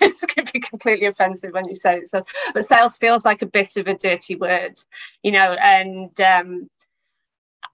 it's 0.00 0.20
going 0.22 0.46
to 0.46 0.52
be 0.52 0.60
completely 0.60 1.06
offensive 1.06 1.52
when 1.52 1.68
you 1.68 1.74
say 1.74 1.98
it. 1.98 2.08
So, 2.08 2.24
but 2.52 2.66
sales 2.66 2.96
feels 2.96 3.24
like 3.24 3.42
a 3.42 3.46
bit 3.46 3.76
of 3.76 3.86
a 3.86 3.94
dirty 3.94 4.36
word, 4.36 4.74
you 5.22 5.32
know. 5.32 5.56
And 5.60 6.18
um, 6.20 6.68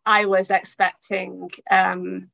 I 0.04 0.26
was 0.26 0.50
expecting 0.50 1.50
um, 1.70 2.30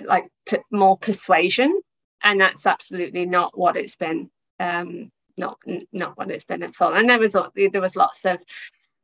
like 0.00 0.28
p- 0.46 0.58
more 0.70 0.96
persuasion, 0.96 1.80
and 2.22 2.40
that's 2.40 2.66
absolutely 2.66 3.26
not 3.26 3.56
what 3.56 3.76
it's 3.76 3.96
been. 3.96 4.30
Um, 4.60 5.10
not 5.36 5.58
not 5.92 6.16
what 6.16 6.30
it's 6.30 6.44
been 6.44 6.62
at 6.62 6.80
all. 6.80 6.94
And 6.94 7.08
there 7.08 7.18
was 7.18 7.32
there 7.56 7.80
was 7.80 7.96
lots 7.96 8.24
of 8.24 8.38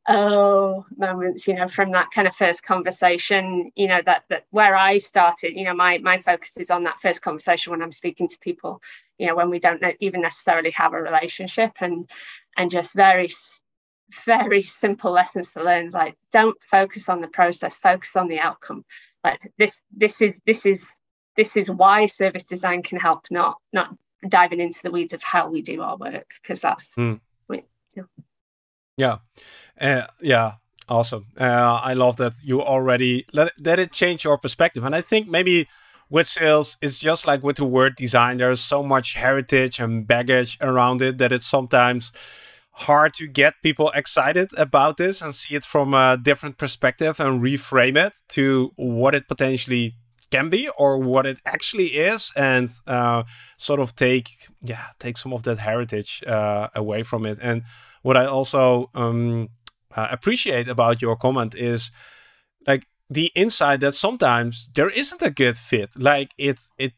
oh 0.09 0.87
moments 0.97 1.47
you 1.47 1.55
know 1.55 1.69
from 1.69 1.93
that 1.93 2.09
kind 2.15 2.27
of 2.27 2.35
first 2.35 2.63
conversation 2.63 3.71
you 3.77 3.87
know 3.87 4.01
that 4.05 4.25
that 4.31 4.47
where 4.51 4.75
i 4.75 4.97
started 4.99 5.55
you 5.55 5.65
know 5.65 5.75
my 5.75 5.99
my 5.99 6.19
focus 6.21 6.53
is 6.57 6.71
on 6.71 6.85
that 6.85 6.99
first 7.01 7.21
conversation 7.21 7.71
when 7.71 7.83
i'm 7.83 7.93
speaking 7.93 8.27
to 8.27 8.39
people 8.41 8.81
you 9.19 9.27
know 9.27 9.37
when 9.37 9.51
we 9.51 9.59
don't 9.59 9.83
even 10.01 10.23
necessarily 10.23 10.71
have 10.71 10.95
a 10.95 11.03
relationship 11.03 11.73
and 11.81 12.11
and 12.57 12.71
just 12.71 12.95
very 12.95 13.29
very 14.25 14.63
simple 14.63 15.13
lessons 15.13 15.53
to 15.53 15.63
learn 15.63 15.91
like 15.91 16.17
don't 16.33 16.61
focus 16.63 17.09
on 17.09 17.21
the 17.21 17.29
process 17.29 17.77
focus 17.77 18.17
on 18.17 18.29
the 18.29 18.41
outcome 18.41 18.85
like 19.23 19.53
this 19.59 19.81
this 19.95 20.21
is 20.21 20.41
this 20.47 20.65
is 20.65 20.87
this 21.37 21.57
is 21.57 21.71
why 21.71 22.07
service 22.07 22.45
design 22.45 22.83
can 22.83 22.99
help 22.99 23.27
not 23.31 23.59
not 23.73 23.95
diving 24.27 24.61
into 24.61 24.81
the 24.83 24.91
weeds 24.91 25.15
of 25.15 25.23
how 25.23 25.49
we 25.49 25.63
do 25.63 25.81
our 25.83 25.97
work 25.97 26.27
because 26.43 26.61
that's 26.61 26.91
mm. 26.99 27.21
we, 27.49 27.65
yeah. 27.95 28.03
Yeah 29.01 29.17
uh, 29.81 30.07
yeah, 30.21 30.53
awesome. 30.89 31.27
Uh, 31.39 31.81
I 31.83 31.95
love 31.95 32.17
that 32.19 32.35
you 32.45 32.63
already 32.63 33.25
let 33.33 33.53
let 33.59 33.79
it 33.79 33.93
change 33.93 34.25
your 34.25 34.39
perspective, 34.39 34.85
and 34.85 34.95
I 34.95 35.01
think 35.01 35.29
maybe 35.29 35.69
with 36.11 36.27
sales, 36.27 36.77
it's 36.83 36.99
just 36.99 37.27
like 37.27 37.43
with 37.43 37.57
the 37.57 37.65
word 37.65 37.97
design. 37.97 38.37
There's 38.39 38.61
so 38.61 38.83
much 38.83 39.15
heritage 39.15 39.81
and 39.81 40.07
baggage 40.07 40.59
around 40.61 41.01
it 41.03 41.19
that 41.19 41.33
it's 41.33 41.47
sometimes 41.47 42.13
hard 42.73 43.15
to 43.15 43.27
get 43.27 43.55
people 43.63 43.91
excited 43.95 44.51
about 44.57 44.97
this 44.97 45.23
and 45.23 45.35
see 45.35 45.55
it 45.55 45.65
from 45.65 45.95
a 45.95 46.19
different 46.21 46.57
perspective 46.59 47.21
and 47.21 47.43
reframe 47.43 47.97
it 47.97 48.15
to 48.29 48.73
what 48.77 49.15
it 49.15 49.29
potentially 49.29 49.95
can 50.31 50.49
be 50.49 50.69
or 50.79 50.97
what 50.97 51.27
it 51.27 51.39
actually 51.45 51.89
is 51.89 52.33
and 52.37 52.71
uh, 52.87 53.23
sort 53.57 53.81
of 53.81 53.95
take 53.97 54.49
yeah 54.63 54.87
take 54.99 55.19
some 55.19 55.33
of 55.33 55.43
that 55.43 55.59
heritage 55.59 56.23
uh, 56.27 56.69
away 56.75 57.03
from 57.03 57.27
it 57.27 57.39
and 57.43 57.63
what 58.03 58.17
i 58.17 58.27
also 58.27 58.91
um, 58.95 59.49
uh, 59.95 60.09
appreciate 60.11 60.69
about 60.69 61.03
your 61.03 61.17
comment 61.17 61.55
is 61.55 61.91
like 62.67 62.87
the 63.09 63.33
insight 63.35 63.81
that 63.81 63.95
sometimes 63.95 64.71
there 64.75 64.89
isn't 64.89 65.21
a 65.21 65.31
good 65.31 65.57
fit. 65.57 65.91
Like 65.97 66.33
it 66.39 66.61
it 66.79 66.93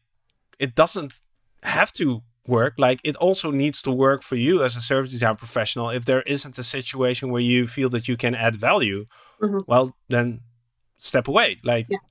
it 0.59 0.75
doesn't 0.75 1.19
have 1.63 1.91
to 1.93 2.21
work. 2.47 2.75
Like 2.77 3.01
it 3.03 3.15
also 3.15 3.49
needs 3.51 3.81
to 3.81 3.91
work 3.91 4.21
for 4.21 4.35
you 4.35 4.63
as 4.63 4.75
a 4.75 4.81
service 4.81 5.11
design 5.11 5.35
professional. 5.35 5.89
If 5.89 6.05
there 6.05 6.21
isn't 6.21 6.57
a 6.57 6.63
situation 6.63 7.31
where 7.31 7.41
you 7.41 7.67
feel 7.67 7.89
that 7.89 8.07
you 8.07 8.15
can 8.15 8.35
add 8.35 8.55
value 8.55 9.05
mm 9.41 9.49
-hmm. 9.49 9.63
well 9.67 9.95
then 10.09 10.41
step 10.97 11.27
away. 11.27 11.57
Like 11.63 11.87
yeah. 11.89 12.03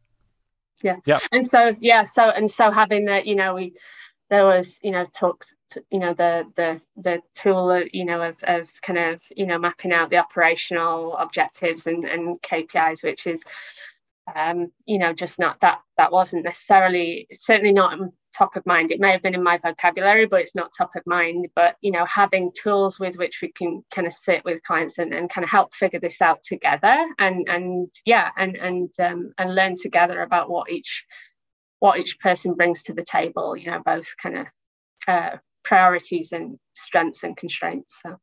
yeah. 0.82 0.99
Yeah. 1.07 1.20
And 1.30 1.47
so 1.47 1.76
yeah 1.80 2.05
so 2.07 2.22
and 2.22 2.51
so 2.51 2.70
having 2.72 3.07
that 3.07 3.24
you 3.24 3.36
know 3.36 3.55
we 3.55 3.72
there 4.28 4.45
was 4.45 4.78
you 4.82 4.90
know 4.90 5.05
talks 5.20 5.55
you 5.91 5.99
know 5.99 6.14
the 6.14 6.47
the 6.57 6.81
the 6.97 7.20
tool 7.35 7.70
of, 7.70 7.89
you 7.93 8.05
know 8.05 8.23
of, 8.23 8.43
of 8.45 8.70
kind 8.83 8.99
of 8.99 9.23
you 9.37 9.47
know 9.47 9.59
mapping 9.59 9.93
out 9.93 10.11
the 10.11 10.16
operational 10.18 11.16
objectives 11.16 11.87
and, 11.87 12.05
and 12.05 12.41
KPIs 12.43 13.03
which 13.03 13.27
is 13.27 13.45
um 14.37 14.70
you 14.87 14.99
know 14.99 15.12
just 15.12 15.39
not 15.39 15.61
that 15.61 15.81
that 15.97 16.12
wasn't 16.12 16.45
necessarily 16.45 17.27
certainly 17.33 17.73
not 17.73 17.99
top 18.37 18.57
of 18.57 18.64
mind. 18.64 18.91
It 18.91 18.99
may 18.99 19.11
have 19.11 19.20
been 19.20 19.35
in 19.35 19.43
my 19.43 19.59
vocabulary 19.59 20.27
but 20.27 20.41
it's 20.41 20.55
not 20.55 20.73
top 20.77 20.93
of 20.97 21.03
mind. 21.07 21.49
But 21.55 21.77
you 21.81 21.91
know 21.91 22.05
having 22.07 22.53
tools 22.53 22.99
with 22.99 23.16
which 23.18 23.41
we 23.43 23.53
can 23.53 23.85
kind 23.91 24.07
of 24.07 24.12
sit 24.12 24.45
with 24.45 24.62
clients 24.62 24.99
and, 24.99 25.12
and 25.12 25.29
kind 25.29 25.45
of 25.45 25.51
help 25.51 25.75
figure 25.75 26.01
this 26.01 26.20
out 26.23 26.43
together 26.43 26.97
and 27.18 27.49
and 27.49 27.89
yeah 28.07 28.31
and 28.37 28.57
and 28.59 28.91
um, 29.01 29.33
and 29.39 29.55
learn 29.55 29.75
together 29.77 30.23
about 30.23 30.49
what 30.49 30.70
each 30.70 31.05
what 31.83 31.99
each 31.99 32.20
person 32.20 32.55
brings 32.55 32.85
to 32.85 32.93
the 32.93 33.03
table, 33.03 33.57
you 33.57 33.68
know, 33.68 33.83
both 33.85 34.14
kind 34.16 34.39
of 34.39 34.47
uh, 35.09 35.37
priorities 35.65 36.33
and 36.33 36.59
strengths 36.75 37.23
and 37.23 37.37
constraints. 37.37 37.95
So. 38.03 38.17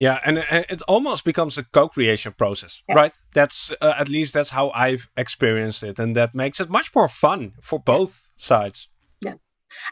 Yeah, 0.00 0.18
and 0.24 0.38
it 0.38 0.80
almost 0.88 1.24
becomes 1.26 1.58
a 1.58 1.64
co-creation 1.64 2.32
process, 2.32 2.82
yeah. 2.88 2.94
right? 2.94 3.14
That's 3.34 3.70
uh, 3.82 3.92
at 3.98 4.08
least 4.08 4.32
that's 4.32 4.48
how 4.50 4.70
I've 4.70 5.10
experienced 5.14 5.82
it, 5.82 5.98
and 5.98 6.16
that 6.16 6.34
makes 6.34 6.58
it 6.58 6.70
much 6.70 6.94
more 6.94 7.08
fun 7.08 7.52
for 7.60 7.78
both 7.78 8.30
sides. 8.36 8.88
Yeah, 9.22 9.34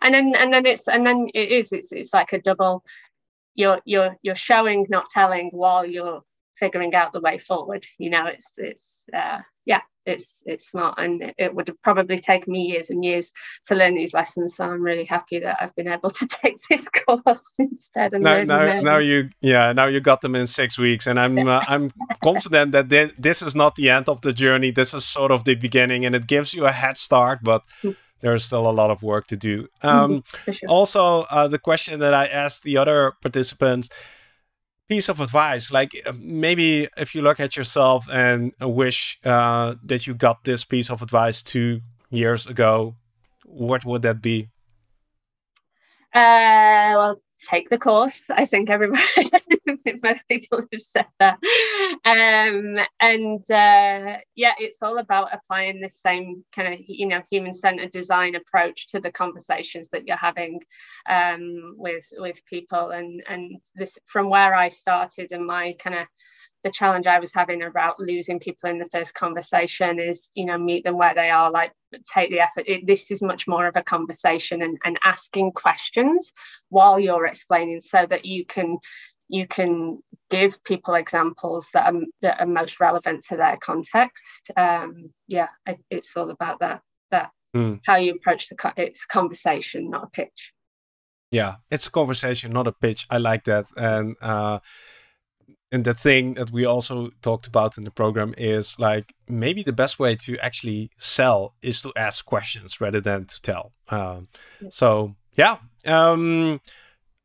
and 0.00 0.14
then 0.14 0.34
and 0.34 0.50
then 0.50 0.64
it's 0.64 0.88
and 0.88 1.06
then 1.06 1.28
it 1.34 1.50
is 1.50 1.72
it's 1.72 1.92
it's 1.92 2.14
like 2.14 2.32
a 2.32 2.40
double. 2.40 2.84
You're 3.54 3.80
you're 3.84 4.16
you're 4.22 4.34
showing, 4.34 4.86
not 4.88 5.10
telling, 5.10 5.50
while 5.52 5.84
you're 5.84 6.22
figuring 6.58 6.94
out 6.94 7.12
the 7.12 7.20
way 7.20 7.36
forward. 7.36 7.86
You 7.98 8.08
know, 8.08 8.26
it's 8.26 8.50
it's 8.56 8.82
uh, 9.14 9.40
yeah, 9.66 9.82
it's 10.08 10.40
it's 10.46 10.68
smart 10.68 10.94
and 10.98 11.34
it 11.36 11.54
would 11.54 11.68
have 11.68 11.80
probably 11.82 12.18
taken 12.18 12.52
me 12.52 12.62
years 12.62 12.90
and 12.90 13.04
years 13.04 13.30
to 13.64 13.74
learn 13.74 13.94
these 13.94 14.14
lessons 14.14 14.56
so 14.56 14.64
i'm 14.64 14.82
really 14.82 15.04
happy 15.04 15.38
that 15.38 15.56
i've 15.60 15.74
been 15.76 15.88
able 15.88 16.10
to 16.10 16.26
take 16.42 16.58
this 16.70 16.88
course 16.88 17.44
instead 17.58 18.14
and 18.14 18.24
now, 18.24 18.42
now, 18.42 18.80
now 18.80 18.96
you 18.96 19.28
yeah 19.40 19.72
now 19.72 19.86
you 19.86 20.00
got 20.00 20.20
them 20.22 20.34
in 20.34 20.46
six 20.46 20.78
weeks 20.78 21.06
and 21.06 21.20
i'm 21.20 21.46
uh, 21.46 21.62
i'm 21.68 21.90
confident 22.22 22.72
that 22.72 22.88
th 22.88 23.14
this 23.18 23.42
is 23.42 23.54
not 23.54 23.74
the 23.74 23.90
end 23.90 24.08
of 24.08 24.20
the 24.22 24.32
journey 24.32 24.70
this 24.70 24.94
is 24.94 25.04
sort 25.04 25.30
of 25.30 25.44
the 25.44 25.54
beginning 25.54 26.04
and 26.04 26.14
it 26.14 26.26
gives 26.26 26.54
you 26.54 26.64
a 26.66 26.72
head 26.72 26.96
start 26.96 27.40
but 27.42 27.62
hmm. 27.82 27.92
there's 28.20 28.44
still 28.44 28.68
a 28.68 28.72
lot 28.80 28.90
of 28.90 29.02
work 29.02 29.26
to 29.26 29.36
do 29.36 29.68
um, 29.82 30.24
sure. 30.50 30.68
also 30.68 31.22
uh, 31.30 31.46
the 31.48 31.58
question 31.58 32.00
that 32.00 32.14
i 32.14 32.26
asked 32.26 32.62
the 32.62 32.76
other 32.76 33.12
participants 33.20 33.88
piece 34.88 35.08
of 35.08 35.20
advice 35.20 35.70
like 35.70 35.90
uh, 36.06 36.12
maybe 36.18 36.88
if 36.96 37.14
you 37.14 37.22
look 37.22 37.40
at 37.40 37.56
yourself 37.56 38.08
and 38.10 38.52
wish 38.60 39.18
uh, 39.24 39.74
that 39.82 40.06
you 40.06 40.14
got 40.14 40.44
this 40.44 40.64
piece 40.64 40.90
of 40.90 41.02
advice 41.02 41.42
two 41.42 41.80
years 42.10 42.46
ago 42.46 42.94
what 43.48 43.84
would 43.84 44.02
that 44.02 44.20
be? 44.20 44.50
Uh, 46.14 46.92
well 46.96 47.22
take 47.50 47.70
the 47.70 47.78
course 47.78 48.22
i 48.30 48.46
think 48.46 48.70
everybody 48.70 49.30
most 50.02 50.28
people 50.28 50.60
have 50.72 50.80
said 50.80 51.06
that. 51.18 51.38
Um, 52.04 52.78
and 53.00 53.42
uh, 53.50 54.18
yeah, 54.34 54.54
it's 54.58 54.78
all 54.82 54.98
about 54.98 55.34
applying 55.34 55.80
the 55.80 55.88
same 55.88 56.44
kind 56.54 56.74
of 56.74 56.80
you 56.86 57.06
know 57.06 57.22
human 57.30 57.52
centered 57.52 57.90
design 57.90 58.34
approach 58.34 58.88
to 58.88 59.00
the 59.00 59.12
conversations 59.12 59.88
that 59.92 60.06
you're 60.06 60.16
having 60.16 60.60
um, 61.08 61.74
with 61.76 62.06
with 62.16 62.44
people. 62.46 62.90
And 62.90 63.22
and 63.28 63.60
this 63.74 63.98
from 64.06 64.30
where 64.30 64.54
I 64.54 64.68
started 64.68 65.32
and 65.32 65.46
my 65.46 65.74
kind 65.78 65.96
of 65.96 66.06
the 66.64 66.70
challenge 66.70 67.06
I 67.06 67.20
was 67.20 67.32
having 67.32 67.62
about 67.62 68.00
losing 68.00 68.40
people 68.40 68.68
in 68.68 68.78
the 68.78 68.86
first 68.86 69.14
conversation 69.14 70.00
is, 70.00 70.28
you 70.34 70.44
know, 70.44 70.58
meet 70.58 70.84
them 70.84 70.98
where 70.98 71.14
they 71.14 71.30
are, 71.30 71.50
like 71.50 71.72
take 72.12 72.30
the 72.30 72.40
effort. 72.40 72.64
It, 72.66 72.86
this 72.86 73.10
is 73.10 73.22
much 73.22 73.46
more 73.46 73.66
of 73.66 73.76
a 73.76 73.82
conversation 73.82 74.62
and, 74.62 74.78
and 74.84 74.98
asking 75.04 75.52
questions 75.52 76.32
while 76.68 76.98
you're 76.98 77.26
explaining 77.26 77.80
so 77.80 78.04
that 78.06 78.24
you 78.24 78.44
can 78.44 78.78
you 79.28 79.46
can 79.46 79.98
give 80.30 80.64
people 80.64 80.94
examples 80.94 81.68
that 81.74 81.92
are, 81.92 82.00
that 82.22 82.40
are 82.40 82.46
most 82.46 82.80
relevant 82.80 83.22
to 83.28 83.36
their 83.36 83.58
context. 83.58 84.24
Um, 84.56 85.10
yeah, 85.26 85.48
it, 85.66 85.78
it's 85.90 86.16
all 86.16 86.30
about 86.30 86.60
that, 86.60 86.80
that 87.10 87.30
mm. 87.54 87.78
how 87.84 87.96
you 87.96 88.14
approach 88.14 88.48
the, 88.48 88.72
it's 88.78 89.04
conversation, 89.04 89.90
not 89.90 90.04
a 90.04 90.06
pitch. 90.06 90.52
Yeah, 91.30 91.56
it's 91.70 91.86
a 91.86 91.90
conversation, 91.90 92.52
not 92.52 92.66
a 92.66 92.72
pitch. 92.72 93.06
I 93.10 93.18
like 93.18 93.44
that. 93.44 93.66
And, 93.76 94.16
uh, 94.22 94.60
and 95.70 95.84
the 95.84 95.94
thing 95.94 96.34
that 96.34 96.50
we 96.50 96.64
also 96.64 97.10
talked 97.22 97.46
about 97.46 97.76
in 97.76 97.84
the 97.84 97.90
program 97.90 98.34
is 98.38 98.78
like 98.78 99.14
maybe 99.28 99.62
the 99.62 99.72
best 99.72 99.98
way 99.98 100.16
to 100.16 100.38
actually 100.38 100.90
sell 100.96 101.54
is 101.62 101.82
to 101.82 101.92
ask 101.96 102.24
questions 102.24 102.80
rather 102.80 103.00
than 103.00 103.26
to 103.26 103.40
tell. 103.42 103.72
Um, 103.88 104.28
So 104.70 105.16
yeah, 105.34 105.58
um, 105.86 106.60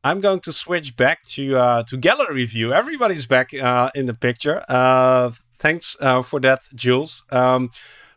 I'm 0.04 0.20
going 0.20 0.42
to 0.42 0.52
switch 0.52 0.96
back 0.98 1.24
to 1.36 1.58
uh, 1.58 1.84
to 1.84 1.98
gallery 1.98 2.46
view. 2.46 2.74
Everybody's 2.74 3.26
back 3.26 3.54
uh, 3.54 3.90
in 3.96 4.06
the 4.06 4.14
picture. 4.14 4.64
Uh, 4.68 5.32
thanks 5.58 5.96
uh, 6.00 6.22
for 6.22 6.40
that, 6.42 6.62
Jules. 6.76 7.24
Um, 7.32 7.72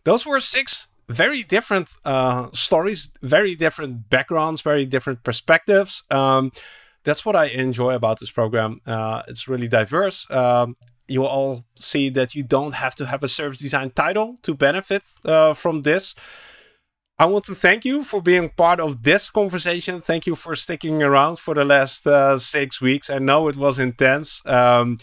those 0.05 0.27
were 0.27 0.41
six 0.41 0.89
very 1.09 1.45
different 1.45 1.97
uh, 2.05 2.49
stories, 2.53 3.11
very 3.23 3.55
different 3.55 4.11
backgrounds, 4.11 4.61
very 4.63 4.87
different 4.87 5.23
perspectives. 5.23 6.03
That's 7.07 7.25
what 7.25 7.37
I 7.37 7.47
enjoy 7.47 7.95
about 7.95 8.21
this 8.21 8.33
program. 8.33 8.81
Uh, 8.85 9.23
it's 9.29 9.49
really 9.49 9.69
diverse. 9.69 10.19
Um, 10.31 10.77
you 11.09 11.25
all 11.25 11.65
see 11.77 12.11
that 12.11 12.35
you 12.35 12.43
don't 12.43 12.75
have 12.75 12.95
to 12.97 13.07
have 13.07 13.23
a 13.23 13.29
service 13.29 13.61
design 13.61 13.91
title 13.91 14.39
to 14.43 14.55
benefit 14.55 15.05
from 15.55 15.83
this. 15.83 16.15
I 17.19 17.25
want 17.25 17.45
to 17.47 17.55
thank 17.55 17.87
you 17.87 18.05
for 18.05 18.21
being 18.21 18.51
part 18.51 18.79
of 18.79 19.03
this 19.03 19.31
conversation. 19.31 20.03
Thank 20.03 20.27
you 20.27 20.35
for 20.35 20.55
sticking 20.55 21.03
around 21.03 21.39
for 21.39 21.55
the 21.55 21.65
last 21.65 22.07
uh, 22.07 22.39
six 22.39 22.83
weeks. 22.83 23.09
I 23.09 23.19
know 23.19 23.49
it 23.49 23.57
was 23.57 23.79
intense. 23.79 24.43
Um, 24.45 24.99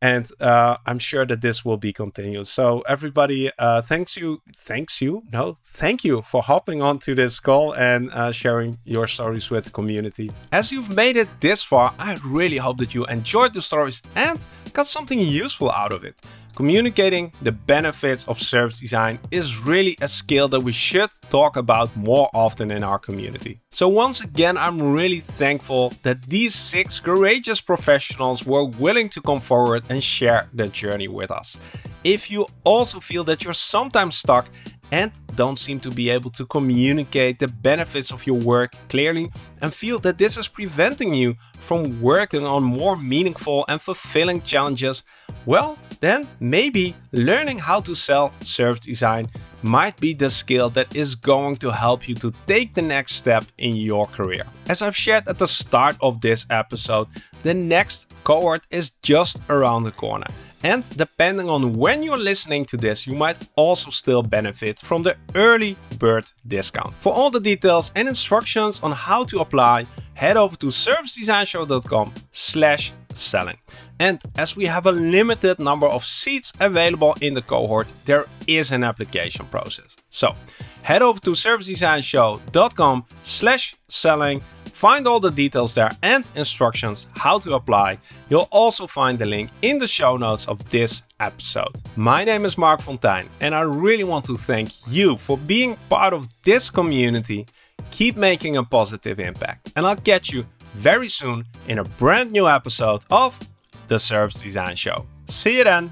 and 0.00 0.30
uh, 0.40 0.76
I'm 0.86 0.98
sure 0.98 1.26
that 1.26 1.40
this 1.40 1.64
will 1.64 1.76
be 1.76 1.92
continued. 1.92 2.46
So 2.46 2.80
everybody, 2.88 3.50
uh, 3.58 3.82
thanks 3.82 4.16
you, 4.16 4.42
thanks 4.56 5.00
you, 5.00 5.22
no, 5.32 5.58
thank 5.64 6.04
you 6.04 6.22
for 6.22 6.42
hopping 6.42 6.82
onto 6.82 7.14
this 7.14 7.40
call 7.40 7.74
and 7.74 8.10
uh, 8.12 8.32
sharing 8.32 8.78
your 8.84 9.06
stories 9.06 9.50
with 9.50 9.64
the 9.64 9.70
community. 9.70 10.30
As 10.52 10.72
you've 10.72 10.90
made 10.90 11.16
it 11.16 11.28
this 11.40 11.62
far, 11.62 11.94
I 11.98 12.18
really 12.24 12.58
hope 12.58 12.78
that 12.78 12.94
you 12.94 13.06
enjoyed 13.06 13.54
the 13.54 13.62
stories 13.62 14.02
and 14.14 14.38
got 14.74 14.86
something 14.86 15.20
useful 15.20 15.70
out 15.70 15.92
of 15.92 16.04
it. 16.04 16.20
Communicating 16.56 17.32
the 17.42 17.50
benefits 17.50 18.28
of 18.28 18.40
service 18.40 18.78
design 18.78 19.18
is 19.30 19.58
really 19.58 19.96
a 20.00 20.06
skill 20.06 20.46
that 20.48 20.62
we 20.62 20.70
should 20.70 21.10
talk 21.30 21.56
about 21.56 21.96
more 21.96 22.28
often 22.32 22.70
in 22.70 22.84
our 22.84 22.98
community. 22.98 23.60
So 23.70 23.88
once 23.88 24.20
again, 24.20 24.56
I'm 24.56 24.80
really 24.92 25.20
thankful 25.20 25.92
that 26.02 26.22
these 26.22 26.54
six 26.54 27.00
courageous 27.00 27.60
professionals 27.60 28.44
were 28.44 28.66
willing 28.66 29.08
to 29.10 29.20
come 29.20 29.40
forward 29.40 29.82
and 29.88 30.02
share 30.02 30.48
their 30.52 30.68
journey 30.68 31.08
with 31.08 31.30
us. 31.30 31.56
If 32.04 32.30
you 32.30 32.46
also 32.64 33.00
feel 33.00 33.24
that 33.24 33.42
you're 33.42 33.54
sometimes 33.54 34.16
stuck 34.16 34.46
and 34.94 35.10
don't 35.34 35.58
seem 35.58 35.80
to 35.80 35.90
be 35.90 36.08
able 36.08 36.30
to 36.30 36.46
communicate 36.46 37.40
the 37.40 37.48
benefits 37.48 38.12
of 38.12 38.24
your 38.28 38.38
work 38.54 38.70
clearly 38.88 39.28
and 39.60 39.74
feel 39.74 39.98
that 39.98 40.18
this 40.18 40.36
is 40.36 40.46
preventing 40.46 41.12
you 41.12 41.34
from 41.58 42.00
working 42.00 42.44
on 42.46 42.62
more 42.62 42.96
meaningful 42.96 43.64
and 43.68 43.82
fulfilling 43.82 44.40
challenges, 44.42 45.02
well, 45.46 45.76
then 45.98 46.28
maybe 46.38 46.94
learning 47.10 47.58
how 47.58 47.80
to 47.80 47.94
sell 47.94 48.32
service 48.42 48.86
design 48.86 49.28
might 49.62 49.96
be 49.98 50.14
the 50.14 50.30
skill 50.30 50.70
that 50.70 50.94
is 50.94 51.16
going 51.16 51.56
to 51.56 51.70
help 51.72 52.08
you 52.08 52.14
to 52.14 52.32
take 52.46 52.74
the 52.74 52.82
next 52.82 53.14
step 53.16 53.44
in 53.58 53.74
your 53.74 54.06
career. 54.06 54.44
As 54.68 54.80
I've 54.80 54.96
shared 54.96 55.26
at 55.26 55.38
the 55.38 55.48
start 55.48 55.96
of 56.00 56.20
this 56.20 56.46
episode, 56.50 57.08
the 57.42 57.54
next 57.54 58.14
cohort 58.22 58.64
is 58.70 58.92
just 59.02 59.40
around 59.48 59.84
the 59.84 59.92
corner. 59.92 60.28
And 60.64 60.82
depending 60.96 61.50
on 61.50 61.74
when 61.76 62.02
you're 62.02 62.16
listening 62.16 62.64
to 62.66 62.78
this, 62.78 63.06
you 63.06 63.14
might 63.14 63.36
also 63.54 63.90
still 63.90 64.22
benefit 64.22 64.80
from 64.80 65.02
the 65.02 65.14
early 65.34 65.76
bird 65.98 66.24
discount. 66.46 66.94
For 67.00 67.12
all 67.12 67.30
the 67.30 67.38
details 67.38 67.92
and 67.94 68.08
instructions 68.08 68.80
on 68.82 68.92
how 68.92 69.24
to 69.24 69.40
apply, 69.40 69.86
head 70.14 70.38
over 70.38 70.56
to 70.56 70.66
servicedesignshow.com 70.68 72.14
slash 72.32 72.94
selling. 73.14 73.58
And 74.00 74.20
as 74.38 74.56
we 74.56 74.64
have 74.64 74.86
a 74.86 74.92
limited 74.92 75.58
number 75.58 75.86
of 75.86 76.04
seats 76.04 76.50
available 76.58 77.14
in 77.20 77.34
the 77.34 77.42
cohort, 77.42 77.86
there 78.06 78.24
is 78.46 78.72
an 78.72 78.84
application 78.84 79.46
process. 79.46 79.94
So 80.08 80.34
head 80.82 81.02
over 81.02 81.20
to 81.20 81.30
servicedesignshow.com 81.30 83.04
slash 83.22 83.74
selling, 83.88 84.42
find 84.74 85.06
all 85.06 85.20
the 85.20 85.30
details 85.30 85.72
there 85.74 85.92
and 86.02 86.24
instructions 86.34 87.06
how 87.14 87.38
to 87.38 87.54
apply. 87.54 87.98
You'll 88.28 88.48
also 88.50 88.86
find 88.86 89.18
the 89.18 89.24
link 89.24 89.50
in 89.62 89.78
the 89.78 89.86
show 89.86 90.16
notes 90.16 90.46
of 90.46 90.68
this 90.68 91.02
episode. 91.20 91.74
My 91.96 92.24
name 92.24 92.44
is 92.44 92.58
Marc 92.58 92.80
Fonteijn 92.80 93.28
and 93.40 93.54
I 93.54 93.60
really 93.60 94.04
want 94.04 94.24
to 94.26 94.36
thank 94.36 94.70
you 94.88 95.16
for 95.16 95.38
being 95.38 95.76
part 95.88 96.12
of 96.12 96.28
this 96.42 96.70
community. 96.70 97.46
Keep 97.92 98.16
making 98.16 98.56
a 98.56 98.64
positive 98.64 99.20
impact 99.20 99.72
and 99.76 99.86
I'll 99.86 99.96
catch 99.96 100.32
you 100.32 100.44
very 100.74 101.08
soon 101.08 101.44
in 101.68 101.78
a 101.78 101.84
brand 101.84 102.32
new 102.32 102.48
episode 102.48 103.02
of 103.10 103.38
the 103.86 103.98
Service 103.98 104.42
Design 104.42 104.74
Show. 104.74 105.06
See 105.26 105.58
you 105.58 105.64
then! 105.64 105.90